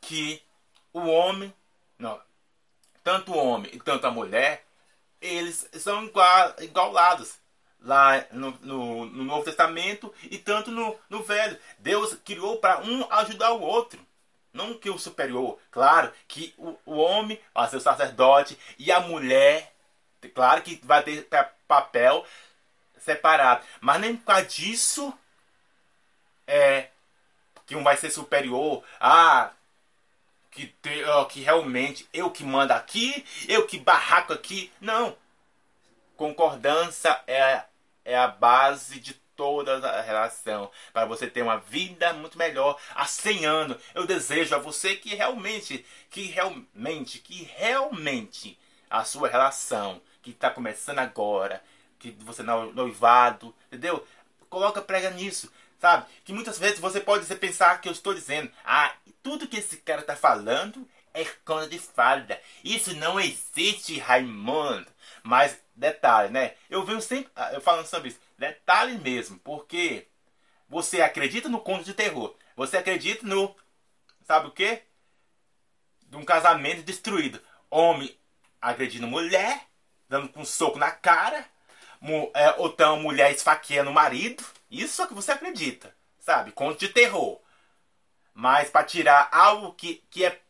Que 0.00 0.42
o 0.92 1.00
homem, 1.00 1.54
não, 1.98 2.20
tanto 3.04 3.32
o 3.32 3.36
homem 3.36 3.70
e 3.74 3.78
tanto 3.78 4.06
a 4.06 4.10
mulher, 4.10 4.64
eles 5.20 5.68
são 5.74 6.04
igual, 6.04 6.54
igualados 6.60 7.39
lá 7.82 8.24
no, 8.30 8.50
no, 8.60 9.06
no, 9.06 9.24
Novo 9.24 9.44
Testamento 9.44 10.12
e 10.24 10.38
tanto 10.38 10.70
no, 10.70 10.96
no 11.08 11.22
Velho. 11.22 11.58
Deus 11.78 12.14
criou 12.24 12.58
para 12.58 12.80
um 12.80 13.10
ajudar 13.12 13.52
o 13.52 13.60
outro. 13.60 13.98
Não 14.52 14.74
que 14.74 14.90
o 14.90 14.98
superior. 14.98 15.58
Claro 15.70 16.12
que 16.26 16.54
o, 16.58 16.76
o 16.84 16.96
homem 16.96 17.40
vai 17.54 17.68
ser 17.68 17.76
o 17.76 17.80
sacerdote 17.80 18.58
e 18.78 18.90
a 18.90 19.00
mulher, 19.00 19.72
claro 20.34 20.62
que 20.62 20.80
vai 20.84 21.02
ter 21.02 21.28
papel 21.68 22.26
separado. 22.98 23.64
Mas 23.80 24.00
nem 24.00 24.16
por 24.16 24.26
causa 24.26 24.44
disso 24.46 25.12
é 26.46 26.88
que 27.64 27.76
um 27.76 27.84
vai 27.84 27.96
ser 27.96 28.10
superior. 28.10 28.82
Ah, 28.98 29.52
que, 30.50 30.66
te, 30.66 31.04
que 31.30 31.40
realmente 31.40 32.08
eu 32.12 32.30
que 32.30 32.42
mando 32.42 32.72
aqui, 32.72 33.24
eu 33.48 33.66
que 33.66 33.78
barraco 33.78 34.32
aqui. 34.32 34.72
Não. 34.80 35.16
Concordância 36.16 37.18
é 37.26 37.62
é 38.10 38.18
a 38.18 38.28
base 38.28 38.98
de 38.98 39.14
toda 39.36 39.88
a 39.88 40.02
relação, 40.02 40.70
para 40.92 41.06
você 41.06 41.26
ter 41.26 41.40
uma 41.40 41.56
vida 41.56 42.12
muito 42.12 42.36
melhor 42.36 42.78
há 42.94 43.06
100 43.06 43.46
anos. 43.46 43.76
Eu 43.94 44.06
desejo 44.06 44.54
a 44.54 44.58
você 44.58 44.96
que 44.96 45.14
realmente, 45.14 45.86
que 46.10 46.24
realmente, 46.26 47.20
que 47.20 47.44
realmente 47.56 48.58
a 48.90 49.02
sua 49.04 49.28
relação 49.28 50.02
que 50.20 50.30
está 50.30 50.50
começando 50.50 50.98
agora, 50.98 51.62
que 51.98 52.10
você 52.20 52.42
não 52.42 52.72
noivado, 52.72 53.54
entendeu? 53.68 54.06
Coloca 54.50 54.82
prega 54.82 55.10
nisso, 55.10 55.50
sabe? 55.78 56.06
Que 56.24 56.32
muitas 56.32 56.58
vezes 56.58 56.78
você 56.78 57.00
pode 57.00 57.24
pensar 57.36 57.80
que 57.80 57.88
eu 57.88 57.92
estou 57.92 58.12
dizendo, 58.12 58.50
ah, 58.64 58.92
tudo 59.22 59.48
que 59.48 59.56
esse 59.56 59.78
cara 59.78 60.00
está 60.00 60.16
falando 60.16 60.86
é 61.14 61.24
conta 61.44 61.68
de 61.68 61.78
fada. 61.78 62.40
Isso 62.64 62.94
não 62.96 63.18
existe, 63.18 63.98
Raimundo. 63.98 64.86
Mas 65.22 65.58
detalhe, 65.74 66.30
né? 66.30 66.54
Eu 66.68 66.84
venho 66.84 67.00
sempre 67.00 67.30
ah, 67.34 67.52
eu 67.52 67.60
falando 67.60 67.86
sobre 67.86 68.08
isso. 68.08 68.20
Detalhe 68.38 68.98
mesmo, 68.98 69.38
porque 69.40 70.06
você 70.68 71.00
acredita 71.02 71.48
no 71.48 71.60
conto 71.60 71.84
de 71.84 71.94
terror. 71.94 72.34
Você 72.56 72.76
acredita 72.76 73.26
no 73.26 73.54
sabe 74.22 74.48
o 74.48 74.52
quê? 74.52 74.82
De 76.06 76.16
um 76.16 76.24
casamento 76.24 76.82
destruído. 76.82 77.40
Homem 77.70 78.16
agredindo 78.60 79.06
mulher, 79.06 79.66
dando 80.08 80.28
com 80.28 80.40
um 80.40 80.44
soco 80.44 80.78
na 80.78 80.90
cara, 80.90 81.44
é, 82.34 82.50
ou 82.58 82.68
então 82.68 83.00
mulher 83.00 83.32
esfaqueando 83.32 83.90
o 83.90 83.94
marido. 83.94 84.44
Isso 84.70 85.02
é 85.02 85.06
que 85.06 85.14
você 85.14 85.32
acredita, 85.32 85.94
sabe? 86.18 86.52
Conto 86.52 86.78
de 86.78 86.88
terror. 86.88 87.40
Mas 88.32 88.70
para 88.70 88.84
tirar 88.84 89.28
algo 89.32 89.72
que, 89.74 90.02
que 90.10 90.24
é 90.24 90.40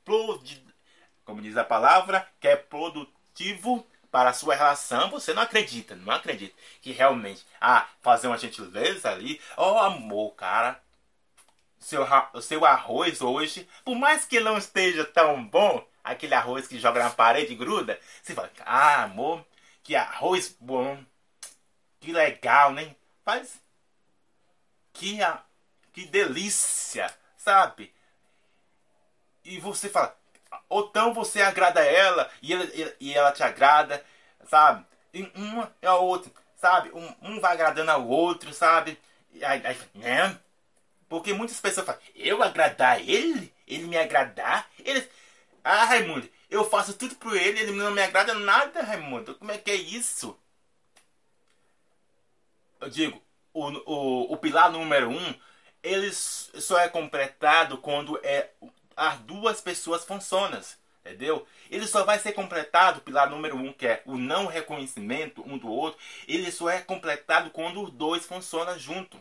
como 1.25 1.41
diz 1.41 1.57
a 1.57 1.65
palavra, 1.65 2.27
que 2.41 2.49
é 2.49 2.57
produtivo 2.57 3.87
para 4.11 4.31
a 4.31 4.33
sua 4.33 4.55
relação, 4.55 5.11
você 5.11 5.33
não 5.33 5.43
acredita, 5.43 5.95
não 5.95 6.13
acredita 6.13 6.55
que 6.83 6.93
realmente, 6.93 7.47
ah, 7.61 7.89
fazer 8.03 8.27
uma 8.27 8.39
gentileza 8.39 9.11
ali, 9.11 9.41
oh 9.57 9.79
amor, 9.79 10.35
cara, 10.35 10.81
seu, 11.79 12.07
seu 12.43 12.65
arroz 12.65 13.21
hoje, 13.21 13.69
por 13.85 13.95
mais 13.95 14.25
que 14.25 14.41
não 14.41 14.59
esteja 14.59 15.05
tão 15.05 15.45
bom, 15.45 15.87
aquele 16.03 16.35
arroz 16.35 16.67
que 16.67 16.79
joga 16.79 17.03
na 17.03 17.11
parede 17.11 17.53
e 17.53 17.57
gruda, 17.57 17.99
você 18.23 18.35
fala, 18.35 18.51
ah, 18.61 19.05
amor, 19.05 19.45
que 19.83 19.95
arroz 19.95 20.57
bom, 20.61 21.03
que 22.01 22.13
legal, 22.13 22.73
né? 22.73 22.95
Faz, 23.25 23.61
que, 24.93 25.19
que 25.93 26.07
delícia, 26.07 27.15
sabe? 27.37 27.93
E 29.45 29.59
você 29.59 29.89
fala, 29.89 30.17
ou 30.69 30.87
então 30.89 31.13
você 31.15 31.41
agrada 31.43 31.81
ela 31.85 32.31
e 32.43 32.53
ela, 32.53 32.69
e 33.01 33.15
ela 33.15 33.33
te 33.33 33.43
agrada, 33.43 34.05
sabe? 34.49 34.85
E 35.13 35.31
uma 35.35 35.75
é 35.83 35.87
a 35.87 35.97
outra, 35.97 36.31
sabe? 36.57 36.91
Um, 36.93 37.15
um 37.23 37.41
vai 37.41 37.53
agradando 37.53 37.91
ao 37.91 38.07
outro, 38.07 38.53
sabe? 38.53 38.99
Aí, 39.43 39.67
aí, 39.67 39.79
né? 39.95 40.39
Porque 41.09 41.33
muitas 41.33 41.61
pessoas 41.61 41.87
falam, 41.87 42.01
eu 42.15 42.43
agradar 42.43 43.01
ele? 43.01 43.53
Ele 43.67 43.85
me 43.85 43.99
agradar? 43.99 44.71
Ele... 44.85 45.07
Ah, 45.65 45.85
Raimundo, 45.85 46.29
eu 46.49 46.65
faço 46.69 46.95
tudo 46.95 47.17
por 47.17 47.37
ele, 47.37 47.61
ele 47.61 47.73
não 47.73 47.91
me 47.91 48.03
agrada 48.03 48.35
nada, 48.35 48.83
Raimundo. 48.83 49.35
Como 49.35 49.51
é 49.53 49.59
que 49.59 49.71
é 49.71 49.75
isso? 49.75 50.39
Eu 52.81 52.89
digo, 52.89 53.23
o, 53.53 53.67
o, 53.93 54.33
o 54.33 54.37
pilar 54.37 54.71
número 54.71 55.11
um, 55.11 55.35
ele 55.83 56.11
só 56.13 56.79
é 56.79 56.89
completado 56.89 57.79
quando 57.79 58.19
é 58.23 58.51
as 59.01 59.19
duas 59.21 59.63
pessoas 59.63 60.05
funcionam. 60.05 60.61
Entendeu? 61.01 61.47
Ele 61.71 61.87
só 61.87 62.05
vai 62.05 62.19
ser 62.19 62.33
completado, 62.33 63.01
pilar 63.01 63.31
número 63.31 63.57
um, 63.57 63.73
que 63.73 63.87
é 63.87 64.03
o 64.05 64.19
não 64.19 64.45
reconhecimento 64.45 65.43
um 65.43 65.57
do 65.57 65.69
outro. 65.69 65.99
Ele 66.29 66.53
só 66.53 66.69
é 66.69 66.83
completado 66.83 67.51
quando 67.51 67.83
os 67.83 67.91
dois 67.91 68.27
funcionam 68.27 68.79
junto. 68.79 69.19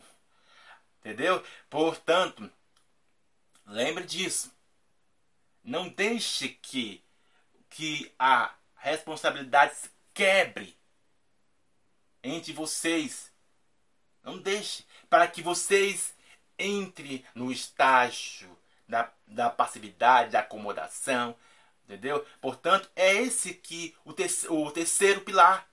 Entendeu? 0.99 1.41
Portanto, 1.69 2.51
lembre 3.65 4.03
disso. 4.03 4.53
Não 5.63 5.87
deixe 5.87 6.49
que, 6.49 7.01
que 7.69 8.11
a 8.19 8.53
responsabilidade 8.75 9.75
quebre 10.13 10.75
entre 12.21 12.51
vocês. 12.51 13.31
Não 14.21 14.37
deixe 14.37 14.83
para 15.09 15.25
que 15.25 15.41
vocês 15.41 16.13
entrem 16.57 17.23
no 17.33 17.49
estágio 17.49 18.58
da, 18.89 19.11
da 19.27 19.49
passividade, 19.51 20.31
da 20.31 20.39
acomodação, 20.39 21.35
entendeu? 21.85 22.25
Portanto, 22.41 22.89
é 22.95 23.13
esse 23.13 23.53
que 23.53 23.95
o, 24.03 24.11
te, 24.11 24.25
o 24.49 24.71
terceiro 24.71 25.21
pilar 25.21 25.67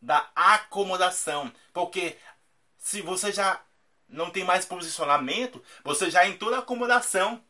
da 0.00 0.30
acomodação, 0.36 1.50
porque 1.72 2.18
se 2.76 3.00
você 3.00 3.32
já 3.32 3.60
não 4.06 4.30
tem 4.30 4.44
mais 4.44 4.64
posicionamento, 4.64 5.64
você 5.82 6.10
já 6.10 6.26
entrou 6.26 6.50
na 6.50 6.58
acomodação. 6.58 7.42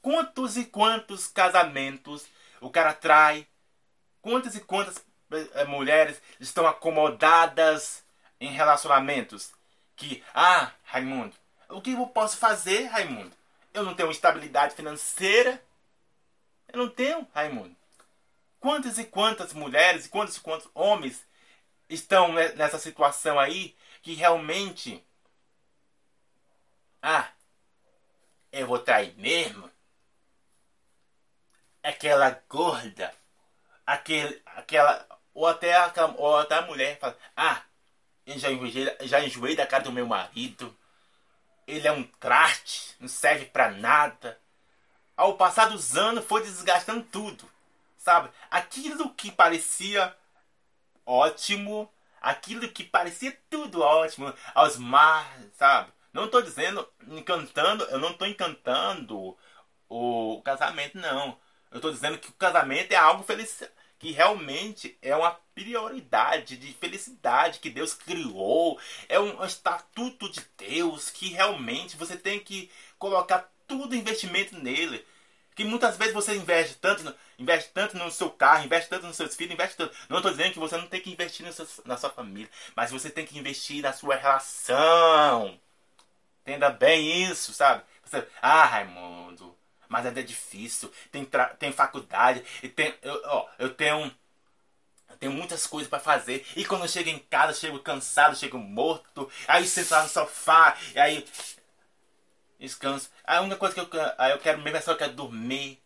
Quantos 0.00 0.56
e 0.56 0.64
quantos 0.64 1.26
casamentos 1.26 2.24
o 2.60 2.70
cara 2.70 2.94
trai? 2.94 3.46
Quantas 4.22 4.54
e 4.54 4.60
quantas 4.60 5.04
é, 5.54 5.64
mulheres 5.64 6.22
estão 6.40 6.66
acomodadas 6.66 8.04
em 8.40 8.50
relacionamentos? 8.50 9.52
Que, 9.96 10.24
ah, 10.32 10.70
Raimundo, 10.84 11.34
o 11.68 11.80
que 11.80 11.92
eu 11.92 12.06
posso 12.06 12.36
fazer, 12.36 12.86
Raimundo? 12.86 13.37
Eu 13.72 13.82
não 13.84 13.94
tenho 13.94 14.10
estabilidade 14.10 14.74
financeira. 14.74 15.62
Eu 16.68 16.78
não 16.78 16.88
tenho, 16.88 17.26
Raimundo. 17.34 17.76
Quantas 18.60 18.98
e 18.98 19.04
quantas 19.04 19.52
mulheres 19.52 20.06
e 20.06 20.08
quantos 20.08 20.36
e 20.36 20.40
quantos 20.40 20.68
homens 20.74 21.26
estão 21.88 22.32
nessa 22.32 22.78
situação 22.78 23.38
aí 23.38 23.76
que 24.02 24.14
realmente. 24.14 25.04
Ah, 27.00 27.30
eu 28.52 28.66
vou 28.66 28.78
trair 28.78 29.14
mesmo? 29.16 29.70
Aquela 31.82 32.30
gorda, 32.48 33.14
aquele, 33.86 34.42
aquela. 34.46 35.06
Ou 35.32 35.46
até, 35.46 35.76
aquela, 35.76 36.14
ou 36.18 36.36
até 36.36 36.56
a 36.56 36.62
mulher 36.62 36.98
fala: 36.98 37.16
Ah, 37.36 37.62
eu 38.26 38.38
já 38.38 38.50
enjoei, 38.50 38.96
já 39.02 39.20
enjoei 39.24 39.56
da 39.56 39.66
cara 39.66 39.84
do 39.84 39.92
meu 39.92 40.06
marido. 40.06 40.76
Ele 41.68 41.86
é 41.86 41.92
um 41.92 42.02
traste, 42.02 42.96
não 42.98 43.06
serve 43.06 43.44
para 43.44 43.70
nada. 43.70 44.40
Ao 45.14 45.36
passar 45.36 45.66
dos 45.66 45.96
anos, 45.96 46.24
foi 46.24 46.42
desgastando 46.42 47.02
tudo, 47.04 47.48
sabe? 47.98 48.30
Aquilo 48.50 49.12
que 49.12 49.30
parecia 49.30 50.16
ótimo, 51.04 51.92
aquilo 52.22 52.68
que 52.68 52.84
parecia 52.84 53.38
tudo 53.50 53.82
ótimo, 53.82 54.32
aos 54.54 54.78
mar, 54.78 55.30
sabe? 55.58 55.92
Não 56.10 56.24
estou 56.24 56.40
dizendo, 56.40 56.88
encantando, 57.06 57.84
eu 57.84 57.98
não 57.98 58.12
estou 58.12 58.26
encantando 58.26 59.36
o 59.90 60.40
casamento, 60.42 60.96
não. 60.96 61.38
Eu 61.70 61.76
estou 61.76 61.92
dizendo 61.92 62.16
que 62.16 62.30
o 62.30 62.34
casamento 62.34 62.92
é 62.92 62.96
algo 62.96 63.24
feliz, 63.24 63.62
que 63.98 64.12
realmente 64.12 64.96
é 65.02 65.14
uma 65.14 65.32
prioridade 65.54 66.56
de 66.56 66.72
felicidade 66.74 67.58
que 67.58 67.68
Deus 67.68 67.92
criou, 67.94 68.78
é 69.08 69.18
um 69.18 69.44
estatuto 69.44 70.30
de 70.30 70.40
Deus 70.56 71.10
que 71.10 71.30
realmente 71.30 71.96
você 71.96 72.16
tem 72.16 72.38
que 72.38 72.70
colocar 72.98 73.50
tudo 73.66 73.96
investimento 73.96 74.56
nele. 74.56 75.04
Que 75.54 75.64
muitas 75.64 75.96
vezes 75.96 76.14
você 76.14 76.36
investe 76.36 76.76
tanto, 76.76 77.12
investe 77.36 77.70
tanto 77.74 77.98
no 77.98 78.10
seu 78.12 78.30
carro, 78.30 78.64
investe 78.64 78.88
tanto 78.88 79.06
nos 79.08 79.16
seus 79.16 79.34
filhos, 79.34 79.54
investe 79.54 79.76
tanto. 79.76 79.92
Não 80.08 80.18
estou 80.18 80.30
dizendo 80.30 80.52
que 80.52 80.58
você 80.60 80.76
não 80.76 80.86
tem 80.86 81.00
que 81.00 81.10
investir 81.10 81.52
seu, 81.52 81.66
na 81.84 81.96
sua 81.96 82.10
família, 82.10 82.48
mas 82.76 82.92
você 82.92 83.10
tem 83.10 83.26
que 83.26 83.36
investir 83.36 83.82
na 83.82 83.92
sua 83.92 84.14
relação. 84.14 85.58
Entenda 86.42 86.70
bem 86.70 87.24
isso, 87.24 87.52
sabe? 87.52 87.82
Você, 88.04 88.26
ah, 88.40 88.64
Raimundo, 88.64 89.57
mas 89.88 90.06
ainda 90.06 90.20
é 90.20 90.22
difícil. 90.22 90.92
Tem, 91.10 91.28
tem 91.58 91.72
faculdade 91.72 92.44
e 92.62 92.68
tem, 92.68 92.94
eu, 93.02 93.20
ó, 93.24 93.48
eu 93.58 93.74
tenho 93.74 94.12
eu 95.10 95.16
tenho 95.16 95.32
muitas 95.32 95.66
coisas 95.66 95.88
para 95.88 95.98
fazer. 95.98 96.46
E 96.54 96.64
quando 96.64 96.82
eu 96.82 96.88
chego 96.88 97.08
em 97.08 97.18
casa, 97.18 97.58
chego 97.58 97.78
cansado, 97.80 98.36
chego 98.36 98.58
morto. 98.58 99.30
Aí 99.48 99.66
sento 99.66 99.90
lá 99.90 100.02
no 100.02 100.08
sofá, 100.08 100.76
e 100.94 101.00
aí 101.00 101.26
descanso. 102.58 103.10
A 103.24 103.40
única 103.40 103.56
coisa 103.56 103.74
que 103.74 103.80
eu, 103.80 103.88
aí 104.18 104.32
eu 104.32 104.38
quero 104.38 104.60
mesmo 104.60 104.78
é 104.78 104.80
só 104.80 104.92
eu 104.92 104.98
quero 104.98 105.14
dormir. 105.14 105.80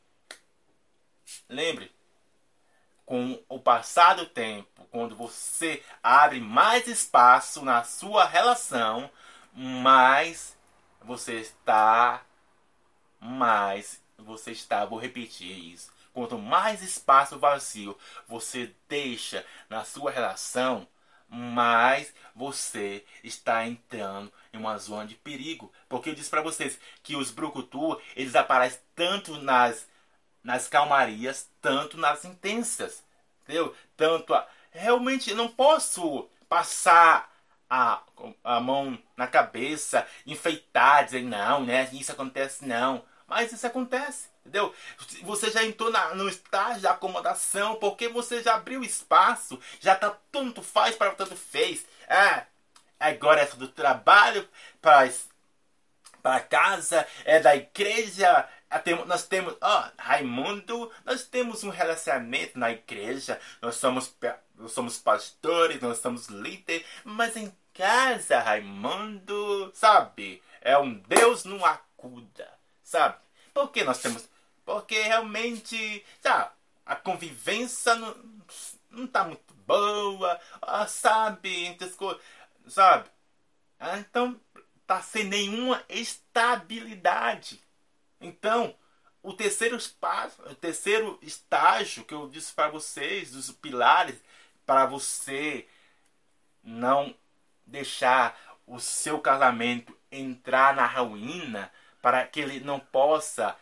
Lembre, 1.48 1.90
com 3.05 3.42
o 3.48 3.59
passar 3.59 4.14
do 4.14 4.26
tempo, 4.26 4.84
quando 4.90 5.14
você 5.14 5.82
abre 6.03 6.40
mais 6.40 6.86
espaço 6.86 7.64
na 7.64 7.84
sua 7.84 8.24
relação, 8.24 9.11
mais 9.53 10.57
você 11.03 11.40
está 11.40 12.22
mais 13.23 14.01
você 14.18 14.51
está, 14.51 14.85
vou 14.85 14.99
repetir 14.99 15.73
isso. 15.73 15.91
Quanto 16.12 16.37
mais 16.37 16.83
espaço 16.83 17.39
vazio 17.39 17.97
você 18.27 18.75
deixa 18.89 19.45
na 19.70 19.85
sua 19.85 20.11
relação, 20.11 20.87
mais 21.29 22.12
você 22.35 23.05
está 23.25 23.66
entrando 23.66 24.31
em 24.53 24.59
uma 24.59 24.77
zona 24.77 25.07
de 25.07 25.14
perigo. 25.14 25.73
Porque 25.89 26.11
eu 26.11 26.14
disse 26.14 26.29
para 26.29 26.43
vocês 26.43 26.79
que 27.03 27.16
os 27.16 27.31
brucutu, 27.31 27.99
eles 28.16 28.35
aparecem 28.35 28.81
tanto 28.95 29.39
nas 29.39 29.91
nas 30.45 30.66
calmarias, 30.68 31.49
tanto 31.61 31.97
nas 31.97 32.25
intensas. 32.25 33.05
Entendeu? 33.45 33.75
Tanto 33.97 34.35
a... 34.35 34.47
realmente 34.73 35.31
eu 35.31 35.37
não 35.37 35.49
posso 35.49 36.29
passar 36.49 37.33
a, 37.70 38.03
a 38.45 38.61
mão 38.61 38.99
na 39.16 39.27
cabeça, 39.27 40.07
enfeitar, 40.27 41.05
dizer 41.05 41.23
não, 41.23 41.64
né? 41.64 41.89
Isso 41.93 42.12
acontece 42.12 42.66
não. 42.66 43.05
Mas 43.33 43.51
isso 43.51 43.66
acontece, 43.66 44.28
entendeu? 44.41 44.74
Você 45.22 45.51
já 45.51 45.64
entrou 45.64 45.91
na, 45.91 46.14
no 46.14 46.28
estágio 46.28 46.80
de 46.80 46.87
acomodação 46.87 47.76
porque 47.76 48.07
você 48.09 48.43
já 48.43 48.57
abriu 48.57 48.85
espaço, 48.85 49.59
já 49.80 49.97
tá 49.97 50.14
tanto 50.30 50.62
faz 50.62 50.95
para 50.95 51.12
tanto 51.12 51.35
fez. 51.35 51.87
É, 52.07 52.45
agora 53.01 53.41
é 53.41 53.47
do 53.47 53.68
trabalho 53.68 54.47
para 54.80 55.11
para 56.22 56.41
casa, 56.41 57.07
é 57.24 57.41
da 57.41 57.57
igreja. 57.57 58.49
É, 58.70 58.95
nós 59.07 59.26
temos, 59.26 59.57
ó, 59.61 59.91
Raimundo, 59.99 60.93
nós 61.05 61.24
temos 61.24 61.64
um 61.64 61.70
relacionamento 61.70 62.59
na 62.59 62.70
igreja. 62.70 63.41
Nós 63.62 63.76
somos, 63.76 64.14
nós 64.55 64.72
somos 64.72 64.99
pastores, 64.99 65.80
nós 65.80 65.99
somos 65.99 66.28
líderes, 66.28 66.87
mas 67.03 67.35
em 67.35 67.53
casa, 67.72 68.41
Raimundo, 68.41 69.72
sabe? 69.74 70.43
É 70.61 70.76
um 70.78 70.95
Deus 70.95 71.45
não 71.45 71.64
acuda 71.64 72.62
sabe? 72.93 73.16
Porque 73.53 73.84
nós 73.84 73.98
temos. 73.98 74.28
Porque 74.64 75.00
realmente, 75.03 76.05
já, 76.22 76.53
a 76.86 76.96
convivência 76.96 77.94
não, 77.94 78.16
não 78.90 79.07
tá 79.07 79.24
muito 79.24 79.55
boa, 79.66 80.40
ah, 80.61 80.86
sabe? 80.86 81.76
Sabe? 82.68 83.09
Ah, 83.78 83.98
então, 83.98 84.40
tá 84.86 85.03
sem 85.03 85.24
nenhuma 85.24 85.82
estabilidade. 85.88 87.61
Então, 88.20 88.74
o 89.22 89.32
terceiro 89.32 89.76
espaço, 89.76 90.40
o 90.42 90.55
terceiro 90.55 91.18
estágio 91.22 92.05
que 92.05 92.14
eu 92.14 92.28
disse 92.28 92.53
para 92.53 92.68
vocês, 92.68 93.32
dos 93.32 93.50
pilares, 93.50 94.20
para 94.66 94.86
você 94.86 95.66
não 96.62 97.14
deixar 97.66 98.38
o 98.66 98.78
seu 98.78 99.18
casamento 99.20 99.96
entrar 100.11 100.74
na 100.74 100.86
ruína, 100.86 101.72
para 102.03 102.26
que 102.26 102.40
ele 102.40 102.61
não 102.61 102.80
possa 102.80 103.57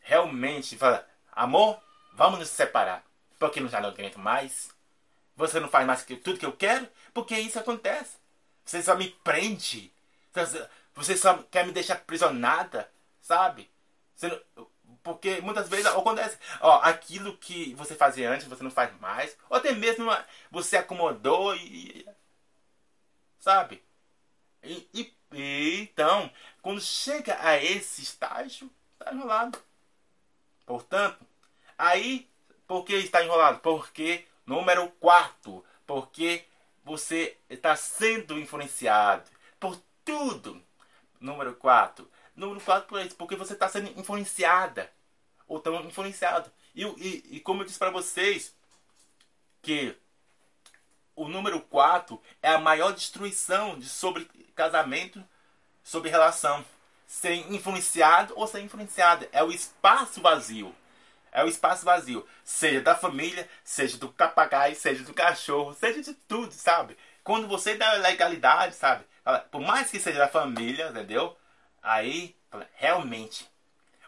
realmente 0.00 0.76
falar: 0.76 1.08
amor, 1.32 1.80
vamos 2.12 2.40
nos 2.40 2.48
separar, 2.48 3.02
porque 3.38 3.60
não 3.60 3.68
já 3.68 3.80
não 3.80 3.88
aguento 3.88 4.18
mais. 4.18 4.74
Você 5.36 5.58
não 5.58 5.68
faz 5.68 5.86
mais 5.86 6.04
tudo 6.04 6.38
que 6.38 6.46
eu 6.46 6.52
quero, 6.52 6.88
porque 7.12 7.36
isso 7.38 7.58
acontece. 7.58 8.16
Você 8.64 8.82
só 8.82 8.94
me 8.94 9.08
prende. 9.24 9.92
Você 10.94 11.16
só 11.16 11.38
quer 11.50 11.66
me 11.66 11.72
deixar 11.72 11.94
aprisionada, 11.94 12.90
sabe? 13.20 13.70
Não, 14.22 14.68
porque 15.02 15.40
muitas 15.42 15.68
vezes 15.68 15.86
acontece, 15.86 16.38
ó, 16.60 16.80
aquilo 16.82 17.36
que 17.36 17.74
você 17.74 17.94
fazia 17.94 18.30
antes, 18.30 18.46
você 18.46 18.62
não 18.62 18.70
faz 18.70 18.90
mais, 19.00 19.36
ou 19.50 19.56
até 19.56 19.72
mesmo 19.72 20.10
você 20.50 20.78
acomodou 20.78 21.54
e. 21.56 22.06
Sabe? 23.38 23.82
E, 24.62 24.88
e, 24.94 25.14
e 25.36 25.82
então, 25.82 26.30
quando 26.62 26.80
chega 26.80 27.36
a 27.40 27.62
esse 27.62 28.02
estágio, 28.02 28.70
está 28.92 29.12
enrolado. 29.12 29.58
Portanto, 30.66 31.24
aí, 31.76 32.28
por 32.66 32.84
que 32.84 32.94
está 32.94 33.22
enrolado? 33.22 33.60
Porque, 33.60 34.26
número 34.46 34.88
4, 35.00 35.64
porque 35.86 36.44
você 36.84 37.36
está 37.48 37.76
sendo 37.76 38.38
influenciado 38.38 39.30
por 39.58 39.80
tudo. 40.04 40.62
Número 41.20 41.54
4. 41.54 42.10
Número 42.36 42.60
4 42.60 42.88
por 42.88 43.00
isso, 43.00 43.16
porque 43.16 43.36
você 43.36 43.54
está 43.54 43.68
sendo 43.68 43.98
influenciada. 43.98 44.90
Ou 45.46 45.60
tão 45.60 45.84
influenciado. 45.84 46.50
E, 46.74 46.82
e, 46.82 47.36
e 47.36 47.40
como 47.40 47.62
eu 47.62 47.66
disse 47.66 47.78
para 47.78 47.90
vocês, 47.90 48.54
que 49.62 49.96
o 51.16 51.28
número 51.28 51.60
4 51.60 52.20
é 52.42 52.50
a 52.50 52.58
maior 52.58 52.92
destruição 52.92 53.78
de 53.78 53.88
sobre 53.88 54.28
casamento 54.54 55.22
sobre 55.82 56.10
relação. 56.10 56.64
Ser 57.06 57.34
influenciado 57.52 58.32
ou 58.36 58.46
ser 58.46 58.60
influenciada. 58.60 59.28
É 59.30 59.42
o 59.42 59.52
espaço 59.52 60.20
vazio. 60.20 60.74
É 61.30 61.44
o 61.44 61.48
espaço 61.48 61.84
vazio. 61.84 62.26
Seja 62.42 62.80
da 62.80 62.94
família, 62.94 63.48
seja 63.62 63.98
do 63.98 64.08
papagaio, 64.08 64.74
seja 64.74 65.04
do 65.04 65.12
cachorro, 65.12 65.74
seja 65.74 66.00
de 66.00 66.14
tudo, 66.14 66.52
sabe? 66.52 66.96
Quando 67.22 67.46
você 67.46 67.76
dá 67.76 67.92
legalidade, 67.94 68.74
sabe? 68.74 69.04
Por 69.50 69.60
mais 69.60 69.90
que 69.90 70.00
seja 70.00 70.18
da 70.18 70.28
família, 70.28 70.88
entendeu? 70.88 71.36
Aí, 71.82 72.34
realmente, 72.74 73.48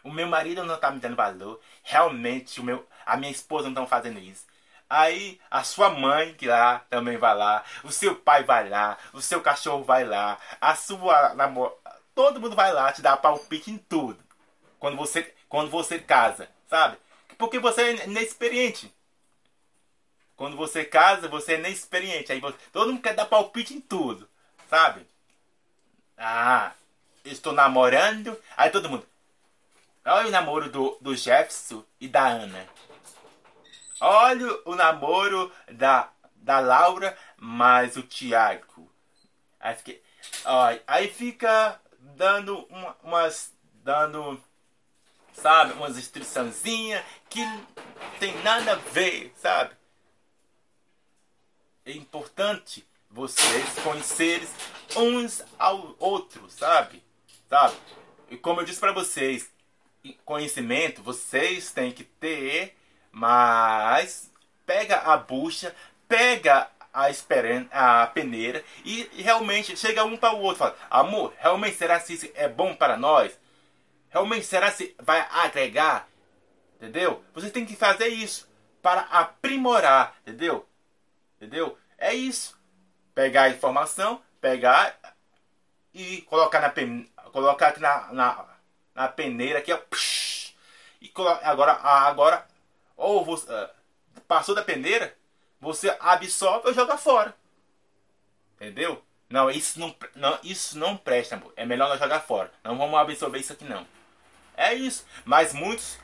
o 0.03 0.11
meu 0.11 0.27
marido 0.27 0.63
não 0.63 0.75
está 0.75 0.89
me 0.89 0.99
dando 0.99 1.15
valor. 1.15 1.59
Realmente, 1.83 2.59
o 2.59 2.63
meu, 2.63 2.87
a 3.05 3.15
minha 3.17 3.31
esposa 3.31 3.65
não 3.65 3.73
estão 3.73 3.87
fazendo 3.87 4.19
isso. 4.19 4.46
Aí 4.89 5.39
a 5.51 5.63
sua 5.63 5.89
mãe 5.89 6.33
que 6.33 6.47
lá 6.47 6.79
também 6.89 7.17
vai 7.17 7.35
lá, 7.35 7.63
o 7.83 7.91
seu 7.91 8.15
pai 8.15 8.43
vai 8.43 8.69
lá, 8.69 8.97
o 9.11 9.21
seu 9.21 9.41
cachorro 9.41 9.83
vai 9.83 10.05
lá, 10.05 10.37
a 10.61 10.75
sua 10.75 11.33
namorada, 11.33 11.75
todo 12.15 12.39
mundo 12.39 12.55
vai 12.55 12.71
lá 12.71 12.91
te 12.91 13.01
dar 13.01 13.17
palpite 13.17 13.69
em 13.69 13.77
tudo. 13.77 14.17
Quando 14.79 14.95
você, 14.95 15.33
quando 15.49 15.69
você 15.69 15.99
casa, 15.99 16.49
sabe? 16.69 16.97
Porque 17.37 17.59
você 17.59 17.81
é 17.81 18.05
inexperiente. 18.05 18.93
Quando 20.35 20.55
você 20.55 20.85
casa, 20.85 21.27
você 21.27 21.53
é 21.53 21.59
inexperiente. 21.59 22.31
Aí 22.31 22.39
você, 22.39 22.57
todo 22.71 22.91
mundo 22.91 23.01
quer 23.01 23.13
dar 23.13 23.25
palpite 23.25 23.73
em 23.73 23.81
tudo, 23.81 24.29
sabe? 24.69 25.05
Ah, 26.17 26.71
estou 27.25 27.53
namorando. 27.53 28.39
Aí 28.55 28.69
todo 28.69 28.89
mundo. 28.89 29.05
Olha 30.05 30.27
o 30.27 30.31
namoro 30.31 30.69
do, 30.69 30.97
do 31.01 31.15
Jefferson 31.15 31.83
e 31.99 32.07
da 32.07 32.25
Ana. 32.27 32.67
Olha 33.99 34.59
o 34.65 34.75
namoro 34.75 35.51
da, 35.71 36.11
da 36.35 36.59
Laura 36.59 37.17
mais 37.37 37.97
o 37.97 38.03
Tiago. 38.03 38.91
Aí 39.59 39.75
fica, 39.75 39.99
aí 40.85 41.07
fica 41.09 41.81
dando 41.99 42.65
uma, 42.69 42.97
umas. 43.03 43.53
dando. 43.83 44.41
Sabe? 45.33 45.73
Umas 45.73 45.97
instruçãozinhas 45.97 47.03
que 47.29 47.41
tem 48.19 48.35
nada 48.41 48.73
a 48.73 48.75
ver, 48.75 49.31
sabe? 49.35 49.75
É 51.85 51.91
importante 51.91 52.87
vocês 53.09 53.65
conhecerem 53.83 54.47
uns 54.95 55.43
ao 55.57 55.95
outro, 55.99 56.49
sabe? 56.49 57.03
Sabe? 57.47 57.75
E 58.29 58.37
como 58.37 58.61
eu 58.61 58.65
disse 58.65 58.79
para 58.79 58.91
vocês, 58.91 59.49
conhecimento 60.25 61.03
vocês 61.03 61.71
têm 61.71 61.91
que 61.91 62.03
ter 62.03 62.75
mas 63.17 64.31
pega 64.63 64.97
a 64.97 65.17
bucha, 65.17 65.75
pega 66.07 66.69
a, 66.93 67.09
esperen 67.09 67.67
a 67.71 68.05
peneira 68.05 68.63
e 68.85 69.09
realmente 69.15 69.75
chega 69.75 70.05
um 70.05 70.15
para 70.15 70.35
o 70.35 70.41
outro 70.41 70.59
fala, 70.59 70.75
amor, 70.87 71.33
realmente 71.39 71.75
será 71.77 71.99
que 71.99 72.13
isso 72.13 72.29
é 72.35 72.47
bom 72.47 72.75
para 72.75 72.95
nós? 72.95 73.37
Realmente 74.09 74.45
será 74.45 74.71
que 74.71 74.95
vai 74.99 75.19
agregar? 75.31 76.07
Entendeu? 76.75 77.23
Você 77.33 77.49
tem 77.49 77.65
que 77.65 77.75
fazer 77.75 78.07
isso 78.09 78.47
para 78.83 79.01
aprimorar, 79.01 80.15
entendeu? 80.21 80.67
Entendeu? 81.37 81.75
É 81.97 82.13
isso. 82.13 82.55
Pegar 83.15 83.43
a 83.43 83.49
informação, 83.49 84.21
pegar 84.39 84.95
e 85.91 86.21
colocar 86.21 86.59
na 86.59 86.69
pen... 86.69 87.09
colocar 87.31 87.69
aqui 87.69 87.79
na, 87.79 88.13
na, 88.13 88.45
na 88.93 89.07
peneira 89.07 89.57
aqui, 89.57 89.73
ó, 89.73 89.79
e 91.01 91.11
agora 91.43 91.73
agora 91.81 92.45
ou 92.97 93.23
você, 93.23 93.49
uh, 93.49 93.69
passou 94.27 94.53
da 94.53 94.63
peneira, 94.63 95.15
você 95.61 95.95
absorve 95.99 96.67
ou 96.67 96.73
joga 96.73 96.97
fora. 96.97 97.33
Entendeu? 98.55 99.03
Não, 99.29 99.49
isso 99.49 99.79
não, 99.79 99.95
não, 100.15 100.39
isso 100.43 100.77
não 100.77 100.97
presta, 100.97 101.35
amor. 101.35 101.53
É 101.55 101.65
melhor 101.65 101.89
nós 101.89 101.99
jogar 101.99 102.21
fora. 102.21 102.51
Não 102.63 102.77
vamos 102.77 102.99
absorver 102.99 103.39
isso 103.39 103.53
aqui, 103.53 103.65
não. 103.65 103.85
É 104.55 104.73
isso. 104.73 105.05
Mas 105.23 105.53
muitos 105.53 105.99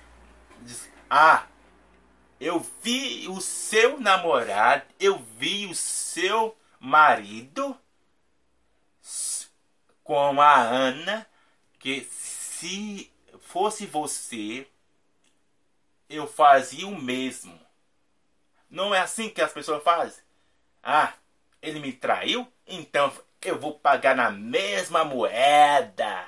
dizem, 0.62 0.92
ah, 1.10 1.48
eu 2.40 2.60
vi 2.82 3.28
o 3.28 3.42
seu 3.42 4.00
namorado, 4.00 4.84
eu 5.00 5.18
vi 5.38 5.66
o 5.66 5.74
seu 5.74 6.56
marido 6.80 7.78
com 10.04 10.42
a 10.42 10.62
Ana, 10.62 11.26
que 11.80 12.02
se 12.12 13.12
fosse 13.40 13.86
você, 13.86 14.68
eu 16.10 16.28
fazia 16.28 16.88
o 16.88 17.00
mesmo. 17.00 17.60
Não 18.70 18.94
é 18.94 19.00
assim 19.00 19.30
que 19.30 19.42
as 19.42 19.52
pessoas 19.52 19.84
fazem? 19.84 20.24
Ah, 20.82 21.14
ele 21.62 21.80
me 21.80 21.94
traiu? 21.94 22.52
Então 22.68 23.12
eu 23.42 23.60
vou 23.60 23.74
pagar 23.74 24.16
na 24.16 24.32
mesma 24.32 25.04
moeda. 25.04 26.26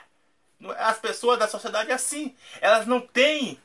As 0.78 1.00
pessoas 1.00 1.40
da 1.40 1.48
sociedade 1.48 1.92
é 1.92 1.94
assim. 1.94 2.36
Elas 2.62 2.86
não 2.86 3.00
têm, 3.02 3.60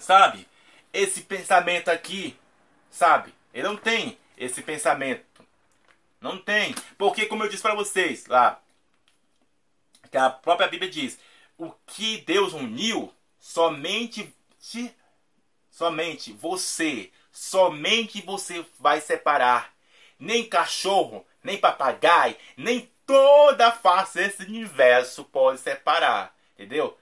sabe, 0.00 0.48
esse 0.92 1.22
pensamento 1.22 1.90
aqui, 1.90 2.36
sabe? 2.90 3.32
Ele 3.52 3.68
não 3.68 3.76
tem 3.76 4.18
esse 4.36 4.62
pensamento. 4.62 5.24
Não 6.20 6.38
tem. 6.38 6.74
Porque, 6.96 7.26
como 7.26 7.44
eu 7.44 7.48
disse 7.48 7.62
para 7.62 7.74
vocês 7.74 8.26
lá, 8.26 8.60
que 10.10 10.16
a 10.16 10.30
própria 10.30 10.68
Bíblia 10.68 10.90
diz: 10.90 11.18
o 11.58 11.70
que 11.86 12.18
Deus 12.18 12.52
uniu, 12.52 13.12
somente 13.40 14.32
Somente 15.72 16.34
você, 16.34 17.10
somente 17.32 18.20
você 18.20 18.64
vai 18.78 19.00
separar. 19.00 19.74
Nem 20.18 20.46
cachorro, 20.46 21.26
nem 21.42 21.56
papagaio, 21.56 22.36
nem 22.58 22.92
toda 23.06 23.68
a 23.68 23.72
face 23.72 24.18
desse 24.18 24.42
universo 24.44 25.24
pode 25.24 25.60
separar. 25.60 26.36
Entendeu? 26.54 26.96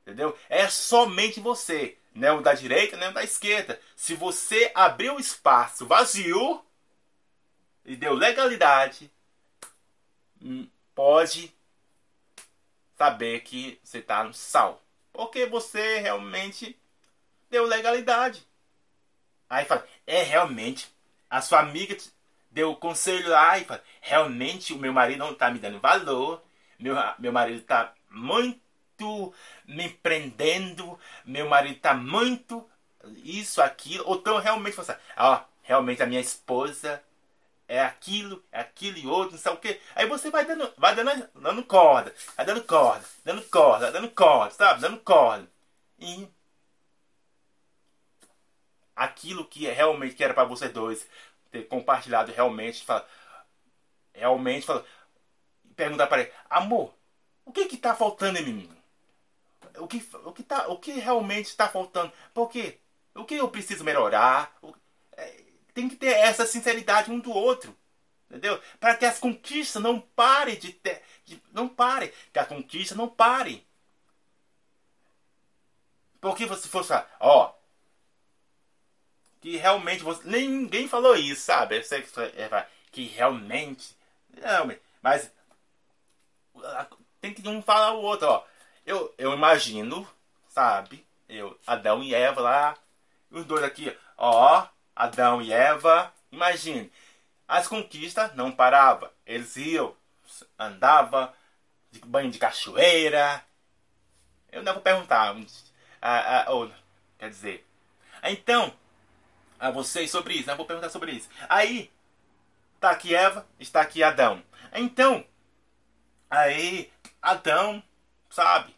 Entendeu? 0.00 0.36
É 0.48 0.66
somente 0.66 1.40
você. 1.40 1.98
Não 2.14 2.40
da 2.40 2.54
direita, 2.54 2.96
nem 2.96 3.12
da 3.12 3.22
esquerda. 3.22 3.78
Se 3.94 4.14
você 4.14 4.72
abrir 4.74 5.10
o 5.10 5.20
espaço 5.20 5.86
vazio 5.86 6.64
e 7.84 7.94
deu 7.94 8.14
legalidade, 8.14 9.10
hum, 10.40 10.66
pode 10.94 11.54
saber 12.96 13.40
que 13.42 13.78
você 13.84 13.98
está 13.98 14.24
no 14.24 14.32
sal. 14.32 14.82
Porque 15.12 15.44
você 15.44 15.98
realmente 15.98 16.80
deu 17.56 17.64
legalidade. 17.64 18.46
Aí 19.48 19.64
fala, 19.64 19.86
é 20.06 20.22
realmente, 20.22 20.88
a 21.30 21.40
sua 21.40 21.60
amiga 21.60 21.96
deu 22.50 22.74
conselho 22.76 23.30
lá 23.30 23.58
e 23.58 23.64
fala, 23.64 23.82
realmente 24.00 24.72
o 24.72 24.78
meu 24.78 24.92
marido 24.92 25.18
não 25.18 25.32
está 25.32 25.50
me 25.50 25.58
dando 25.58 25.80
valor, 25.80 26.42
meu, 26.78 26.94
meu 27.18 27.32
marido 27.32 27.60
está 27.60 27.94
muito 28.10 29.32
me 29.66 29.88
prendendo, 29.88 30.98
meu 31.24 31.48
marido 31.48 31.76
está 31.76 31.94
muito 31.94 32.68
isso, 33.22 33.62
aquilo, 33.62 34.04
ou 34.06 34.16
então 34.16 34.38
realmente 34.38 34.74
fala 34.74 34.92
assim, 34.92 35.00
ó, 35.16 35.40
realmente 35.62 36.02
a 36.02 36.06
minha 36.06 36.20
esposa 36.20 37.02
é 37.68 37.80
aquilo, 37.80 38.44
é 38.52 38.60
aquilo 38.60 38.98
e 38.98 39.06
outro, 39.06 39.32
não 39.32 39.38
sei 39.38 39.52
o 39.52 39.56
que. 39.56 39.80
Aí 39.94 40.06
você 40.06 40.30
vai 40.30 40.44
dando, 40.44 40.72
vai 40.76 40.94
dando, 40.94 41.28
dando 41.34 41.62
corda, 41.64 42.14
vai 42.36 42.44
dando 42.44 42.62
corda, 42.64 43.04
dando 43.24 43.42
corda, 43.42 43.92
dando 43.92 44.10
corda, 44.10 44.54
sabe? 44.54 44.80
Dando 44.80 44.98
corda. 45.00 45.48
E 45.98 46.28
aquilo 48.96 49.44
que 49.44 49.68
é 49.68 49.72
realmente 49.72 50.16
que 50.16 50.24
era 50.24 50.34
para 50.34 50.44
vocês 50.44 50.72
dois 50.72 51.06
ter 51.50 51.68
compartilhado 51.68 52.32
realmente, 52.32 52.84
fala, 52.84 53.06
realmente 54.12 54.66
fala, 54.66 54.84
perguntar 55.76 56.06
para 56.06 56.22
ele, 56.22 56.32
amor, 56.48 56.94
o 57.44 57.52
que 57.52 57.66
que 57.66 57.76
tá 57.76 57.94
faltando 57.94 58.38
em 58.38 58.52
mim? 58.52 58.76
O 59.78 59.86
que 59.86 60.02
o 60.24 60.32
que 60.32 60.42
tá, 60.42 60.68
o 60.68 60.78
que 60.78 60.92
realmente 60.92 61.46
está 61.46 61.68
faltando? 61.68 62.12
Por 62.32 62.48
quê? 62.48 62.78
O 63.14 63.24
que 63.24 63.36
eu 63.36 63.48
preciso 63.48 63.84
melhorar? 63.84 64.56
O, 64.62 64.74
é, 65.12 65.42
tem 65.74 65.88
que 65.88 65.96
ter 65.96 66.12
essa 66.12 66.46
sinceridade 66.46 67.10
um 67.10 67.20
do 67.20 67.30
outro. 67.30 67.76
Entendeu? 68.28 68.60
Para 68.80 68.96
que 68.96 69.04
as 69.04 69.18
conquistas 69.18 69.80
não 69.82 70.00
parem 70.00 70.58
de 70.58 70.72
ter. 70.72 71.02
De, 71.24 71.40
não 71.52 71.68
parem. 71.68 72.10
Que 72.32 72.38
as 72.38 72.48
conquistas 72.48 72.96
não 72.96 73.08
parem. 73.08 73.64
Porque 76.20 76.46
você 76.46 76.66
fosse 76.66 76.92
ó, 77.20 77.52
que 79.40 79.56
realmente 79.56 80.02
você. 80.02 80.28
Ninguém 80.28 80.88
falou 80.88 81.16
isso, 81.16 81.42
sabe? 81.42 81.76
É, 81.76 82.66
que 82.90 83.06
realmente. 83.06 83.96
Realmente. 84.40 84.80
Mas. 85.02 85.30
Tem 87.20 87.34
que 87.34 87.46
um 87.48 87.62
falar 87.62 87.92
o 87.92 88.02
outro, 88.02 88.28
ó. 88.28 88.44
Eu, 88.84 89.12
eu 89.18 89.32
imagino, 89.34 90.08
sabe? 90.48 91.04
Eu, 91.28 91.58
Adão 91.66 92.02
e 92.02 92.14
Eva 92.14 92.40
lá. 92.40 92.76
Os 93.30 93.44
dois 93.44 93.62
aqui, 93.64 93.96
ó. 94.16 94.66
Adão 94.94 95.42
e 95.42 95.52
Eva. 95.52 96.12
Imagine. 96.30 96.90
As 97.46 97.68
conquistas 97.68 98.34
não 98.34 98.50
paravam. 98.50 99.10
Eles 99.24 99.56
iam, 99.56 99.94
andavam, 100.58 101.32
de 101.90 102.00
banho 102.00 102.30
de 102.30 102.38
cachoeira. 102.38 103.44
Eu 104.50 104.62
não 104.62 104.74
vou 104.74 104.82
perguntar. 104.82 105.36
Ah, 106.00 106.46
ah, 106.48 106.68
quer 107.18 107.28
dizer. 107.28 107.66
Então, 108.22 108.72
a 109.58 109.70
vocês 109.70 110.10
sobre 110.10 110.34
isso, 110.34 110.46
né? 110.46 110.54
Vou 110.54 110.66
perguntar 110.66 110.90
sobre 110.90 111.12
isso. 111.12 111.28
Aí, 111.48 111.90
tá 112.80 112.90
aqui 112.90 113.14
Eva, 113.14 113.46
está 113.58 113.80
aqui 113.80 114.02
Adão. 114.02 114.42
Então, 114.72 115.24
aí, 116.30 116.92
Adão, 117.22 117.82
sabe? 118.30 118.74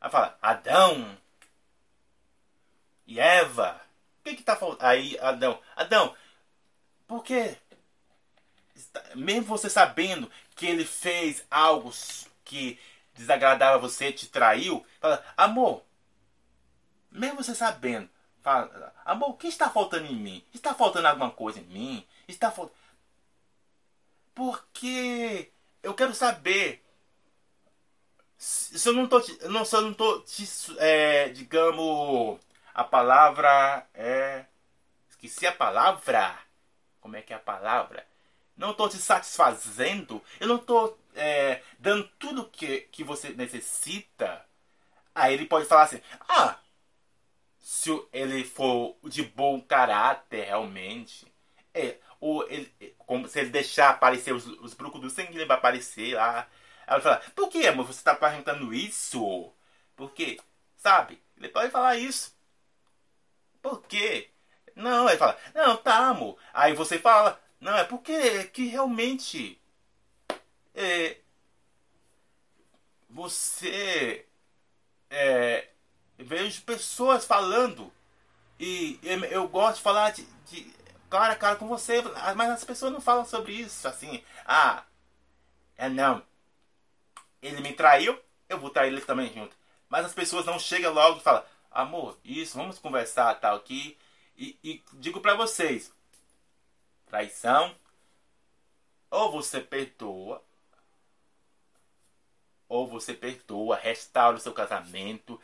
Aí 0.00 0.10
fala, 0.10 0.36
Adão, 0.42 1.16
E 3.06 3.20
Eva, 3.20 3.80
o 4.20 4.24
que 4.24 4.36
que 4.36 4.42
tá 4.42 4.56
faltando? 4.56 4.84
Aí 4.90 5.18
Adão, 5.20 5.60
Adão, 5.76 6.14
por 7.06 7.22
quê? 7.22 7.56
Mesmo 9.14 9.44
você 9.44 9.68
sabendo 9.70 10.30
que 10.56 10.66
ele 10.66 10.84
fez 10.84 11.44
algo 11.50 11.92
que 12.44 12.78
desagradava 13.14 13.78
você, 13.78 14.12
te 14.12 14.26
traiu, 14.26 14.84
fala, 15.00 15.24
amor, 15.36 15.84
mesmo 17.10 17.42
você 17.42 17.54
sabendo, 17.54 18.08
fala, 18.44 18.94
amor, 19.04 19.30
o 19.30 19.34
que 19.34 19.48
está 19.48 19.70
faltando 19.70 20.06
em 20.06 20.14
mim? 20.14 20.44
Está 20.54 20.74
faltando 20.74 21.08
alguma 21.08 21.30
coisa 21.30 21.58
em 21.58 21.64
mim? 21.64 22.06
Está 22.28 22.50
faltando. 22.50 22.78
Porque 24.34 25.50
eu 25.82 25.94
quero 25.94 26.14
saber 26.14 26.84
se 28.36 28.86
eu 28.86 28.92
não 28.92 29.06
tô, 29.06 29.22
não, 29.48 29.64
se 29.64 29.74
eu 29.74 29.80
não 29.80 29.94
tô, 29.94 30.22
é, 30.78 31.30
digamos, 31.30 32.38
a 32.74 32.84
palavra 32.84 33.86
é, 33.94 34.44
esqueci 35.08 35.46
a 35.46 35.52
palavra, 35.52 36.38
como 37.00 37.16
é 37.16 37.22
que 37.22 37.32
é 37.32 37.36
a 37.36 37.40
palavra? 37.40 38.06
Não 38.56 38.72
estou 38.72 38.88
te 38.88 38.98
satisfazendo, 38.98 40.22
eu 40.38 40.46
não 40.46 40.56
estou 40.56 40.98
é, 41.14 41.62
dando 41.78 42.08
tudo 42.18 42.48
que, 42.50 42.82
que 42.92 43.02
você 43.02 43.30
necessita. 43.30 44.44
Aí 45.14 45.32
ele 45.34 45.46
pode 45.46 45.66
falar 45.66 45.84
assim, 45.84 46.02
ah, 46.28 46.58
se 47.64 47.90
ele 48.12 48.44
for 48.44 48.94
de 49.04 49.22
bom 49.22 49.58
caráter 49.58 50.44
realmente, 50.44 51.26
é, 51.72 51.96
ou 52.20 52.46
ele, 52.50 52.70
como 52.98 53.26
se 53.26 53.40
ele 53.40 53.48
deixar 53.48 53.88
aparecer 53.88 54.34
os, 54.34 54.44
os 54.46 54.74
brucos 54.74 55.00
do 55.00 55.08
sangue, 55.08 55.34
ele 55.34 55.46
vai 55.46 55.56
aparecer 55.56 56.14
lá. 56.14 56.46
Ela 56.86 57.00
fala, 57.00 57.22
por 57.34 57.48
que, 57.48 57.66
amor, 57.66 57.86
você 57.86 58.00
está 58.00 58.14
perguntando 58.14 58.74
isso? 58.74 59.50
Por 59.96 60.10
quê? 60.12 60.38
Sabe? 60.76 61.18
Ele 61.38 61.48
pode 61.48 61.70
falar 61.70 61.96
isso. 61.96 62.36
Por 63.62 63.80
quê? 63.86 64.28
Não, 64.76 65.08
ele 65.08 65.16
fala, 65.16 65.38
não, 65.54 65.74
tá, 65.78 66.08
amor. 66.08 66.36
Aí 66.52 66.74
você 66.74 66.98
fala, 66.98 67.40
não, 67.58 67.78
é 67.78 67.84
porque 67.84 68.44
que 68.48 68.66
realmente 68.66 69.58
é, 70.74 71.16
você 73.08 74.26
é, 75.08 75.68
vejo 76.18 76.62
pessoas 76.62 77.24
falando 77.24 77.92
e 78.58 78.98
eu 79.30 79.48
gosto 79.48 79.76
de 79.76 79.82
falar 79.82 80.12
de, 80.12 80.24
de 80.46 80.72
cara 81.10 81.32
a 81.32 81.36
cara 81.36 81.56
com 81.56 81.66
você, 81.68 82.02
mas 82.36 82.50
as 82.50 82.64
pessoas 82.64 82.92
não 82.92 83.00
falam 83.00 83.24
sobre 83.24 83.52
isso 83.52 83.86
assim. 83.86 84.22
Ah, 84.46 84.84
é 85.76 85.88
não. 85.88 86.22
Ele 87.42 87.60
me 87.60 87.72
traiu, 87.72 88.18
eu 88.48 88.58
vou 88.58 88.70
trair 88.70 88.92
ele 88.92 89.00
também 89.00 89.32
junto. 89.32 89.56
Mas 89.88 90.06
as 90.06 90.14
pessoas 90.14 90.46
não 90.46 90.58
chegam 90.58 90.92
logo 90.92 91.18
e 91.18 91.22
falam, 91.22 91.44
amor, 91.70 92.18
isso, 92.24 92.56
vamos 92.56 92.78
conversar 92.78 93.34
tal 93.40 93.56
aqui. 93.56 93.98
E, 94.36 94.58
e 94.64 94.82
digo 94.94 95.20
para 95.20 95.34
vocês, 95.34 95.92
traição, 97.06 97.74
ou 99.10 99.30
você 99.30 99.60
perdoa, 99.60 100.42
ou 102.68 102.88
você 102.88 103.14
perdoa, 103.14 103.76
restaura 103.76 104.36
o 104.36 104.40
seu 104.40 104.52
casamento 104.52 105.40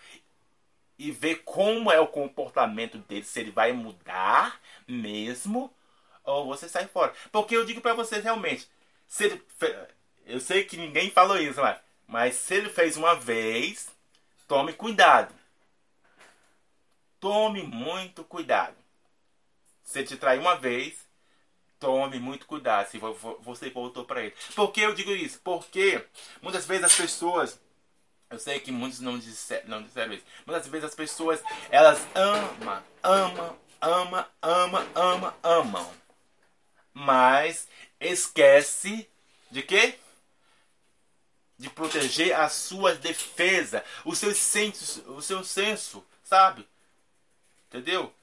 e 1.00 1.10
vê 1.10 1.34
como 1.34 1.90
é 1.90 1.98
o 1.98 2.06
comportamento 2.06 2.98
dele, 2.98 3.24
se 3.24 3.40
ele 3.40 3.50
vai 3.50 3.72
mudar 3.72 4.60
mesmo, 4.86 5.74
ou 6.22 6.44
você 6.44 6.68
sai 6.68 6.86
fora. 6.88 7.14
Porque 7.32 7.56
eu 7.56 7.64
digo 7.64 7.80
para 7.80 7.94
vocês 7.94 8.22
realmente, 8.22 8.68
se 9.08 9.24
ele, 9.24 9.42
eu 10.26 10.38
sei 10.38 10.62
que 10.62 10.76
ninguém 10.76 11.10
falou 11.10 11.38
isso, 11.38 11.58
mas, 11.58 11.78
mas 12.06 12.34
se 12.34 12.54
ele 12.54 12.68
fez 12.68 12.98
uma 12.98 13.14
vez, 13.14 13.88
tome 14.46 14.74
cuidado. 14.74 15.34
Tome 17.18 17.62
muito 17.62 18.22
cuidado. 18.22 18.76
Se 19.82 20.00
ele 20.00 20.08
te 20.08 20.18
trair 20.18 20.38
uma 20.38 20.56
vez, 20.56 21.08
tome 21.78 22.18
muito 22.18 22.44
cuidado 22.44 22.90
se 22.90 22.98
você 23.40 23.70
voltou 23.70 24.04
para 24.04 24.22
ele. 24.22 24.34
Por 24.54 24.70
que 24.70 24.82
eu 24.82 24.92
digo 24.92 25.12
isso? 25.12 25.40
Porque 25.42 26.04
muitas 26.42 26.66
vezes 26.66 26.84
as 26.84 26.94
pessoas 26.94 27.58
eu 28.30 28.38
sei 28.38 28.60
que 28.60 28.70
muitos 28.70 29.00
não 29.00 29.18
disseram, 29.18 29.68
não 29.68 29.82
disseram 29.82 30.12
isso. 30.14 30.24
Muitas 30.46 30.66
vezes 30.68 30.86
as 30.88 30.94
pessoas, 30.94 31.42
elas 31.68 31.98
amam, 32.14 32.82
amam, 33.02 33.58
amam, 33.80 34.26
amam, 34.40 34.88
amam, 34.94 35.34
amam. 35.42 35.94
Mas 36.94 37.68
esquece 37.98 39.08
de 39.50 39.62
quê? 39.62 39.98
De 41.58 41.68
proteger 41.68 42.32
a 42.34 42.48
sua 42.48 42.94
defesa, 42.94 43.84
o 44.04 44.14
seu 44.14 44.32
senso, 44.32 45.02
o 45.12 45.20
seu 45.20 45.42
senso, 45.42 46.06
sabe? 46.22 46.66
Entendeu? 47.68 48.14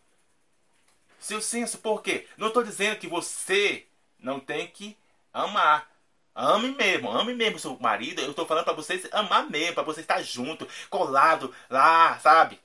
Seu 1.20 1.42
senso, 1.42 1.80
por 1.80 2.02
quê? 2.02 2.26
Não 2.38 2.48
estou 2.48 2.64
dizendo 2.64 2.98
que 2.98 3.08
você 3.08 3.86
não 4.18 4.40
tem 4.40 4.68
que 4.68 4.98
amar. 5.34 5.92
Ame 6.40 6.70
mesmo, 6.70 7.10
ame 7.12 7.34
mesmo 7.34 7.58
seu 7.58 7.76
marido. 7.80 8.22
Eu 8.22 8.32
tô 8.32 8.46
falando 8.46 8.66
para 8.66 8.74
vocês 8.74 9.08
amar 9.12 9.50
mesmo, 9.50 9.74
para 9.74 9.82
você 9.82 10.02
estar 10.02 10.22
junto, 10.22 10.68
colado 10.88 11.52
lá, 11.68 12.20
sabe? 12.20 12.60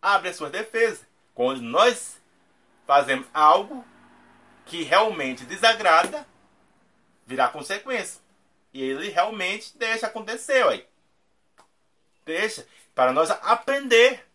abre 0.00 0.28
as 0.28 0.36
suas 0.36 0.52
defesas. 0.52 1.04
Quando 1.34 1.62
nós 1.62 2.20
fazemos 2.86 3.26
algo 3.34 3.84
que 4.64 4.82
realmente 4.82 5.44
desagrada, 5.44 6.26
virá 7.26 7.48
consequência. 7.48 8.20
E 8.72 8.82
ele 8.82 9.08
realmente 9.08 9.76
deixa 9.76 10.06
acontecer, 10.06 10.64
ué. 10.66 10.84
Deixa 12.24 12.66
para 12.94 13.12
nós 13.12 13.30
aprender. 13.30 14.26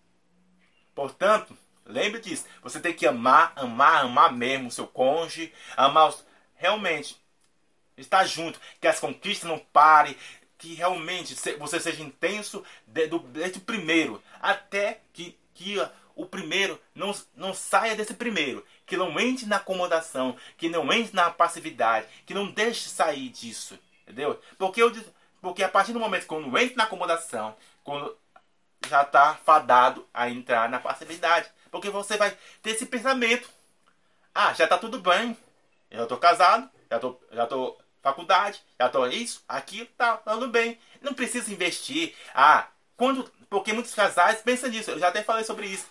Portanto, 0.96 1.58
Lembre 1.86 2.20
disso. 2.20 2.46
Você 2.62 2.80
tem 2.80 2.94
que 2.94 3.06
amar, 3.06 3.54
amar, 3.56 4.04
amar 4.04 4.32
mesmo 4.32 4.68
o 4.68 4.72
seu 4.72 4.88
cônjuge, 4.88 5.54
amar 5.76 6.10
os... 6.10 6.26
realmente 6.56 7.22
estar 7.98 8.26
junto, 8.26 8.60
que 8.82 8.88
as 8.88 9.00
conquistas 9.00 9.50
não 9.50 9.60
parem, 9.60 10.16
que 10.58 10.74
realmente 10.74 11.36
você 11.60 11.80
seja 11.80 12.02
intenso 12.02 12.64
desde, 12.88 13.16
o 13.16 13.62
primeiro, 13.62 14.24
até 14.42 15.02
que, 15.12 15.38
que 15.54 15.76
o 16.16 16.26
primeiro 16.26 16.80
não, 16.96 17.14
não 17.36 17.54
saia 17.54 17.96
desse 17.96 18.14
primeiro, 18.14 18.66
que 18.86 18.98
não 18.98 19.20
entre 19.20 19.46
na 19.46 19.58
acomodação, 19.58 20.36
que 20.58 20.70
não 20.70 20.92
entre 20.92 21.16
na 21.16 21.30
passividade, 21.30 22.08
que 22.26 22.34
não 22.34 22.50
deixe 22.50 22.90
sair 22.90 23.30
disso, 23.30 23.78
entendeu? 24.04 24.40
Porque 24.58 24.82
eu 24.82 24.92
porque 25.42 25.62
a 25.62 25.70
partir 25.70 25.92
do 25.92 26.00
momento 26.00 26.26
quando 26.26 26.58
entra 26.58 26.78
na 26.78 26.84
acomodação, 26.86 27.56
quando 27.84 28.16
já 28.88 29.02
está 29.02 29.36
fadado 29.46 30.08
a 30.14 30.30
entrar 30.30 30.70
na 30.70 30.80
passividade. 30.80 31.50
Porque 31.74 31.90
você 31.90 32.18
vai 32.18 32.38
ter 32.62 32.70
esse 32.70 32.86
pensamento. 32.86 33.50
Ah, 34.34 34.54
já 34.54 34.68
tá 34.68 34.78
tudo 34.78 35.00
bem. 35.00 35.36
Eu 35.90 36.02
já 36.02 36.06
tô 36.06 36.18
casado, 36.18 36.70
já 36.90 37.00
tô, 37.00 37.20
já 37.32 37.48
tô 37.48 37.76
faculdade, 38.00 38.62
já 38.80 38.88
tô 38.90 39.08
isso, 39.08 39.44
aquilo, 39.48 39.88
tá, 39.98 40.18
tudo 40.18 40.50
bem. 40.50 40.80
Não 41.02 41.16
precisa 41.16 41.52
investir. 41.52 42.16
Ah, 42.36 42.68
quando. 42.96 43.24
Porque 43.50 43.74
muitos 43.74 43.96
casais 43.96 44.40
pensam 44.44 44.70
nisso. 44.70 44.92
Eu 44.92 45.00
já 45.00 45.08
até 45.08 45.24
falei 45.24 45.44
sobre 45.44 45.66
isso. 45.66 45.88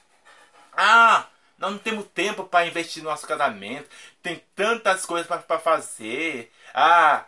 Ah, 0.73 1.27
nós 1.59 1.73
não 1.73 1.79
temos 1.79 2.07
tempo 2.15 2.45
para 2.45 2.65
investir 2.65 3.03
no 3.03 3.11
nosso 3.11 3.27
casamento. 3.27 3.91
Tem 4.23 4.41
tantas 4.55 5.05
coisas 5.05 5.27
para 5.27 5.59
fazer. 5.59 6.53
Ah, 6.73 7.25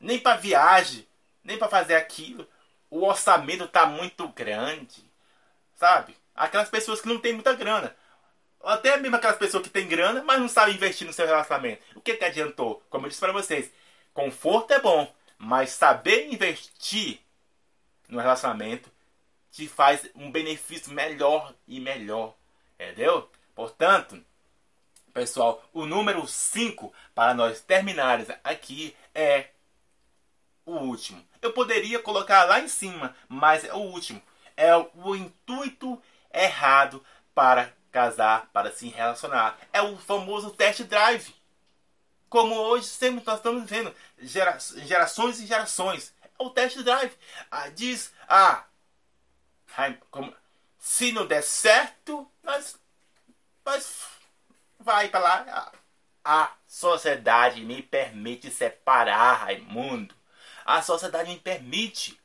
nem 0.00 0.18
para 0.18 0.36
viagem, 0.36 1.06
nem 1.44 1.56
para 1.56 1.68
fazer 1.68 1.94
aquilo. 1.94 2.44
O 2.90 3.06
orçamento 3.06 3.68
tá 3.68 3.86
muito 3.86 4.26
grande. 4.30 5.08
Sabe? 5.76 6.16
Aquelas 6.38 6.68
pessoas 6.68 7.00
que 7.00 7.08
não 7.08 7.18
têm 7.18 7.32
muita 7.32 7.54
grana. 7.54 7.94
Até 8.62 8.96
mesmo 8.96 9.16
aquelas 9.16 9.38
pessoas 9.38 9.62
que 9.62 9.70
têm 9.70 9.86
grana, 9.86 10.22
mas 10.22 10.40
não 10.40 10.48
sabem 10.48 10.74
investir 10.74 11.06
no 11.06 11.12
seu 11.12 11.26
relacionamento. 11.26 11.82
O 11.94 12.00
que, 12.00 12.14
que 12.14 12.24
adiantou? 12.24 12.82
Como 12.90 13.06
eu 13.06 13.08
disse 13.08 13.20
para 13.20 13.32
vocês, 13.32 13.70
conforto 14.12 14.72
é 14.72 14.80
bom, 14.80 15.12
mas 15.38 15.70
saber 15.70 16.32
investir 16.32 17.20
no 18.08 18.18
relacionamento 18.18 18.90
te 19.50 19.68
faz 19.68 20.08
um 20.14 20.30
benefício 20.30 20.92
melhor 20.92 21.54
e 21.66 21.80
melhor. 21.80 22.34
Entendeu? 22.74 23.30
Portanto, 23.54 24.22
pessoal, 25.12 25.64
o 25.72 25.86
número 25.86 26.26
5 26.26 26.92
para 27.14 27.34
nós 27.34 27.60
terminarmos 27.60 28.28
aqui 28.44 28.94
é 29.14 29.48
o 30.64 30.72
último. 30.72 31.24
Eu 31.40 31.52
poderia 31.52 31.98
colocar 31.98 32.44
lá 32.44 32.60
em 32.60 32.68
cima, 32.68 33.16
mas 33.28 33.64
é 33.64 33.72
o 33.72 33.78
último. 33.78 34.20
É 34.56 34.76
o 34.76 35.16
intuito 35.16 36.00
errado 36.32 37.04
para 37.34 37.72
casar, 37.90 38.48
para 38.52 38.72
se 38.72 38.88
relacionar. 38.88 39.58
É 39.72 39.80
o 39.82 39.96
famoso 39.96 40.50
test 40.50 40.82
drive. 40.82 41.34
Como 42.28 42.54
hoje 42.54 42.86
sempre 42.86 43.24
nós 43.24 43.36
estamos 43.36 43.68
vendo 43.68 43.94
gera, 44.18 44.58
gerações 44.84 45.40
e 45.40 45.46
gerações. 45.46 46.14
É 46.22 46.28
o 46.38 46.50
test 46.50 46.78
drive. 46.78 47.12
Ah, 47.50 47.68
diz, 47.68 48.12
ah, 48.28 48.64
como, 50.10 50.34
se 50.78 51.12
não 51.12 51.26
der 51.26 51.42
certo, 51.42 52.30
nós, 52.42 52.78
nós 53.64 54.06
vai 54.78 55.08
para 55.08 55.20
lá. 55.20 55.72
A 56.24 56.52
sociedade 56.66 57.62
me 57.62 57.82
permite 57.82 58.50
separar, 58.50 59.44
Raimundo. 59.44 60.14
A 60.64 60.82
sociedade 60.82 61.30
me 61.30 61.38
permite. 61.38 62.20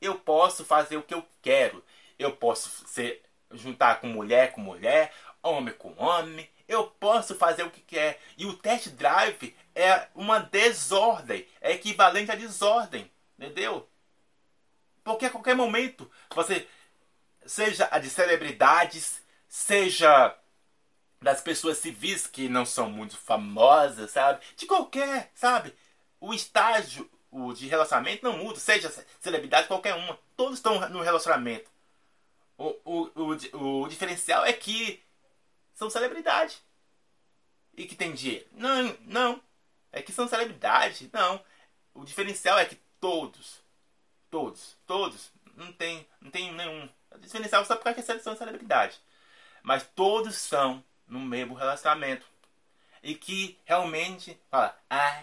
Eu 0.00 0.18
posso 0.18 0.64
fazer 0.64 0.96
o 0.96 1.02
que 1.02 1.14
eu 1.14 1.26
quero. 1.42 1.84
Eu 2.18 2.36
posso 2.36 2.86
ser, 2.86 3.22
juntar 3.52 4.00
com 4.00 4.08
mulher 4.08 4.52
com 4.52 4.60
mulher, 4.60 5.12
homem 5.42 5.74
com 5.74 5.94
homem. 5.96 6.48
Eu 6.66 6.86
posso 6.86 7.34
fazer 7.34 7.62
o 7.62 7.70
que 7.70 7.80
quer. 7.80 8.20
E 8.36 8.44
o 8.44 8.54
test 8.54 8.88
drive 8.90 9.54
é 9.74 10.08
uma 10.14 10.40
desordem. 10.40 11.46
É 11.60 11.72
equivalente 11.72 12.30
à 12.30 12.34
desordem. 12.34 13.10
Entendeu? 13.38 13.88
Porque 15.02 15.26
a 15.26 15.30
qualquer 15.30 15.54
momento 15.54 16.10
você, 16.34 16.66
seja 17.46 17.88
a 17.90 17.98
de 17.98 18.10
celebridades, 18.10 19.22
seja 19.48 20.36
das 21.20 21.40
pessoas 21.40 21.78
civis 21.78 22.26
que 22.26 22.48
não 22.48 22.66
são 22.66 22.90
muito 22.90 23.16
famosas, 23.16 24.10
sabe? 24.10 24.44
De 24.56 24.66
qualquer, 24.66 25.30
sabe? 25.34 25.74
O 26.20 26.34
estágio 26.34 27.08
o 27.30 27.52
de 27.52 27.66
relacionamento 27.68 28.24
não 28.24 28.38
muda, 28.38 28.58
seja 28.58 28.92
celebridade 29.20 29.68
qualquer 29.68 29.94
uma. 29.94 30.18
Todos 30.36 30.58
estão 30.58 30.88
no 30.88 31.02
relacionamento. 31.02 31.70
O, 32.58 32.76
o, 32.84 33.10
o, 33.14 33.82
o 33.82 33.88
diferencial 33.88 34.44
é 34.44 34.52
que 34.52 35.00
são 35.74 35.88
celebridade. 35.88 36.60
E 37.76 37.86
que 37.86 37.94
tem 37.94 38.12
dinheiro. 38.12 38.46
Não, 38.52 38.96
não. 39.02 39.42
É 39.92 40.02
que 40.02 40.12
são 40.12 40.26
celebridade. 40.26 41.08
Não. 41.12 41.42
O 41.94 42.04
diferencial 42.04 42.58
é 42.58 42.64
que 42.64 42.74
todos, 43.00 43.62
todos, 44.28 44.76
todos, 44.86 45.30
não 45.54 45.72
tem, 45.72 46.06
não 46.20 46.30
tem 46.30 46.52
nenhum. 46.52 46.88
O 47.12 47.18
diferencial 47.18 47.64
só 47.64 47.76
porque 47.76 48.00
é 48.00 48.18
são 48.18 48.36
celebridade. 48.36 49.00
Mas 49.62 49.86
todos 49.94 50.36
são 50.36 50.82
no 51.06 51.20
mesmo 51.20 51.54
relacionamento. 51.54 52.26
E 53.02 53.14
que 53.14 53.56
realmente 53.64 54.38
fala, 54.50 54.76
ah, 54.90 55.22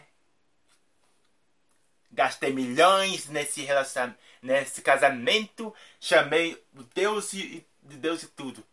gastei 2.09 2.53
milhões 2.53 3.27
nesse 3.27 3.61
relacionamento, 3.61 4.17
nesse 4.45 4.81
casamento, 4.81 5.73
chamei 5.99 6.53
o 6.75 6.83
Deus 6.83 7.33
e 7.33 7.65
de 7.81 7.97
Deus 7.97 8.23
e 8.23 8.27
tudo. 8.27 8.63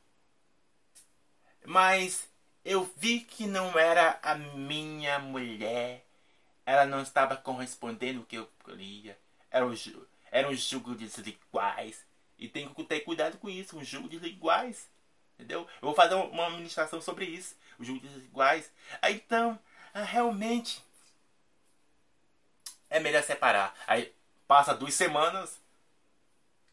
Mas 1.64 2.28
eu 2.64 2.90
vi 2.96 3.20
que 3.20 3.46
não 3.46 3.78
era 3.78 4.18
a 4.22 4.34
minha 4.34 5.18
mulher. 5.18 6.04
Ela 6.64 6.86
não 6.86 7.02
estava 7.02 7.36
correspondendo 7.36 8.20
o 8.20 8.26
que 8.26 8.36
eu 8.36 8.48
queria. 8.64 9.18
Era 9.50 9.66
um, 9.66 9.74
era 10.30 10.48
um 10.48 10.54
jogo 10.54 10.94
desiguais. 10.94 12.04
E 12.38 12.48
tem 12.48 12.68
que 12.68 12.84
ter 12.84 13.00
cuidado 13.00 13.38
com 13.38 13.48
isso, 13.48 13.76
um 13.76 13.84
jogo 13.84 14.08
desiguais. 14.08 14.88
Entendeu? 15.34 15.60
Eu 15.60 15.86
vou 15.86 15.94
fazer 15.94 16.14
uma 16.14 16.50
ministração 16.50 17.00
sobre 17.00 17.24
isso. 17.24 17.56
Os 17.78 17.86
julgos 17.86 18.14
iguais. 18.16 18.70
Aí, 19.00 19.14
então, 19.14 19.58
ah, 19.94 20.02
realmente 20.02 20.82
é 22.90 23.00
melhor 23.00 23.22
separar. 23.22 23.74
Aí 23.86 24.12
passa 24.46 24.74
duas 24.74 24.94
semanas 24.94 25.61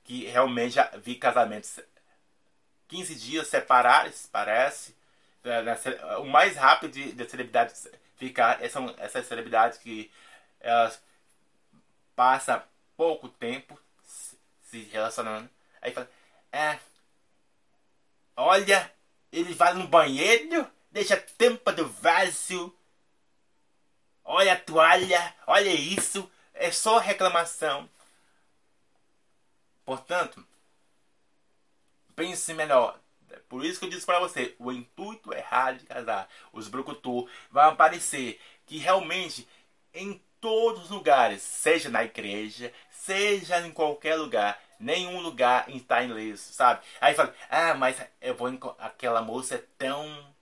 que 0.10 0.26
realmente 0.26 0.74
já 0.74 0.89
vi 0.97 1.14
casamentos 1.14 1.80
15 2.88 3.14
dias 3.14 3.47
separados, 3.47 4.26
parece. 4.26 4.95
É, 5.43 6.18
o 6.18 6.26
mais 6.26 6.55
rápido 6.57 6.93
de, 6.93 7.12
de 7.12 7.30
celebridades 7.30 7.88
ficar 8.18 8.60
são 8.72 8.91
essas 8.97 9.28
celebridades 9.28 9.78
que 9.78 10.12
elas 10.60 10.99
passam 12.16 12.60
pouco 12.97 13.30
tempo 13.30 13.80
se 14.64 14.80
relacionando. 14.91 15.47
Aí 15.80 15.93
fala, 15.93 16.10
é, 16.51 16.80
Olha, 18.36 18.91
ele 19.32 19.53
vai 19.53 19.76
no 19.76 19.88
banheiro, 19.88 20.68
deixa 20.89 21.14
a 21.14 21.22
tampa 21.22 21.72
do 21.72 21.88
vaso. 21.88 22.76
Olha 24.24 24.53
a 24.53 24.60
toalha, 24.60 25.36
olha 25.45 25.70
isso. 25.70 26.28
É 26.55 26.72
só 26.72 26.97
reclamação. 26.97 27.88
Portanto, 29.89 30.45
pense 32.15 32.53
melhor. 32.53 32.99
Por 33.47 33.65
isso 33.65 33.79
que 33.79 33.85
eu 33.87 33.89
disse 33.89 34.05
para 34.05 34.19
você, 34.19 34.55
o 34.59 34.71
intuito 34.71 35.33
errado 35.33 35.79
de 35.79 35.87
casar, 35.87 36.29
os 36.53 36.67
brucutu, 36.67 37.27
vai 37.49 37.67
aparecer 37.67 38.39
que 38.67 38.77
realmente 38.77 39.47
em 39.91 40.21
todos 40.39 40.83
os 40.83 40.89
lugares, 40.91 41.41
seja 41.41 41.89
na 41.89 42.03
igreja, 42.03 42.71
seja 42.91 43.65
em 43.65 43.71
qualquer 43.71 44.13
lugar, 44.13 44.61
nenhum 44.79 45.21
lugar 45.21 45.67
está 45.71 46.03
ileso, 46.03 46.53
sabe? 46.53 46.85
Aí 47.01 47.15
fala, 47.15 47.33
ah, 47.49 47.73
mas 47.73 47.99
eu 48.21 48.35
vou 48.35 48.47
aquela 48.77 49.23
moça 49.23 49.55
é 49.55 49.63
tão 49.75 50.35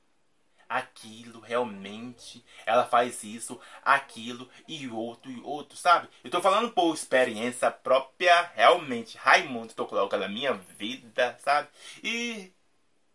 aquilo 0.70 1.40
realmente, 1.40 2.44
ela 2.66 2.86
faz 2.86 3.24
isso, 3.24 3.60
aquilo 3.84 4.50
e 4.68 4.88
outro 4.88 5.32
e 5.32 5.40
outro, 5.42 5.78
sabe? 5.78 6.08
Eu 6.24 6.32
tô 6.32 6.42
falando 6.42 6.72
por 6.72 6.94
experiência 6.94 7.72
própria, 7.72 8.52
realmente, 8.56 9.18
Raimundo, 9.18 9.74
tô 9.74 9.86
colocando 9.86 10.22
na 10.22 10.28
minha 10.28 10.54
vida, 10.54 11.38
sabe? 11.44 11.70
E 12.04 12.52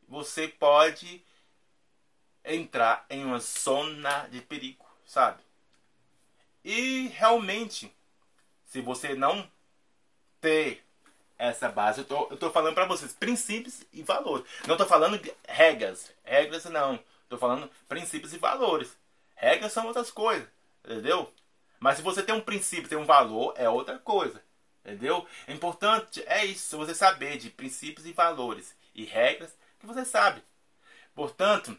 você 0.09 0.49
pode 0.49 1.23
entrar 2.45 3.07
em 3.09 3.25
uma 3.25 3.39
zona 3.39 4.27
de 4.29 4.41
perigo, 4.41 4.85
sabe? 5.07 5.43
E 6.65 7.09
realmente, 7.09 7.93
se 8.67 8.81
você 8.81 9.15
não 9.15 9.49
ter 10.41 10.85
essa 11.39 11.69
base, 11.69 12.01
eu 12.01 12.05
tô, 12.05 12.29
eu 12.31 12.37
tô 12.37 12.51
falando 12.51 12.75
para 12.75 12.87
vocês 12.87 13.13
princípios 13.13 13.83
e 13.93 14.03
valores. 14.03 14.47
Não 14.67 14.77
tô 14.77 14.87
falando 14.87 15.21
regras, 15.47 16.13
regras 16.23 16.65
não. 16.67 17.03
Tô 17.33 17.39
falando 17.39 17.71
princípios 17.89 18.35
e 18.35 18.37
valores. 18.37 18.95
Regras 19.35 19.73
são 19.73 19.87
outras 19.87 20.11
coisas, 20.11 20.47
entendeu? 20.85 21.33
Mas 21.81 21.97
se 21.97 22.03
você 22.03 22.23
tem 22.23 22.35
um 22.35 22.43
princípio, 22.43 22.91
tem 22.91 22.99
um 22.99 23.07
valor, 23.07 23.55
é 23.57 23.67
outra 23.71 23.99
coisa. 23.99 24.45
Entendeu? 24.85 25.27
É 25.47 25.53
importante 25.55 26.23
é 26.27 26.45
isso, 26.45 26.77
você 26.77 26.95
saber 26.95 27.39
de 27.39 27.49
princípios 27.49 28.07
e 28.07 28.13
valores 28.13 28.77
e 28.95 29.07
regras 29.07 29.57
que 29.81 29.87
você 29.87 30.05
sabe. 30.05 30.43
Portanto, 31.15 31.75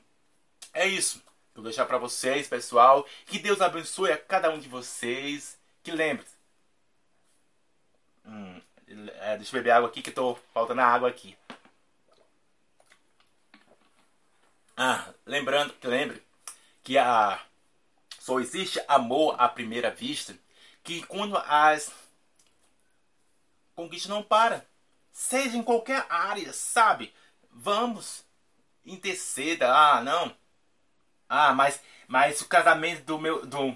é 0.73 0.87
isso. 0.87 1.21
Vou 1.53 1.63
deixar 1.63 1.85
para 1.85 1.99
vocês, 1.99 2.47
pessoal. 2.47 3.05
Que 3.27 3.37
Deus 3.37 3.61
abençoe 3.61 4.11
a 4.11 4.17
cada 4.17 4.49
um 4.49 4.57
de 4.57 4.67
vocês. 4.67 5.59
Que 5.83 5.91
lembre 5.91 6.25
hum, 8.25 8.59
é, 9.19 9.37
deixa 9.37 9.55
eu 9.55 9.61
beber 9.61 9.69
água 9.69 9.87
aqui 9.87 10.01
que 10.01 10.09
tô 10.09 10.33
faltando 10.51 10.81
água 10.81 11.09
aqui. 11.09 11.37
Ah, 14.77 15.13
lembrando, 15.25 15.73
lembre 15.83 16.21
que 16.83 16.97
a 16.97 17.39
só 18.19 18.39
existe 18.39 18.81
amor 18.87 19.35
à 19.39 19.49
primeira 19.49 19.91
vista, 19.91 20.37
que 20.83 21.03
quando 21.05 21.37
as 21.37 21.91
conquistas 23.75 24.09
não 24.09 24.23
para, 24.23 24.65
seja 25.11 25.57
em 25.57 25.63
qualquer 25.63 26.05
área, 26.09 26.51
sabe? 26.53 27.13
Vamos 27.51 28.23
interceda, 28.85 29.73
ah, 29.73 30.01
não. 30.01 30.35
Ah, 31.29 31.53
mas 31.53 31.81
mas 32.07 32.41
o 32.41 32.47
casamento 32.47 33.03
do 33.05 33.19
meu 33.19 33.45
do 33.45 33.75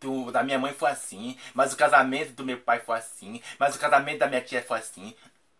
do, 0.00 0.32
da 0.32 0.42
minha 0.42 0.58
mãe 0.58 0.72
foi 0.72 0.90
assim, 0.90 1.36
mas 1.54 1.72
o 1.72 1.76
casamento 1.76 2.32
do 2.32 2.44
meu 2.44 2.58
pai 2.60 2.80
foi 2.80 2.98
assim, 2.98 3.40
mas 3.58 3.76
o 3.76 3.78
casamento 3.78 4.18
da 4.18 4.26
minha 4.26 4.40
tia 4.40 4.62
foi 4.62 4.78
assim. 4.78 5.14